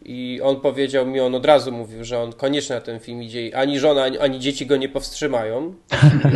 [0.05, 3.47] i on powiedział mi, on od razu mówił, że on koniecznie na ten film idzie
[3.47, 5.73] i ani żona, ani, ani dzieci go nie powstrzymają.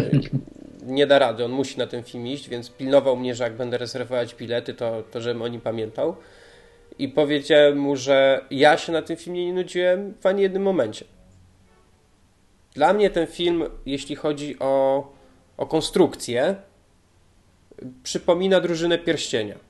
[0.90, 3.78] nie da rady, on musi na ten film iść, więc pilnował mnie, że jak będę
[3.78, 6.16] rezerwować bilety, to, to żebym o nim pamiętał.
[7.00, 11.06] I powiedziałem mu, że ja się na tym filmie nie nudziłem w ani jednym momencie.
[12.74, 15.04] Dla mnie ten film, jeśli chodzi o,
[15.58, 16.56] o konstrukcję,
[18.04, 19.69] przypomina drużynę pierścienia.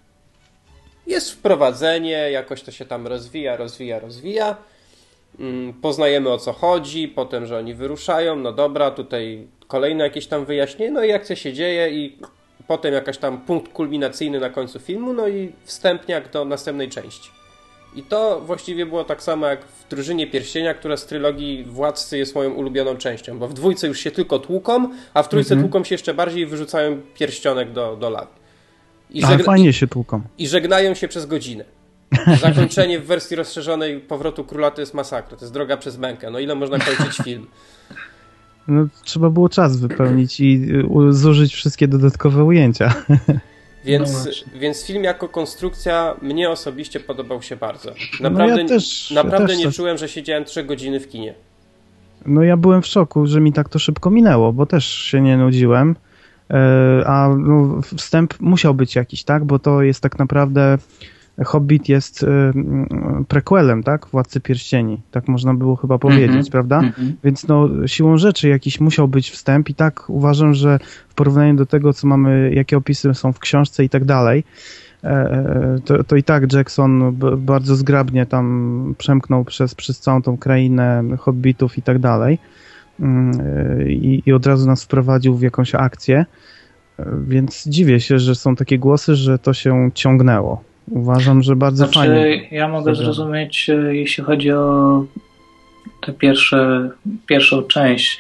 [1.10, 4.56] Jest wprowadzenie, jakoś to się tam rozwija, rozwija, rozwija.
[5.40, 10.46] Mm, Poznajemy o co chodzi, potem, że oni wyruszają, no dobra, tutaj kolejne jakieś tam
[10.46, 12.18] wyjaśnienie, no i akcja się dzieje i
[12.68, 17.30] potem jakaś tam punkt kulminacyjny na końcu filmu, no i wstępniak do następnej części.
[17.96, 22.36] I to właściwie było tak samo jak w Drużynie Pierścienia, która z trylogii Władcy jest
[22.36, 25.96] moją ulubioną częścią, bo w dwójce już się tylko tłuką, a w trójce tłuką się
[25.96, 28.39] jeszcze bardziej i wyrzucają pierścionek do, do lawy.
[29.10, 30.22] I, Ale fajnie się tłuką.
[30.38, 31.64] i żegnają się przez godzinę.
[32.42, 36.32] Zakończenie w wersji rozszerzonej powrotu króla to jest masakra, to jest droga przez mękę.
[36.32, 37.48] No ile można kończyć film?
[38.68, 40.62] No, trzeba było czas wypełnić i
[41.10, 42.94] y, zużyć wszystkie dodatkowe ujęcia.
[43.86, 47.90] Więc, No więc film jako konstrukcja mnie osobiście podobał się bardzo.
[48.22, 51.08] No Naprawdę, ja też- ja naprawdę też nie coś- czułem, że siedziałem 3 godziny w
[51.10, 51.34] kinie.
[52.26, 55.38] No ja byłem w szoku, że mi tak to szybko minęło, bo też się nie
[55.38, 55.96] nudziłem.
[56.50, 59.46] E, A no, wstęp musiał być jakiś, tak?
[59.46, 60.78] Bo to jest tak naprawdę
[61.46, 64.08] Hobbit jest e, mm, prequelem, tak?
[64.08, 65.02] Władcy Pierścieni.
[65.12, 66.46] Tak można było chyba powiedzieć, Mhm.
[66.46, 66.80] prawda?
[66.80, 67.16] Mhm.
[67.24, 71.66] Więc no, siłą rzeczy jakiś musiał być wstęp i tak uważam, że w porównaniu do
[71.66, 74.44] tego, co mamy, jakie opisy są w książce i tak dalej,
[75.04, 81.04] e, to, to i tak Jackson bardzo zgrabnie tam przemknął przez, przez całą tą krainę
[81.20, 82.69] hobbitów i tak dalej Mm, e,
[83.88, 86.26] i, i od razu nas wprowadził w jakąś akcję,
[87.00, 90.64] E, więc dziwię się, że są takie głosy, że to się ciągnęło.
[90.92, 92.48] Uważam, że bardzo Znaczy, fajnie.
[92.52, 95.04] ja mogę zrozumieć, e, jeśli chodzi o
[96.02, 96.90] tę pierwsze,
[97.28, 98.20] pierwszą część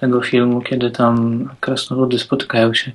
[0.00, 2.92] tego filmu, kiedy tam krasnoludy spotykają się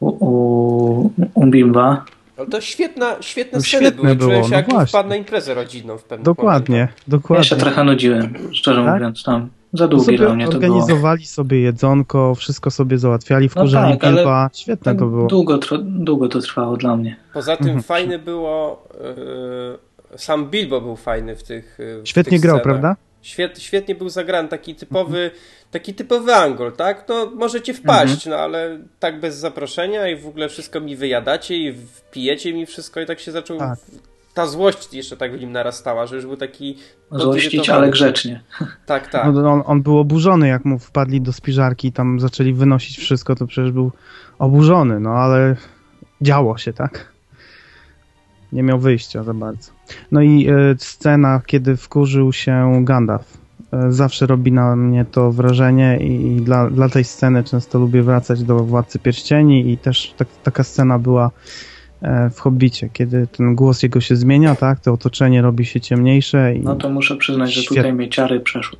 [0.00, 2.04] u, u, u Bimba.
[2.38, 4.16] Ale to świetna, świetne No, sceny świetne były.
[4.16, 4.86] było, Czułem się no jak właśnie.
[4.86, 7.08] wpadł na imprezę rodzinną w pewnym Dokładnie, momentach.
[7.08, 7.40] dokładnie.
[7.40, 8.94] Ja się trochę nudziłem, szczerze Tak?
[8.94, 9.48] mówiąc, tam.
[9.72, 10.74] Za sobie dla mnie to było.
[10.74, 14.50] organizowali sobie jedzonko, wszystko sobie załatwiali, wkurzali tak, ale Bilba.
[14.54, 15.26] Świetne Tak to było.
[15.26, 17.16] długo, długo to trwało dla mnie.
[17.34, 17.82] Poza tym Mhm.
[17.82, 18.88] fajny było.
[20.12, 21.76] Yy, sam Bilbo był fajny w tych.
[21.78, 22.62] yy, w Świetnie tych grał, scenach.
[22.80, 22.96] prawda?
[23.22, 25.30] Świet, świetnie był zagrany, taki typowy,
[25.70, 27.04] taki typowy Angol, tak?
[27.08, 31.72] No możecie wpaść, no ale tak bez zaproszenia i w ogóle wszystko mi wyjadacie i
[31.72, 33.58] wpijecie mi wszystko i tak się zaczął.
[33.58, 33.78] Tak.
[34.38, 36.76] Ta złość jeszcze tak w nim narastała, że już był taki.
[37.10, 38.42] Złościć, ale grzecznie.
[38.86, 39.34] Tak, tak.
[39.34, 43.34] No, on, on był oburzony, jak mu wpadli do spiżarki i tam zaczęli wynosić wszystko,
[43.34, 43.92] to przecież był
[44.38, 45.56] oburzony, no ale
[46.20, 47.12] działo się, tak?
[48.52, 49.72] Nie miał wyjścia za bardzo.
[50.12, 53.38] No i e, scena, kiedy wkurzył się Gandalf.
[53.72, 58.02] E, zawsze robi na mnie to wrażenie i, i dla, dla tej sceny często lubię
[58.02, 61.30] wracać do Władcy Pierścieni i też tak, taka scena była
[62.30, 64.80] w Hobbicie, kiedy ten głos jego się zmienia, tak?
[64.80, 67.76] To otoczenie robi się ciemniejsze i No to muszę przyznać, że Świetnie.
[67.76, 68.78] tutaj mnie ciary przeszły.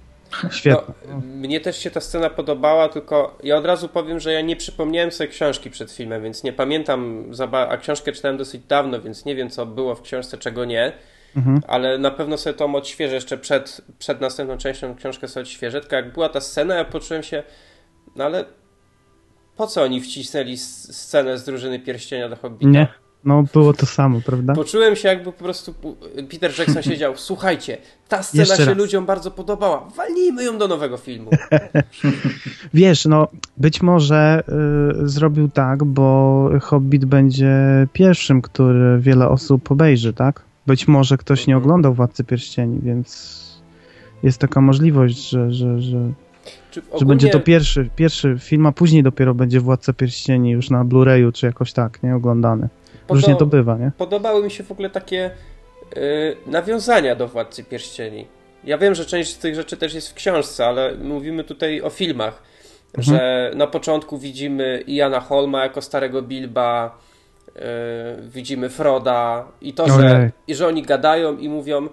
[0.50, 0.94] świetne.
[1.08, 4.56] No, mnie też się ta scena podobała, tylko ja od razu powiem, że ja nie
[4.56, 9.00] przypomniałem sobie książki przed filmem, więc nie pamiętam, za ba- a książkę czytałem dosyć dawno,
[9.00, 10.92] więc nie wiem, co było w książce, czego nie,
[11.36, 11.60] Mhm.
[11.68, 15.96] ale na pewno sobie to odświeżę jeszcze przed, przed następną częścią książkę sobie odświeżę, tylko
[15.96, 17.42] jak była ta scena, ja poczułem się,
[18.16, 18.44] no ale
[19.56, 22.70] po co oni wcisnęli scenę z drużyny Pierścienia do Hobbita?
[22.70, 22.86] Nie,
[23.24, 24.54] no było to samo, prawda?
[24.54, 25.74] Poczułem się jakby po prostu
[26.30, 27.78] Peter Jackson siedział, słuchajcie,
[28.08, 28.78] ta scena Jeszcze się raz.
[28.78, 31.30] ludziom bardzo podobała, walnijmy ją do nowego filmu.
[32.74, 34.42] Wiesz, no być może
[35.02, 37.56] y, zrobił tak, bo Hobbit będzie
[37.92, 40.42] pierwszym, który wiele osób obejrzy, tak?
[40.66, 41.64] Być może ktoś nie Mhm.
[41.64, 43.38] oglądał Władcy Pierścieni, więc
[44.22, 46.10] jest taka możliwość, że, że, że,
[46.72, 50.84] że ogólnie- będzie to pierwszy, pierwszy film, a później dopiero będzie Władca Pierścieni już na
[50.84, 52.16] Blu-rayu, czy jakoś tak, nie?
[52.16, 52.68] Oglądany.
[53.08, 53.92] Różnie to bywa, nie?
[53.98, 55.30] Podobały mi się w ogóle takie
[55.96, 58.26] y, nawiązania do Władcy Pierścieni.
[58.64, 61.90] Ja wiem, że część z tych rzeczy też jest w książce, ale mówimy tutaj o
[61.90, 62.42] filmach,
[62.98, 63.04] Mhm.
[63.18, 66.98] że na początku widzimy Iana Holma jako starego Bilba,
[67.48, 67.60] y,
[68.22, 70.30] widzimy Froda i to, że, Ojej.
[70.46, 71.88] i że oni gadają i mówią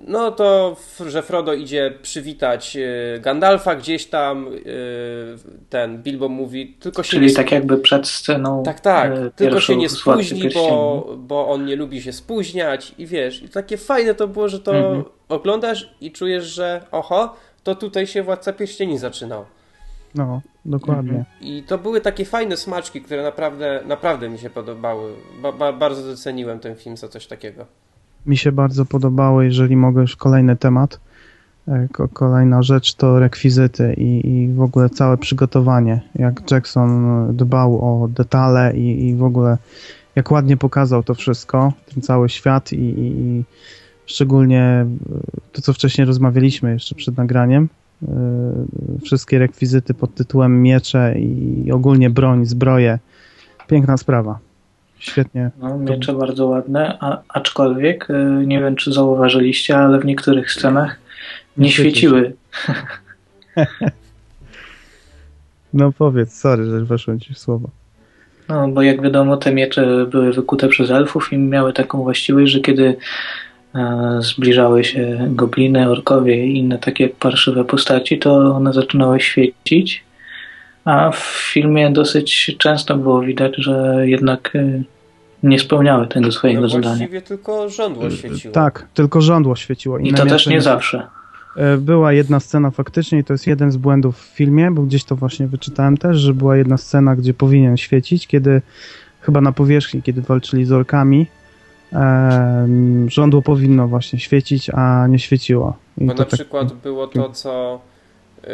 [0.00, 0.76] no to,
[1.06, 5.36] że Frodo idzie przywitać y, Gandalfa gdzieś tam, y,
[5.70, 8.62] ten Bilbo mówi, tylko się Czyli nie tak jakby przed sceną.
[8.62, 9.12] tak, tak.
[9.12, 13.48] e, Tylko się nie spóźni, bo, bo on nie lubi się spóźniać i wiesz, i
[13.48, 15.04] takie fajne to było, że to Mhm.
[15.28, 19.44] oglądasz i czujesz, że oho, to tutaj się Władca Pierścieni zaczynał.
[20.14, 21.10] No, dokładnie.
[21.10, 21.24] Mhm.
[21.40, 25.12] I to były takie fajne smaczki, które naprawdę, naprawdę mi się podobały.
[25.42, 27.66] Ba, ba, bardzo doceniłem ten film za coś takiego.
[28.26, 31.00] Mi się bardzo podobało, jeżeli mogę już kolejny temat.
[31.68, 36.00] e, Ko- Kolejna rzecz to rekwizyty i, i w ogóle całe przygotowanie.
[36.14, 39.58] Jak Jackson dbał o detale i, i w ogóle
[40.16, 43.44] jak ładnie pokazał to wszystko, ten cały świat i, i, i
[44.06, 44.86] szczególnie e,
[45.52, 47.68] to, co wcześniej rozmawialiśmy jeszcze przed nagraniem.
[48.02, 48.06] e,
[49.04, 52.98] Wszystkie rekwizyty pod tytułem miecze i ogólnie broń, zbroje.
[53.68, 54.38] Piękna sprawa.
[54.98, 55.50] Świetnie.
[55.58, 60.98] No, miecze bardzo ładne, a, aczkolwiek e, nie wiem, czy zauważyliście, ale w niektórych scenach
[61.56, 62.32] nie Nie świeci świeciły.
[65.76, 67.68] No powiedz, sorry, że weszłem ci w słowo.
[68.48, 72.60] No, bo jak wiadomo, te miecze były wykute przez elfów i miały taką właściwość, że
[72.60, 72.96] kiedy
[73.74, 80.05] e, zbliżały się gobliny, orkowie i inne takie parszywe postaci, to one zaczynały świecić.
[80.86, 81.16] A w
[81.52, 84.82] filmie dosyć często było widać, że jednak e,
[85.42, 86.86] nie spełniały tego swojego No zadania.
[86.96, 88.54] właściwie tylko żądło świeciło.
[88.54, 89.98] Tak, tylko żądło świeciło.
[89.98, 91.06] I Inne to też nie zawsze.
[91.78, 95.16] Była jedna scena faktycznie i to jest jeden z błędów w filmie, bo gdzieś to
[95.16, 98.62] właśnie wyczytałem też, że była jedna scena, gdzie powinien świecić, kiedy
[99.20, 101.26] chyba na powierzchni, kiedy walczyli z orkami,
[103.08, 105.76] żądło powinno właśnie świecić, a nie świeciło.
[105.98, 107.80] I Bo na tak- przykład było to, co
[108.42, 108.48] yy,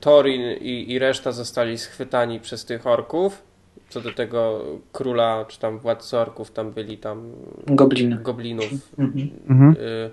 [0.00, 3.42] Thorin i, i reszta zostali schwytani przez tych orków.
[3.88, 7.32] Co do tego króla, czy tam władcy orków, tam byli tam
[7.66, 8.16] Gobliny.
[8.16, 8.72] goblinów.
[8.98, 9.30] Mhm.
[9.48, 9.70] Mhm.
[9.72, 10.10] Y,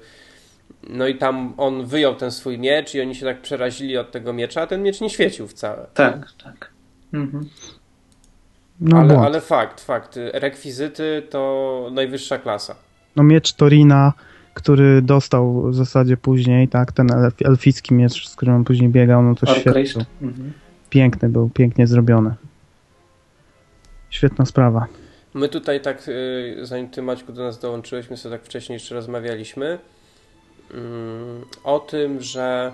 [0.89, 4.33] No i tam on wyjął ten swój miecz i oni się tak przerazili od tego
[4.33, 5.87] miecza, a ten miecz nie świecił wcale.
[5.93, 6.69] Tak, tak.
[7.13, 7.49] Mhm.
[8.79, 10.19] No, ale, ale fakt, fakt.
[10.33, 12.75] Rekwizyty to najwyższa klasa.
[13.15, 14.13] no miecz Torina,
[14.55, 19.23] który dostał w zasadzie później, tak, ten elf, elficki miecz, z którym on później biegał,
[19.23, 20.05] no to świetny.
[20.21, 20.53] Mhm.
[20.89, 22.35] Piękny był, pięknie zrobiony.
[24.09, 24.87] Świetna sprawa.
[25.33, 28.95] My tutaj tak, y, zanim ty Maćku do nas dołączyłeś, my sobie tak wcześniej jeszcze
[28.95, 29.79] rozmawialiśmy
[30.73, 32.73] mm, o tym, że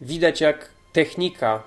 [0.00, 1.62] widać jak technika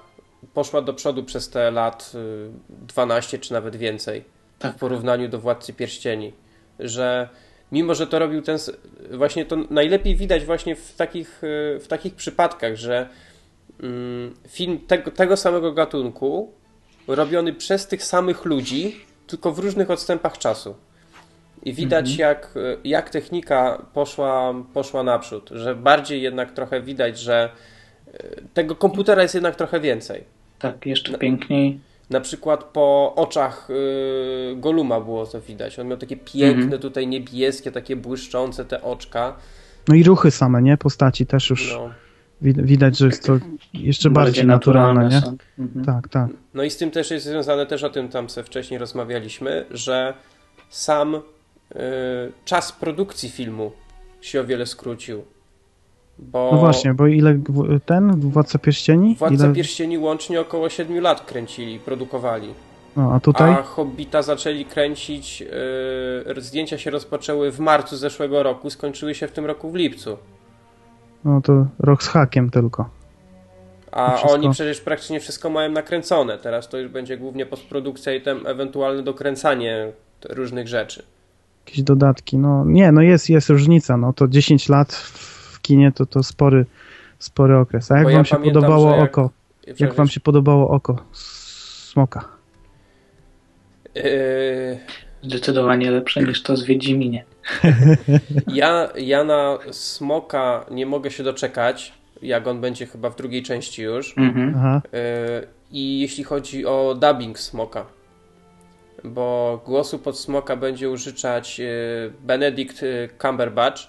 [0.53, 4.23] poszła do przodu przez te lat y, 12 czy nawet więcej
[4.59, 4.75] Tak.
[4.75, 6.33] w porównaniu do Władcy Pierścieni.
[6.79, 7.29] Że
[7.71, 8.57] mimo że to robił ten.
[9.11, 13.09] Właśnie to najlepiej widać właśnie w takich, y, w takich przypadkach, że
[13.83, 16.53] mm, film tego, tego samego gatunku,
[17.07, 18.95] robiony przez tych samych ludzi,
[19.27, 20.75] tylko w różnych odstępach czasu.
[21.63, 27.49] I widać, jak, y, jak technika poszła, poszła naprzód, że bardziej jednak trochę widać, że
[28.07, 30.23] y, tego komputera jest jednak trochę więcej.
[30.59, 31.79] Tak, jeszcze piękniej.
[32.09, 35.79] Na przykład po oczach y, Goluma było to widać.
[35.79, 36.81] On miał takie piękne, Mhm.
[36.81, 39.35] tutaj niebieskie, takie błyszczące te oczka.
[39.87, 40.77] No i ruchy same, nie?
[40.77, 41.89] Postaci też już No,
[42.41, 43.39] wi- widać, że jest to
[43.73, 45.21] jeszcze bardziej naturalne, nie?
[45.21, 45.37] są.
[45.59, 45.85] Mhm.
[45.85, 46.27] Tak, tak.
[46.53, 50.13] no i z tym też jest związane, też o tym tam sobie wcześniej rozmawialiśmy, że
[50.69, 51.21] sam y,
[52.45, 53.71] czas produkcji filmu
[54.21, 55.23] się o wiele skrócił.
[56.19, 57.39] Bo No właśnie, bo ile
[57.85, 59.15] ten Władca Pierścieni?
[59.15, 59.53] Władca ile...
[59.53, 62.53] Pierścieni łącznie około 7 lat kręcili, produkowali.
[62.97, 63.51] No, a tutaj?
[63.51, 65.43] A Hobbita zaczęli kręcić,
[66.37, 70.17] y, zdjęcia się rozpoczęły w marcu zeszłego roku, skończyły się w tym roku w lipcu.
[71.25, 72.89] No to rok z hakiem tylko.
[73.91, 76.37] A wszystko- oni przecież praktycznie wszystko mają nakręcone.
[76.37, 79.91] Teraz to już będzie głównie postprodukcja i tam ewentualne dokręcanie
[80.29, 81.03] różnych rzeczy.
[81.65, 82.37] Jakieś dodatki.
[82.37, 83.97] No nie, no jest, jest różnica.
[83.97, 85.36] No to 10 lat w
[85.67, 86.65] kinie to, to spory,
[87.19, 87.91] spory okres.
[87.91, 89.29] A jak Bo wam ja się pamiętam, podobało jak- oko?
[89.61, 92.25] Przecież, Jak wam się podobało oko smoka?
[93.95, 94.03] Yy,
[95.21, 97.25] Zdecydowanie lepsze niż to z Wiedźminie.
[98.53, 103.81] ja, ja na Smoka nie mogę się doczekać, jak on będzie chyba w drugiej części
[103.81, 104.17] już.
[104.17, 104.53] Mhm.
[104.57, 104.81] Aha.
[104.93, 107.85] Yy, I jeśli chodzi o dubbing Smoka,
[109.03, 111.65] bo głosu pod Smoka będzie użyczać yy,
[112.23, 112.81] Benedict
[113.21, 113.81] Cumberbatch.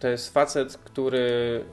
[0.00, 1.64] To jest facet, który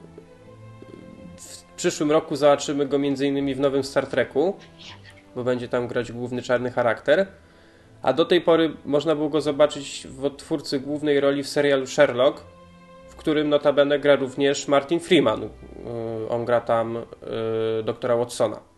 [1.37, 3.55] w przyszłym roku zobaczymy go m.in.
[3.55, 4.57] w nowym Star Treku,
[5.35, 7.27] bo będzie tam grać główny czarny charakter.
[8.01, 12.43] A do tej pory można było go zobaczyć w odtwórcy głównej roli w serialu Sherlock,
[13.07, 15.41] w którym notabene gra również Martin Freeman.
[15.41, 15.49] Yy,
[16.29, 18.68] On gra tam yy, doktora Watsona.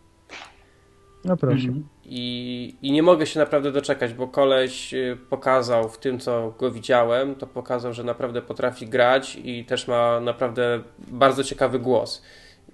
[1.24, 1.68] No proszę.
[1.68, 1.84] Mhm.
[2.04, 6.70] I, I nie mogę się naprawdę doczekać, bo koleś y, pokazał w tym, co go
[6.70, 12.22] widziałem, to pokazał, że naprawdę potrafi grać i też ma naprawdę bardzo ciekawy głos.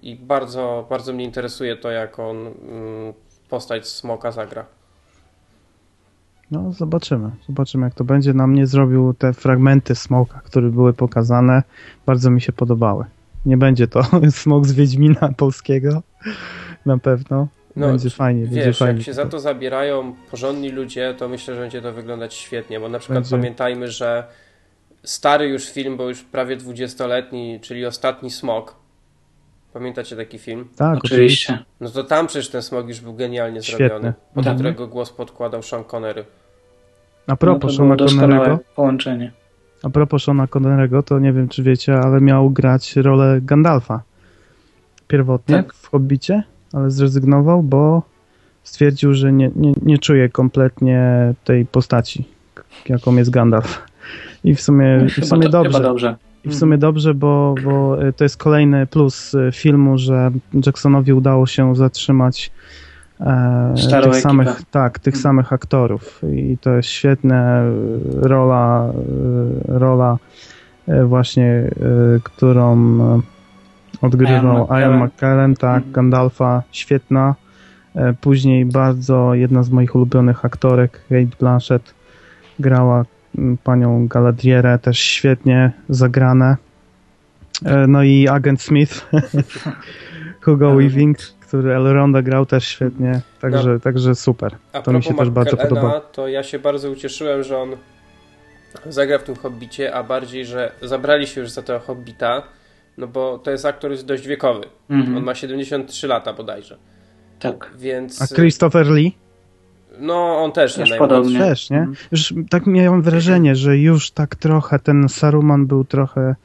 [0.01, 3.13] I bardzo, bardzo mnie interesuje to, jak on mm,
[3.49, 4.65] postać Smoka zagra.
[6.51, 7.31] No zobaczymy.
[7.47, 8.33] Zobaczymy jak to będzie.
[8.33, 11.63] Na mnie zrobił te fragmenty smoka, które były pokazane.
[12.05, 13.05] Bardzo mi się podobały.
[13.45, 16.01] Nie będzie to smok z Wiedźmina polskiego.
[16.85, 17.47] Na pewno.
[17.75, 18.41] No, będzie fajnie.
[18.43, 18.93] będzie Wiesz, fajnie.
[18.97, 22.89] jak się za to zabierają porządni ludzie, to myślę, że będzie to wyglądać świetnie, bo
[22.89, 23.37] na przykład Będzie.
[23.37, 24.23] pamiętajmy, że
[25.03, 28.75] stary już film, bo już prawie 20-letni, czyli Ostatni Smok.
[29.73, 30.67] Pamiętacie taki film?
[30.75, 31.59] Tak, Oczywiście.
[31.79, 33.87] No to tam przecież ten smog już był genialnie Świetny.
[33.87, 34.13] zrobiony.
[34.33, 34.55] Pod Tak.
[34.55, 36.21] którego głos podkładał Sean Connery.
[36.21, 39.31] A No propos to Shona było doskonałe Connerego, połączenie.
[39.83, 44.01] a propos Shona Connerego, to nie wiem czy wiecie, ale miał grać rolę Gandalfa
[45.07, 45.73] pierwotnie Tak.
[45.73, 46.43] w Hobbicie,
[46.73, 48.01] ale zrezygnował, bo
[48.63, 52.25] stwierdził, że nie, nie, nie czuje kompletnie tej postaci,
[52.89, 53.81] jaką jest Gandalf.
[54.43, 55.79] I w sumie, w Chyba, sumie to, dobrze.
[55.79, 56.15] dobrze.
[56.45, 60.31] I w sumie dobrze, bo, bo y, to jest kolejny plus y, filmu, że
[60.65, 62.51] Jacksonowi udało się zatrzymać
[63.19, 64.21] e, Starą tych ekipę.
[64.21, 65.21] samych, tak, tych Mhm.
[65.23, 66.21] samych aktorów.
[66.33, 67.69] I to jest świetna y,
[68.27, 68.91] rola,
[69.67, 70.17] rola
[71.05, 71.71] właśnie,
[72.23, 72.99] którą
[74.01, 75.03] odgrywał Ian McKellen.
[75.03, 75.91] McKellen, tak, Mhm.
[75.93, 77.35] Gandalfa, świetna.
[77.95, 81.93] E, Później bardzo jedna z moich ulubionych aktorek, Kate Blanchett,
[82.59, 83.05] grała
[83.37, 86.57] mm, panią Galadrierę, też świetnie zagrane.
[87.65, 89.05] E, No i agent Smith,
[90.45, 90.75] Hugo.
[90.75, 94.55] Weaving, który Elronda grał też świetnie, także, także super.
[94.73, 95.99] A To mi się też bardzo podoba.
[96.01, 97.69] to ja się bardzo ucieszyłem, że on
[98.89, 102.43] zagra w tym Hobbicie, a bardziej, że zabrali się już za tego Hobbita,
[102.99, 104.65] no bo to jest aktor już dość wiekowy.
[104.89, 105.17] Mhm.
[105.17, 106.77] On ma 73 lata bodajże.
[107.39, 107.71] Tak.
[107.77, 109.11] Więc A Christopher Lee
[109.99, 111.15] no on też nie Też najmłodszy.
[111.15, 111.39] podobnie.
[111.39, 111.77] też, nie?
[111.77, 111.95] Mhm.
[112.11, 116.35] Już tak miałem wrażenie, że już tak trochę ten Saruman był trochę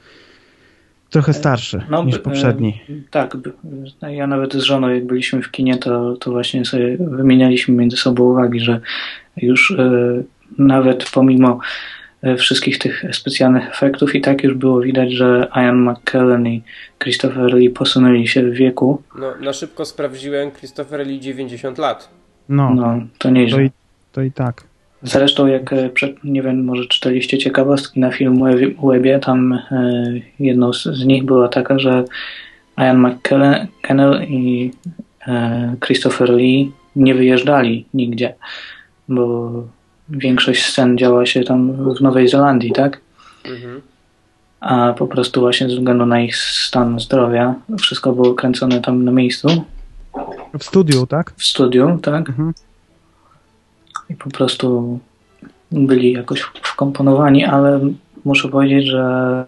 [1.10, 2.80] trochę starszy No, niż by- poprzedni.
[2.90, 3.52] e, Tak, by-
[4.12, 8.24] ja nawet z żoną, jak byliśmy w kinie, to, to właśnie sobie wymienialiśmy między sobą
[8.24, 8.80] uwagi, że
[9.36, 9.90] już e,
[10.58, 11.58] nawet pomimo e,
[12.38, 16.62] wszystkich tych specjalnych efektów i tak już było widać, że Ian McKellen i
[17.02, 19.02] Christopher Lee posunęli się w wieku.
[19.18, 22.08] No, na szybko sprawdziłem, Christopher Lee 90 lat.
[22.48, 23.64] No, No, to to, nieźle.
[23.64, 23.70] i,
[24.12, 24.64] to i tak.
[25.02, 29.60] Zresztą jak, e, przed, nie wiem, może czytaliście ciekawostki na film Web- Webie, tam e,
[30.40, 32.04] jedną z, z nich była taka, że
[32.78, 34.72] Ian McKellen i
[35.28, 38.34] e, Christopher Lee nie wyjeżdżali nigdzie,
[39.08, 39.52] bo
[40.08, 43.00] większość scen działa się tam w Nowej Zelandii, tak?
[43.44, 43.80] Mhm.
[44.60, 49.12] a po prostu właśnie ze względu na ich stan zdrowia wszystko było kręcone tam na
[49.12, 49.64] miejscu,
[50.58, 51.32] W studiu, tak?
[51.36, 52.28] w studiu, tak?
[52.28, 52.52] Mhm.
[54.10, 54.98] I po prostu
[55.72, 57.80] byli jakoś wkomponowani, ale
[58.24, 59.44] muszę powiedzieć, że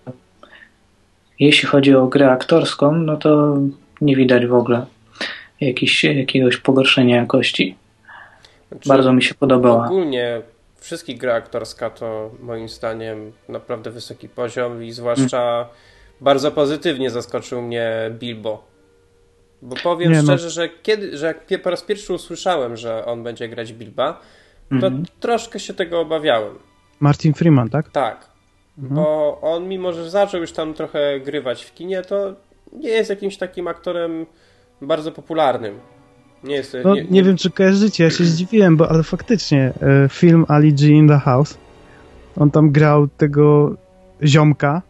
[1.38, 3.56] jeśli chodzi o grę aktorską, no to
[4.00, 4.86] nie widać w ogóle
[5.60, 7.74] jakiś, jakiegoś pogorszenia jakości.
[8.86, 9.86] Bardzo mi się podobała.
[9.86, 10.42] Ogólnie
[10.80, 15.68] wszystkich gra aktorska to moim zdaniem naprawdę wysoki poziom i zwłaszcza
[16.20, 18.64] bardzo pozytywnie zaskoczył mnie Bilbo.
[19.62, 20.22] Bo powiem Nie, no.
[20.22, 24.20] szczerze, że kiedy, że jak po raz pierwszy usłyszałem, że on będzie grać Bilba,
[24.68, 25.04] to Mhm.
[25.20, 26.58] troszkę się tego obawiałem.
[27.00, 27.88] Martin Freeman, tak?
[27.90, 28.28] Tak.
[28.78, 28.94] Mhm.
[28.94, 32.34] Bo on, mimo że zaczął już tam trochę grywać w kinie, to
[32.72, 34.26] nie jest jakimś takim aktorem
[34.82, 35.80] bardzo popularnym.
[36.46, 36.76] Nie jest.
[36.84, 39.72] No, nie, wiem, czy kojarzycie, ja się zdziwiłem, bo ale faktycznie
[40.04, 41.58] e, film Ali G in the House,
[42.36, 43.74] on tam grał tego
[44.24, 44.82] ziomka,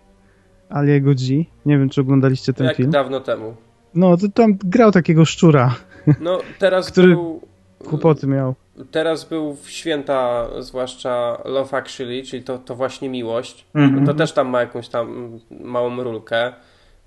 [0.70, 1.44] Aliego G.
[1.66, 2.90] Nie wiem, czy oglądaliście ten Jak film.
[2.90, 3.54] dawno temu.
[3.94, 5.74] No, to tam grał takiego szczura,
[6.20, 7.40] No, teraz Który- był.
[7.88, 8.54] kłopoty miał.
[8.90, 13.66] Teraz był w święta, zwłaszcza Love Actually, czyli to, to właśnie miłość.
[13.74, 14.06] Mhm.
[14.06, 15.30] To też tam ma jakąś tam
[15.60, 16.52] małą rulkę.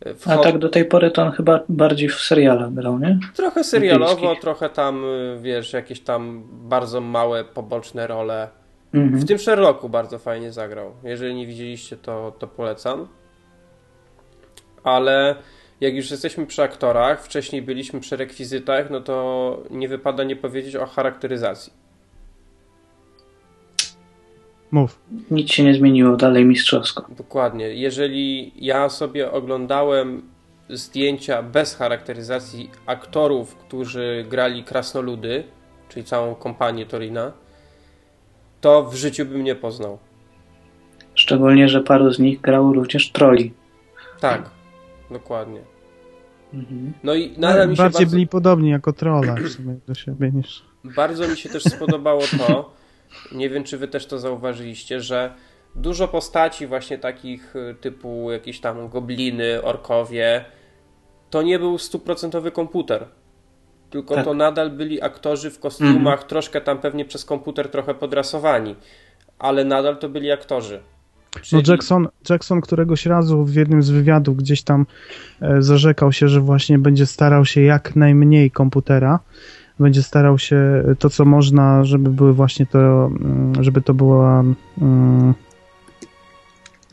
[0.05, 3.19] W A tak do tej pory to on chyba bardziej w serialach grał, nie?
[3.35, 8.49] Trochę serialowo, trochę tam, y, wiesz, jakieś tam bardzo małe, poboczne role.
[8.93, 9.21] Mhm.
[9.21, 10.93] W tym Sherlocku bardzo fajnie zagrał.
[11.03, 13.07] Jeżeli nie widzieliście, to, to polecam.
[14.83, 15.35] Ale
[15.81, 20.75] jak już jesteśmy przy aktorach, wcześniej byliśmy przy rekwizytach, no to nie wypada nie powiedzieć
[20.75, 21.73] o charakteryzacji.
[24.71, 24.99] Mów.
[25.31, 27.05] Nic się nie zmieniło, dalej mistrzowsko.
[27.17, 27.73] Dokładnie.
[27.73, 30.21] Jeżeli ja sobie oglądałem
[30.69, 35.43] zdjęcia bez charakteryzacji aktorów, którzy grali krasnoludy,
[35.89, 37.31] czyli całą kompanię Torina,
[38.61, 39.97] to w życiu bym nie poznał.
[41.15, 43.53] Szczególnie, że paru z nich grało również troli.
[44.19, 44.49] Tak,
[45.11, 45.59] dokładnie.
[46.53, 46.93] Mhm.
[47.03, 50.63] No i nadal mi się Bardziej bardzo, byli podobni jako w sumie do siebie niż...
[50.83, 52.73] bardzo mi się też spodobało to,
[53.31, 55.33] nie wiem czy wy też to zauważyliście, że
[55.75, 60.45] dużo postaci właśnie takich y, typu jakieś tam gobliny, orkowie,
[61.29, 63.05] to nie był stuprocentowy komputer.
[63.89, 64.25] Tylko Tak.
[64.25, 68.75] to nadal byli aktorzy w kostiumach, troszkę tam pewnie przez komputer trochę podrasowani,
[69.39, 70.79] ale nadal to byli aktorzy.
[71.35, 74.85] No Czyli- Jackson, Jackson któregoś razu w jednym z wywiadów gdzieś tam
[75.41, 79.19] e, zarzekał się, że właśnie będzie starał się jak najmniej komputera,
[79.79, 84.43] będzie starał się to, co można, żeby były właśnie to, mm, żeby to była
[84.81, 85.33] mm,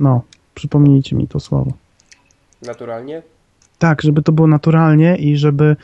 [0.00, 0.22] no,
[0.54, 1.72] przypomnijcie mi to słowo.
[2.62, 3.22] Naturalnie?
[3.78, 5.76] Tak, żeby to było naturalnie i żeby,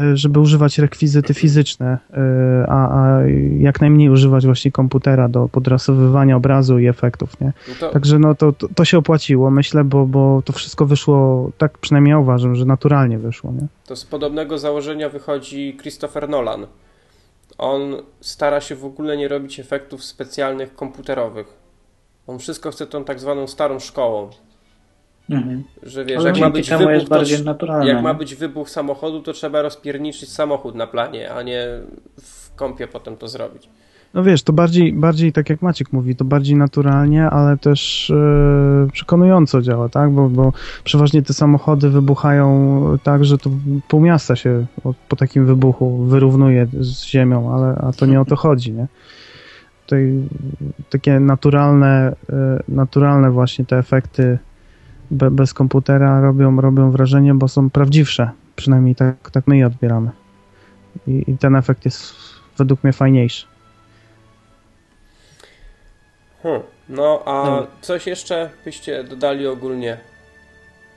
[0.00, 3.22] e, żeby używać rekwizyty fizyczne, e, a, a
[3.58, 7.52] jak najmniej używać właśnie komputera do podrasowywania obrazu i efektów, nie?
[7.68, 11.50] No to, Także no to, to, to się opłaciło, myślę, bo, bo to wszystko wyszło,
[11.58, 13.66] tak przynajmniej ja uważam, że naturalnie wyszło, nie?
[13.86, 16.66] To z podobnego założenia wychodzi Christopher Nolan.
[17.58, 21.46] On stara się w ogóle nie robić efektów specjalnych komputerowych.
[22.26, 24.30] On wszystko chce tą tak zwaną starą szkołą.
[25.30, 25.64] Mhm.
[25.82, 27.86] Że wiesz, jak ma być wybuch, jest to, bardziej naturalne.
[27.86, 31.66] jak ma być wybuch samochodu, to trzeba rozpierniczyć samochód na planie, a nie
[32.20, 33.68] w kąpie potem to zrobić.
[34.14, 38.88] No wiesz, to bardziej, bardziej tak jak Maciek mówi, to bardziej naturalnie, ale też e,
[38.92, 40.10] przekonująco działa, tak?
[40.10, 40.52] Bo, bo
[40.84, 43.50] przeważnie te samochody wybuchają tak, że to
[43.88, 48.24] pół miasta się od, po takim wybuchu wyrównuje z ziemią, ale a to nie o
[48.24, 48.86] to chodzi, nie?
[49.84, 50.22] Tutaj
[50.90, 54.38] takie naturalne, e, naturalne właśnie te efekty
[55.10, 58.30] be, bez komputera robią, robią wrażenie, bo są prawdziwsze.
[58.56, 60.10] Przynajmniej tak, tak my je odbieramy.
[61.06, 62.14] I, I ten efekt jest
[62.58, 63.46] według mnie fajniejszy.
[66.42, 66.62] Hmm.
[66.88, 67.66] No, a Dobra.
[67.80, 69.98] coś jeszcze byście dodali ogólnie?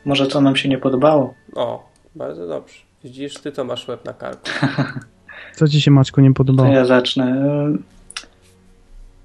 [0.05, 1.33] Może co nam się nie podobało?
[1.55, 2.75] O, bardzo dobrze.
[3.03, 4.43] Widzisz, ty to masz łeb na karku.
[5.55, 6.69] Co ci się Maćku nie To podobało?
[6.73, 7.51] ja zacznę.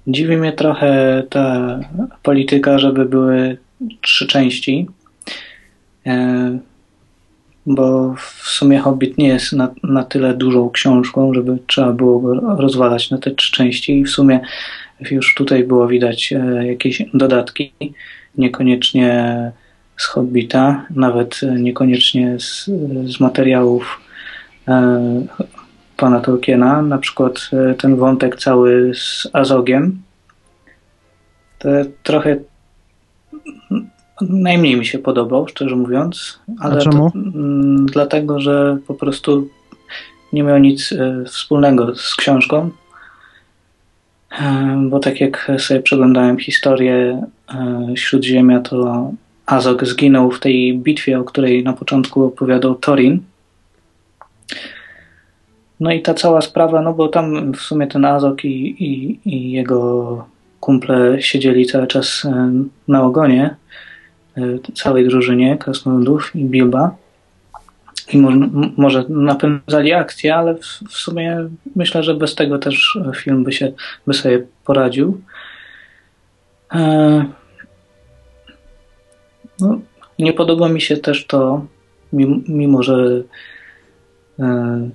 [0.07, 1.79] Dziwi mnie trochę ta
[2.23, 3.57] polityka, żeby były
[4.01, 4.87] trzy części.
[6.05, 6.59] E,
[7.69, 12.33] Bo w sumie Hobbit nie jest na, na tyle dużą książką, żeby trzeba było go
[12.57, 13.99] rozwalać na te trzy części.
[13.99, 14.39] I w sumie
[15.11, 17.73] już tutaj było widać e, jakieś dodatki,
[18.37, 19.51] niekoniecznie
[19.97, 22.69] z Hobbita, nawet niekoniecznie z,
[23.05, 24.01] z materiałów
[24.67, 25.25] e,
[25.97, 30.01] pana Tolkiena, na przykład e, ten wątek cały z Azogiem,
[31.59, 31.69] to
[32.03, 32.37] trochę
[34.21, 36.39] najmniej mi się podobał, szczerze mówiąc.
[36.59, 37.11] Ale czemu?
[37.11, 39.47] To, mm, dlatego, że po prostu
[40.33, 42.69] nie miał nic e, wspólnego z książką.
[44.89, 49.11] Bo tak jak sobie przeglądałem historię e, Śródziemia, to
[49.45, 53.19] Azog zginął w tej bitwie, o której na początku opowiadał Torin.
[55.79, 59.51] No i ta cała sprawa, no bo tam w sumie ten Azog i, i, i
[59.51, 60.25] jego
[60.59, 62.27] kumple siedzieli cały czas
[62.87, 63.55] na ogonie
[64.73, 66.95] całej drużynie krasnoludów i Bilba
[68.13, 68.37] i może,
[68.77, 73.71] może napędzali akcję, ale w, w, sumie myślę, że bez tego też film by, się,
[74.07, 75.21] by sobie poradził.
[76.73, 77.25] E,
[79.59, 79.79] no,
[80.19, 81.65] nie podoba mi się też to,
[82.13, 83.23] mimo, mimo że
[84.39, 84.89] e,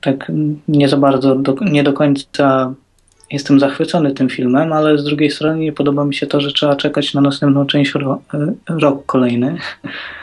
[0.00, 0.32] tak
[0.68, 2.74] nie za bardzo, do, nie do końca
[3.30, 6.76] jestem zachwycony tym filmem, ale z drugiej strony nie podoba mi się to, że trzeba
[6.76, 9.56] czekać na następną część ro, e, rok kolejny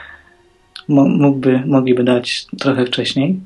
[0.87, 3.39] mógłby, mogliby dać trochę wcześniej.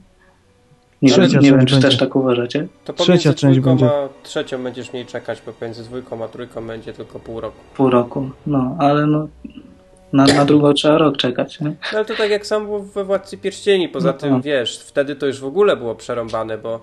[1.01, 1.87] Nie, Trzecia nie wiem, czy będzie.
[1.87, 2.67] też tak uważacie.
[2.85, 3.89] To Trzecia część będzie.
[4.23, 7.57] Trzecią będziesz mniej czekać, bo pomiędzy dwójką a trójką będzie tylko pół roku.
[7.75, 9.27] Pół roku, no, ale no
[10.13, 11.59] na, na drugą trzeba rok czekać.
[11.59, 11.67] Nie?
[11.67, 14.41] No, ale to tak jak sam we Władcy Pierścieni, poza no, tym no.
[14.41, 16.81] wiesz, wtedy to już w ogóle było przerąbane, bo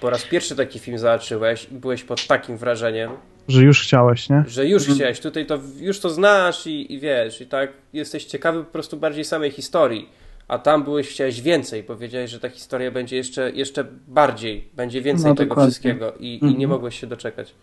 [0.00, 3.10] po raz pierwszy taki film zobaczyłeś i byłeś pod takim wrażeniem,
[3.48, 4.44] że już chciałeś, nie?
[4.48, 4.98] Że już mhm.
[4.98, 5.20] chciałeś.
[5.20, 9.24] Tutaj to już to znasz i, i wiesz, i tak jesteś ciekawy po prostu bardziej
[9.24, 10.08] samej historii.
[10.48, 11.82] A tam byłeś, chciałeś więcej.
[11.82, 15.70] Powiedziałeś, że ta historia będzie jeszcze, jeszcze bardziej, będzie więcej no, tego dokładnie.
[15.70, 16.52] wszystkiego i, mhm.
[16.52, 16.70] i nie mhm.
[16.70, 17.54] mogłeś się doczekać.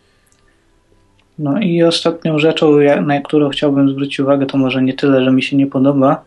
[1.38, 5.42] No i ostatnią rzeczą, na którą chciałbym zwrócić uwagę, to może nie tyle, że mi
[5.42, 6.24] się nie podoba,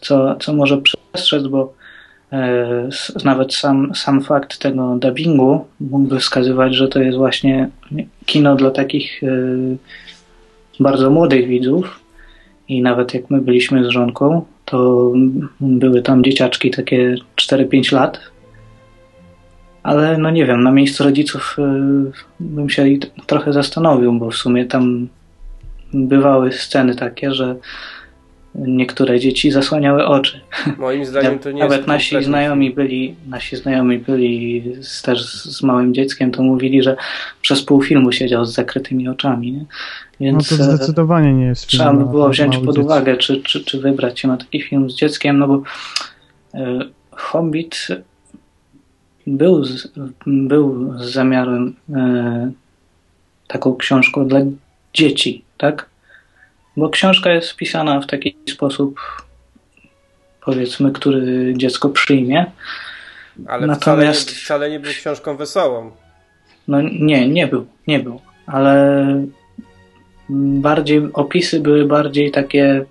[0.00, 1.74] co, co może przestrzec, bo
[3.24, 7.68] nawet sam, sam fakt tego dubbingu mógłby wskazywać, że to jest właśnie
[8.26, 9.28] kino dla takich e,
[10.80, 12.00] bardzo młodych widzów.
[12.68, 15.12] I nawet jak my byliśmy z żonką, to
[15.60, 18.20] były tam dzieciaczki takie 4-5 lat.
[19.82, 21.62] Ale no nie wiem, na miejscu rodziców e,
[22.40, 22.84] bym się
[23.26, 25.08] trochę zastanowił, bo w sumie tam
[25.94, 27.56] bywały sceny takie, że
[28.58, 30.40] niektóre dzieci zasłaniały oczy.
[30.78, 35.62] Moim zdaniem to nie Nawet jest nasi znajomi byli, nasi znajomi byli z, też z
[35.62, 36.96] małym dzieckiem, to mówili, że
[37.42, 39.52] przez pół filmu siedział z zakrytymi oczami.
[39.52, 39.64] Nie?
[40.20, 41.82] Więc no to zdecydowanie nie jest film.
[41.82, 44.94] Trzeba by było wziąć pod uwagę, czy, czy, czy wybrać się na taki film z
[44.94, 45.62] dzieckiem, no bo
[46.54, 46.78] e,
[47.10, 47.88] Hobbit
[49.26, 49.92] był z,
[50.26, 52.50] był z zamiarem e,
[53.46, 54.40] taką książką dla
[54.94, 55.88] dzieci, tak?
[56.76, 59.00] Bo książka jest wpisana w taki sposób,
[60.44, 62.46] powiedzmy, który dziecko przyjmie.
[63.46, 65.90] Ale Natomiast wcale, wcale nie był książką wesołą.
[66.68, 68.20] No nie, nie był, nie był.
[68.46, 69.06] Ale
[70.28, 72.84] bardziej opisy były bardziej takie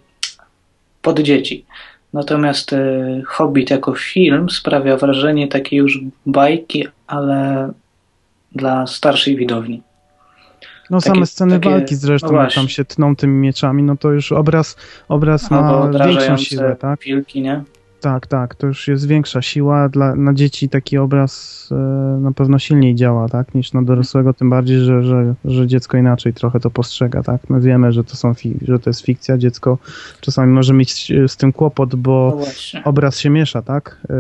[1.02, 1.66] pod dzieci.
[2.14, 7.72] Natomiast e, Hobbit jako film sprawia wrażenie takiej już bajki, ale
[8.52, 9.82] dla starszej widowni.
[10.90, 14.12] No takie, same sceny takie, walki zresztą, no tam się tną tymi mieczami, no to
[14.12, 14.76] już obraz,
[15.08, 17.00] obraz ma większą siłę, tak?
[17.00, 17.64] Pilki, nie?
[18.06, 19.90] Tak, tak, to już jest większa siła.
[19.90, 21.76] Dla, na dzieci taki obraz e,
[22.22, 26.34] na pewno silniej działa, tak, niż na dorosłego, tym bardziej, że, że, że dziecko inaczej
[26.34, 27.50] trochę to postrzega, tak.
[27.50, 29.78] My wiemy, że to, są że to jest fikcja, dziecko
[30.22, 34.02] czasami może mieć z tym kłopot, bo no obraz się miesza, tak.
[34.10, 34.14] E,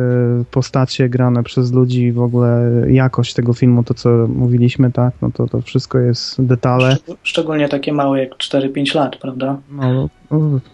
[0.51, 5.47] postacie grane przez ludzi, w ogóle jakość tego filmu, to co mówiliśmy, tak, no to,
[5.47, 6.97] to wszystko jest detale.
[7.23, 9.57] Szczególnie takie małe jak 4-5 lat, prawda?
[9.71, 10.09] No,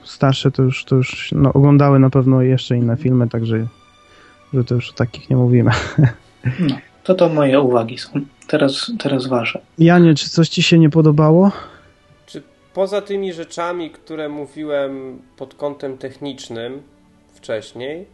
[0.03, 3.67] starsze to już, to już no, oglądały na pewno jeszcze inne filmy, także
[4.53, 5.71] że to już o takich nie mówimy.
[6.59, 8.09] No, to to moje uwagi są.
[8.47, 9.61] Teraz, teraz wasze.
[9.77, 11.51] Janie, czy coś ci się nie podobało?
[12.25, 16.81] Czy poza tymi rzeczami, które mówiłem pod kątem technicznym
[17.33, 18.05] wcześniej,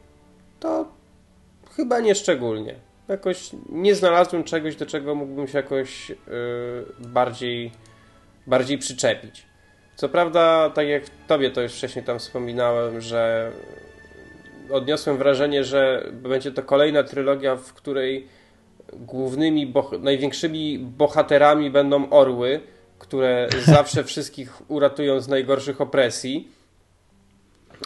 [0.59, 0.87] to
[1.75, 2.75] chyba nie szczególnie.
[3.07, 6.15] Jakoś nie znalazłem czegoś, do czego mógłbym się jakoś yy,
[7.07, 7.71] bardziej,
[8.47, 9.46] bardziej przyczepić.
[9.97, 13.51] Co prawda, tak jak tobie to już wcześniej tam wspominałem, że
[14.71, 18.27] odniosłem wrażenie, że będzie to kolejna trylogia, w której
[18.93, 22.59] głównymi, największymi bohaterami będą orły,
[22.99, 26.51] które zawsze wszystkich uratują z najgorszych opresji.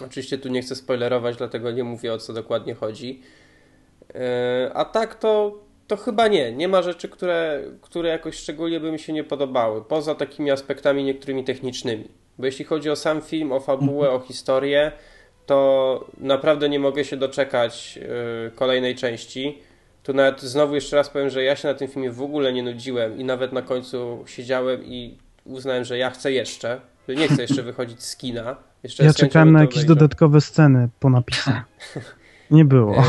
[0.06, 3.22] Oczywiście tu nie chcę spoilerować, dlatego nie mówię o co dokładnie chodzi.
[4.16, 5.60] E, a tak to,
[5.92, 6.52] to chyba nie.
[6.52, 11.04] Nie ma rzeczy, które, które jakoś szczególnie by mi się nie podobały, poza takimi aspektami
[11.04, 12.08] niektórymi technicznymi.
[12.38, 14.92] Bo jeśli chodzi o sam film, o fabułę, o historię,
[15.46, 19.58] to naprawdę nie mogę się doczekać yy, kolejnej części.
[20.04, 22.64] Tu nawet znowu jeszcze raz powiem, że ja się na tym filmie w ogóle nie
[22.64, 27.42] nudziłem i nawet na końcu siedziałem i uznałem, że ja chcę jeszcze, że nie chcę
[27.42, 28.56] jeszcze wychodzić z kina.
[28.84, 31.64] Jeszcze ja czekałem na jakieś dodatkowe sceny po napisach.
[32.52, 32.96] Nie było.
[32.96, 33.02] Yy,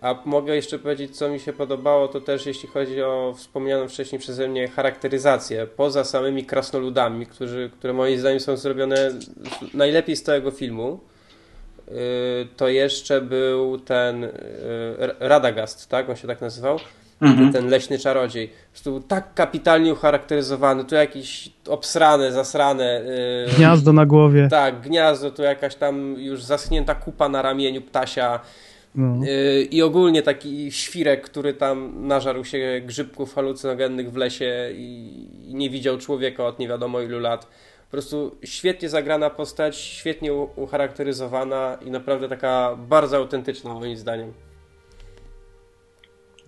[0.00, 4.18] a mogę jeszcze powiedzieć, co mi się podobało, to też jeśli chodzi o wspomnianą wcześniej
[4.18, 5.66] przeze mnie charakteryzację.
[5.66, 9.10] Poza samymi krasnoludami, którzy, które moim zdaniem są zrobione
[9.74, 11.00] najlepiej z całego filmu,
[11.88, 11.94] yy,
[12.56, 14.30] to jeszcze był ten yy,
[15.20, 16.10] Radagast, tak?
[16.10, 16.78] On się tak nazywał?
[17.20, 17.52] Mhm.
[17.52, 18.50] Ten leśny czarodziej.
[18.84, 20.84] To był tak kapitalnie ucharakteryzowany.
[20.84, 23.02] Tu jakieś obsrane, zasrane.
[23.46, 24.48] Yy, gniazdo na głowie.
[24.50, 28.40] Tak, gniazdo, tu jakaś tam już zaschnięta kupa na ramieniu ptasia.
[28.94, 29.24] No.
[29.24, 35.54] Yy, I ogólnie taki świrek, który tam nażarł się grzybków halucynogennych w lesie i, i
[35.54, 37.46] nie widział człowieka od nie wiadomo ilu lat.
[37.84, 44.32] Po prostu świetnie zagrana postać, świetnie ucharakteryzowana i naprawdę taka bardzo autentyczna moim zdaniem.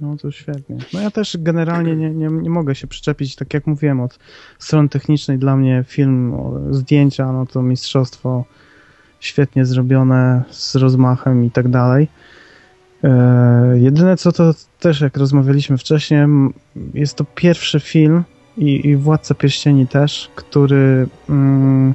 [0.00, 0.76] No to świetnie.
[0.92, 4.18] No ja też generalnie nie, nie, nie mogę się przyczepić, tak jak mówiłem, od
[4.58, 6.36] strony technicznej dla mnie film,
[6.70, 8.44] zdjęcia, no to mistrzostwo
[9.20, 12.08] świetnie zrobione, z rozmachem i tak dalej.
[13.06, 16.26] E, jedyne co to też, jak rozmawialiśmy wcześniej,
[16.94, 18.24] jest to pierwszy film
[18.58, 21.94] i, i Władca Pierścieni też, który mm,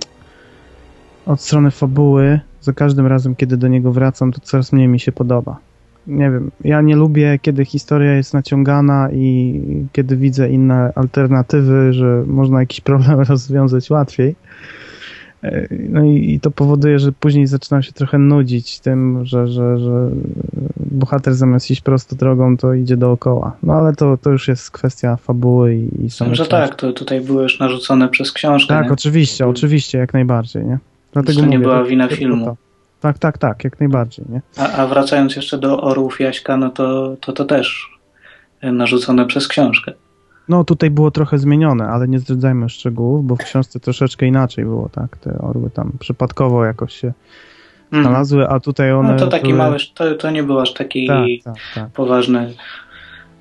[1.25, 5.11] od strony fabuły za każdym razem, kiedy do niego wracam, to coraz mniej mi się
[5.11, 5.57] podoba
[6.07, 9.61] nie wiem, ja nie lubię, kiedy historia jest naciągana i
[9.91, 14.35] kiedy widzę inne alternatywy, że można jakiś problem rozwiązać łatwiej.
[15.89, 20.09] No i, i to powoduje, że później zaczynam się trochę nudzić tym, że, że, że
[20.77, 23.57] bohater zamiast iść prosto drogą, to idzie dookoła.
[23.63, 27.21] No ale to, to już jest kwestia fabuły i, i samej Że tak, to tutaj
[27.21, 28.73] były już narzucone przez książkę.
[28.73, 28.91] Tak, nie?
[28.91, 30.77] oczywiście, oczywiście, jak najbardziej, nie?
[31.13, 32.45] Dlatego to mówię, nie była wina filmu.
[32.45, 32.57] To,
[33.01, 34.25] tak, tak, tak, jak najbardziej.
[34.29, 34.41] Nie?
[34.57, 37.89] A, a wracając jeszcze do Orłów Jaśka, no to, to to też
[38.63, 39.93] narzucone przez książkę.
[40.49, 44.89] No tutaj było trochę zmienione, ale nie zdradzajmy szczegółów, bo w książce troszeczkę inaczej było,
[44.89, 45.17] tak?
[45.17, 47.13] Te orły tam przypadkowo jakoś się
[47.85, 48.03] mhm.
[48.03, 49.11] znalazły, a tutaj one...
[49.13, 49.57] No to taki były...
[49.57, 51.89] mały, to, to nie był aż taki tak, tak, tak.
[51.89, 52.53] poważny,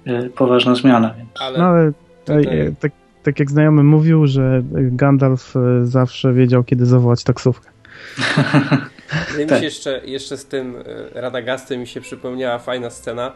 [0.06, 1.14] y, poważna zmiana.
[1.18, 1.31] Więc.
[1.40, 1.59] Ale...
[1.59, 1.93] No ale
[2.24, 2.74] tutaj...
[2.81, 7.70] tak, tak jak znajomy mówił, że Gandalf y, zawsze wiedział, kiedy zawołać taksówkę.
[9.39, 9.59] Mi tak.
[9.59, 10.77] się jeszcze, jeszcze z tym
[11.14, 13.32] e, Radagastem mi się przypomniała fajna scena,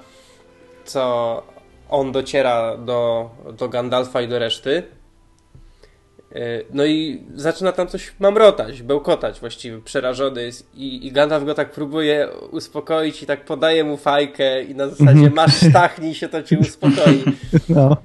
[0.84, 1.42] co
[1.88, 4.82] on dociera do, do Gandalfa i do reszty.
[6.34, 6.40] E,
[6.72, 11.70] no i zaczyna tam coś mamrotać, bełkotać właściwie, przerażony jest i, i Gandalf go tak
[11.70, 15.34] próbuje uspokoić i tak podaje mu fajkę i na zasadzie mhm.
[15.34, 17.24] masz stachnij się, to cię uspokoi.
[17.68, 17.96] No.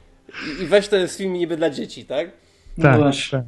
[0.60, 2.32] I, I weź to jest film niby dla dzieci, tak?
[2.82, 3.44] Tak, no tak.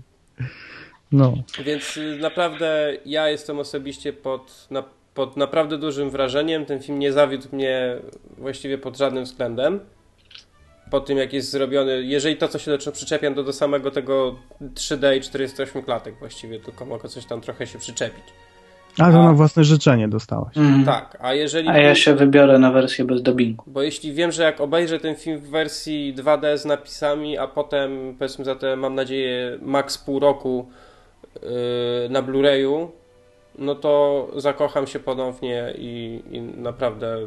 [1.11, 1.33] No.
[1.65, 4.83] Więc y, naprawdę ja jestem osobiście pod, na,
[5.13, 6.65] pod naprawdę dużym wrażeniem.
[6.65, 7.95] Ten film nie zawiódł mnie
[8.37, 9.79] właściwie pod żadnym względem.
[10.91, 14.35] Po tym, jak jest zrobiony, jeżeli to, co się do przyczepiam, to do samego tego
[14.61, 18.23] 3D i 48 klatek właściwie, tylko mogę coś tam trochę się przyczepić.
[18.99, 20.57] Ale a, na własne życzenie dostałaś.
[20.57, 20.85] Mm.
[20.85, 21.69] Tak, a jeżeli...
[21.69, 23.63] A ja się wybiorę na wersję bez dubbingu.
[23.67, 28.15] Bo jeśli wiem, że jak obejrzę ten film w wersji 2D z napisami, a potem,
[28.19, 30.67] powiedzmy za te, mam nadzieję, maks pół roku
[31.37, 32.87] Y, na Blu-rayu,
[33.57, 37.17] no to zakocham się ponownie i, i, naprawdę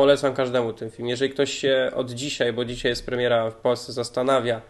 [0.00, 1.08] polecam każdemu ten film.
[1.08, 4.60] Jeżeli ktoś się od dzisiaj, bo dzisiaj jest premiera w Polsce, zastanawia,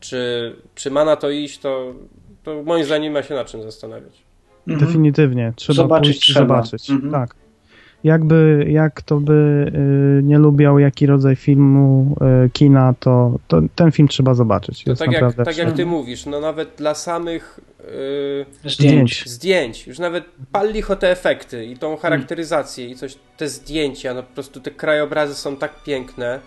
[0.00, 1.94] czy, czy ma na to iść, to,
[2.42, 4.22] to moim zdaniem ma się na czym zastanawiać.
[4.68, 4.86] Mhm.
[4.86, 5.52] Definitywnie.
[5.56, 6.40] Trzeba zobaczyć, pójść trzeba.
[6.40, 6.90] zobaczyć.
[6.90, 7.12] Mhm.
[7.12, 7.34] Tak.
[8.04, 9.72] Jakby, jak to by
[10.18, 12.16] y, nie lubiał jaki rodzaj filmu,
[12.46, 14.84] y, kina, to, to ten film trzeba zobaczyć.
[14.84, 17.60] To tak, jak, tak jak ty mówisz, no nawet dla samych
[18.64, 19.24] yy, zdjęć.
[19.26, 24.22] zdjęć, już nawet pal licho te efekty i tą charakteryzację i coś, te zdjęcia, no
[24.22, 26.40] po prostu te krajobrazy są tak piękne.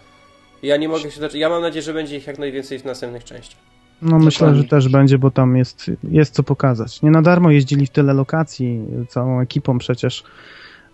[0.64, 1.36] Ja nie mogę się doczekać.
[1.36, 3.60] Ja mam nadzieję, że będzie ich jak najwięcej w następnych częściach.
[4.02, 7.02] No myślę, że też będzie, bo tam jest, jest co pokazać.
[7.02, 10.24] Nie na darmo jeździli w tyle lokacji całą ekipą przecież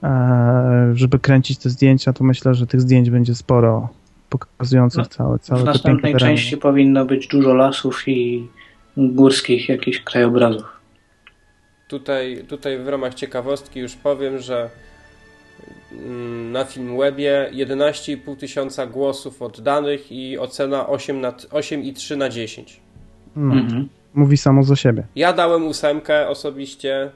[0.04, 3.90] E, żeby kręcić te zdjęcia, to myślę, że tych zdjęć będzie sporo
[4.30, 8.48] pokazujących no, całe, całe W następnej części powinno być dużo lasów i
[9.00, 10.80] górskich jakichś krajobrazów.
[11.88, 14.70] Tutaj, tutaj w ramach ciekawostki już powiem, że
[15.92, 22.80] mm, na Filmwebie 11,5 tysiąca głosów oddanych i ocena 8,3 na 10.
[23.36, 23.90] No, mhm.
[24.14, 25.04] Mówi samo za siebie.
[25.16, 27.12] Ja dałem ósemkę osobiście.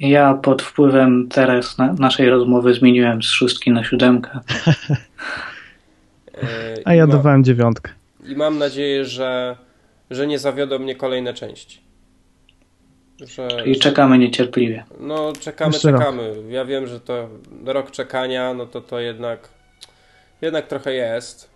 [0.00, 4.30] Ja pod wpływem teraz na naszej rozmowy zmieniłem z szóstki na siódemkę.
[6.84, 7.92] A ja dawałem dziewiątkę.
[8.26, 9.56] I mam nadzieję, że,
[10.10, 11.80] że nie zawiodą mnie kolejne części.
[13.20, 14.84] Że, I czekamy niecierpliwie.
[15.00, 16.28] No, czekamy, Jeszcze czekamy.
[16.28, 16.44] Rok.
[16.48, 17.28] Ja wiem, że to
[17.64, 19.48] rok czekania, no to to jednak
[20.42, 21.50] jednak trochę jest.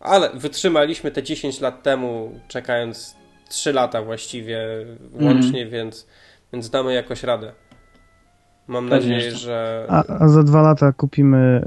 [0.00, 3.16] Ale wytrzymaliśmy te 10 lat temu, czekając
[3.48, 4.58] 3 lata właściwie
[5.12, 5.72] łącznie, mm.
[5.72, 6.06] więc
[6.52, 7.52] więc damy jakoś radę.
[8.66, 9.86] Mam Pewnie, nadzieję, że- że...
[9.88, 11.62] A, a za dwa lata kupimy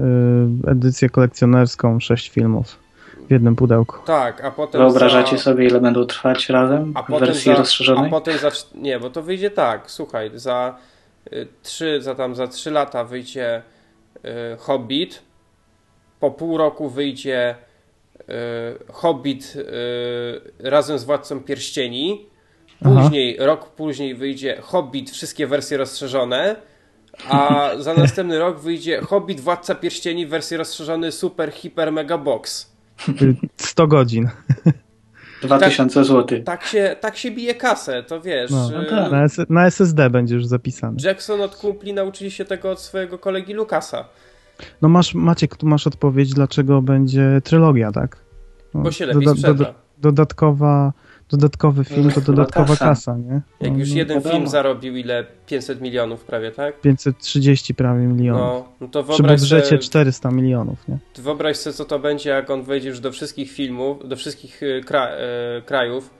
[0.66, 2.87] y, edycję kolekcjonerską, sześć filmów
[3.28, 3.96] w jednym pudełku.
[4.06, 5.42] Tak, a potem Wyobrażacie za...
[5.42, 8.10] sobie, ile będą trwać razem A w potem wersji za, a rozszerzonej?
[8.10, 8.50] potem za...
[8.74, 10.76] Nie, bo to wyjdzie tak, słuchaj, za
[11.32, 13.62] y, trzy, za tam za trzy lata wyjdzie
[14.16, 14.20] y,
[14.58, 15.22] Hobbit,
[16.20, 17.54] po pół roku wyjdzie
[18.20, 18.24] y,
[18.92, 22.26] Hobbit y, razem z Władcą Pierścieni,
[22.84, 23.00] Aha.
[23.02, 26.56] później, rok później wyjdzie Hobbit, wszystkie wersje rozszerzone,
[27.28, 32.67] a za następny rok wyjdzie Hobbit, Władca Pierścieni, wersji rozszerzony Super, Hiper, Mega Box.
[33.22, 34.28] Y, 100 godzin.
[35.42, 36.42] 2000 zł.
[36.44, 38.50] Tak się, tak się bije kasę, to wiesz.
[38.50, 38.82] No.
[38.82, 39.12] y, tak.
[39.12, 40.96] Na, S- na SSD będzie już zapisany.
[41.04, 44.04] Jackson od kumpli nauczyli się tego od swojego kolegi Lukasa.
[44.82, 48.16] No masz, Maciek, tu masz odpowiedź, dlaczego będzie trylogia, tak?
[48.74, 49.54] No, Bo się lepiej doda- sprzeda.
[49.54, 50.92] doda- dodatkowa,
[51.30, 52.84] dodatkowy film to dodatkowa kasa.
[52.84, 53.40] kasa, nie?
[53.60, 54.34] Jak No, już no, jeden wiadomo.
[54.34, 55.26] film zarobił ile?
[55.46, 56.80] 500 milionów prawie, tak?
[56.80, 58.40] 530 prawie milionów.
[58.40, 60.98] No, no to Przy wyobraź budżecie sobie, 400 milionów, nie?
[61.18, 64.80] wyobraź sobie, co to będzie, jak on wejdzie już do wszystkich filmów, do wszystkich y,
[64.86, 65.08] kra,
[65.58, 66.10] y, krajów,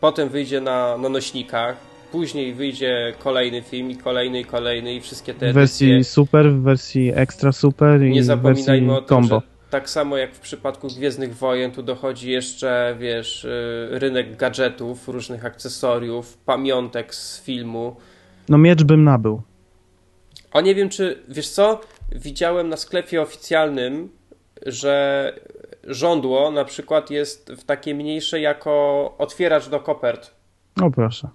[0.00, 1.76] potem wyjdzie na, na nośnikach,
[2.12, 6.12] później wyjdzie kolejny film i kolejny i kolejny i wszystkie te W wersji edycje.
[6.12, 9.40] super, w wersji extra super i Nie zapominajmy wersji o tym, combo.
[9.40, 15.08] że tak samo jak w przypadku Gwiezdnych Wojen, tu dochodzi jeszcze, wiesz, y, rynek gadżetów,
[15.08, 17.96] różnych akcesoriów, pamiątek z filmu.
[18.48, 19.42] No miecz bym nabył.
[20.52, 21.80] O nie wiem, czy, wiesz co,
[22.12, 24.08] widziałem na sklepie oficjalnym,
[24.66, 25.32] że
[25.84, 30.34] żądło na przykład jest w takie mniejsze jako otwieracz do kopert
[30.82, 31.28] O proszę.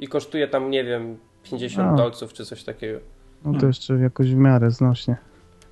[0.00, 1.18] i kosztuje tam, nie wiem,
[1.50, 1.96] 50 A.
[1.96, 2.98] dolców czy coś takiego.
[3.44, 5.16] No to jeszcze jakoś w miarę znośnie.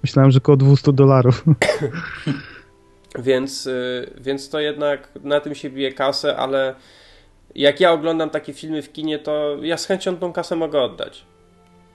[0.05, 1.45] Myślałem, że około 200 dolarów.
[3.19, 6.75] Więc, y, więc to jednak na tym się bije kasę, ale
[7.55, 11.25] jak ja oglądam takie filmy w kinie, to ja z chęcią tą kasę mogę oddać.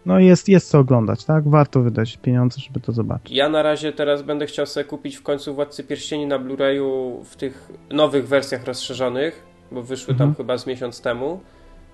[0.06, 1.50] No jest, jest co oglądać, tak?
[1.50, 3.32] Warto wydać pieniądze, żeby to zobaczyć.
[3.32, 7.36] Ja na razie teraz będę chciał sobie kupić w końcu Władcy Pierścieni na Blu-rayu w
[7.36, 10.36] tych nowych wersjach rozszerzonych, bo wyszły tam Mhm.
[10.36, 11.40] chyba z miesiąc temu.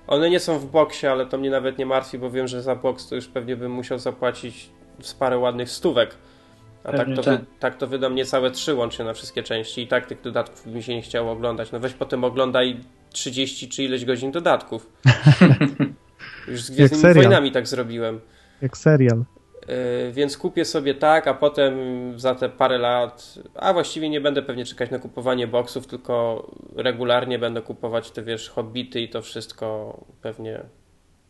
[0.07, 2.75] One nie są w boksie, ale to mnie nawet nie martwi, bo wiem, że za
[2.75, 4.69] boks to już pewnie bym musiał zapłacić
[5.01, 6.15] z parę ładnych stówek.
[6.83, 7.39] A tak to, tak.
[7.39, 10.83] wy, tak to wydam niecałe trzy łącznie na wszystkie części i tak tych dodatków mi
[10.83, 11.71] się nie chciało oglądać.
[11.71, 14.89] No weź potem oglądaj 30 czy ileś godzin dodatków.
[16.47, 17.13] Już z Gwiezdnymi.
[17.13, 18.19] Wojnami tak zrobiłem.
[18.61, 19.23] Jak serial.
[19.67, 21.73] Yy, więc kupię sobie tak, a potem
[22.19, 26.45] za te parę lat, a właściwie nie będę pewnie czekać na kupowanie boksów, tylko
[26.75, 30.59] regularnie będę kupować te, wiesz, hobbity i to wszystko pewnie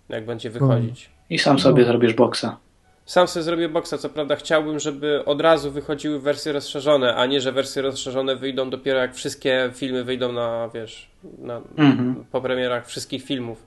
[0.09, 1.09] jak będzie wychodzić.
[1.29, 2.57] I sam sobie zrobisz boksa.
[3.05, 7.41] Sam sobie zrobię boksa, co prawda chciałbym, żeby od razu wychodziły wersje rozszerzone, a nie,
[7.41, 11.09] że wersje rozszerzone wyjdą dopiero jak wszystkie filmy wyjdą na, wiesz,
[11.39, 12.25] na, Mhm.
[12.31, 13.63] po premierach wszystkich filmów.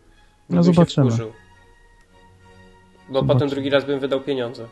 [0.51, 1.07] No się zobaczymy.
[1.11, 1.33] wkurzył.
[3.09, 3.35] Bo Zobaczymy.
[3.35, 4.67] potem drugi raz bym wydał pieniądze.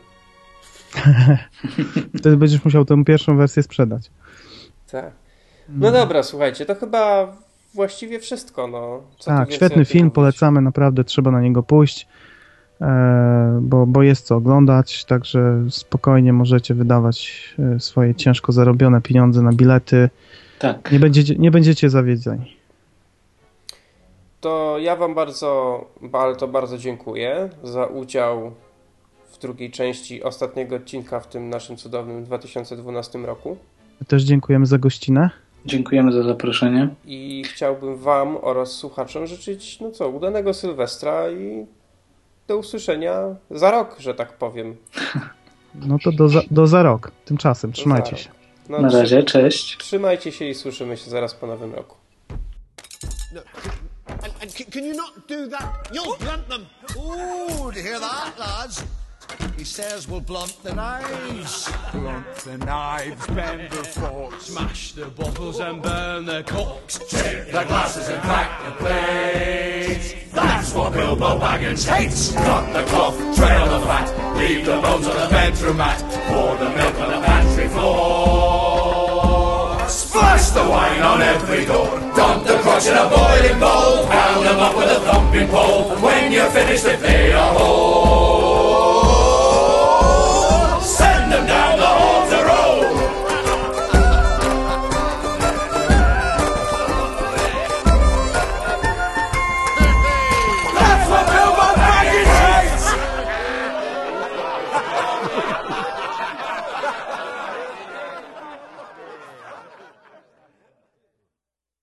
[2.19, 4.11] Wtedy będziesz musiał tę pierwszą wersję sprzedać.
[4.91, 5.11] Tak.
[5.69, 7.35] No dobra, słuchajcie, to chyba
[7.73, 8.67] właściwie wszystko.
[8.67, 9.01] No.
[9.19, 12.07] Co Tak, świetny film, polecamy, naprawdę trzeba na niego pójść,
[13.61, 19.53] bo, bo jest co oglądać, także spokojnie możecie wydawać e, swoje ciężko zarobione pieniądze na
[19.53, 20.09] bilety.
[20.59, 20.91] Tak.
[20.91, 22.57] Nie będziecie, nie będziecie zawiedzeni.
[24.41, 25.85] To ja Wam bardzo,
[26.37, 28.51] to bardzo dziękuję za udział
[29.31, 33.57] w drugiej części ostatniego odcinka w tym naszym cudownym 2012 roku.
[34.07, 35.29] Też dziękujemy za gościnę.
[35.65, 36.89] Dziękujemy za zaproszenie.
[37.05, 41.65] I chciałbym Wam oraz słuchaczom życzyć, no co, udanego Sylwestra i
[42.47, 43.21] do usłyszenia
[43.51, 44.75] za rok, że tak powiem.
[45.75, 47.11] No to do za, do za rok.
[47.25, 48.29] Tymczasem, trzymajcie za się.
[48.69, 49.77] No, Na trzy- razie, cześć.
[49.77, 51.95] Trzymajcie się i słyszymy się zaraz po nowym roku.
[53.33, 53.41] No,
[54.07, 55.89] and, and can you not do that?
[55.91, 56.65] You'll blunt them.
[56.97, 58.83] Ooh, do you hear that, lads?
[59.57, 61.67] He says we'll blunt the knives.
[61.91, 66.99] Blunt the knives, bend the forks, Smash the bottles and burn the corks.
[66.99, 70.13] the glasses and crack the plates.
[70.31, 72.33] That's what Bilbo Baggins hates.
[72.33, 76.69] Cut the cloth, trail the fat, leave the bones on the bedroom mat, pour the
[76.69, 79.07] milk on the pantry floor.
[79.89, 84.59] Splash the wine on every door, dump the crotch in a boiling bowl, pound them
[84.59, 88.56] up with a thumping pole, and when you're finished they are a hole.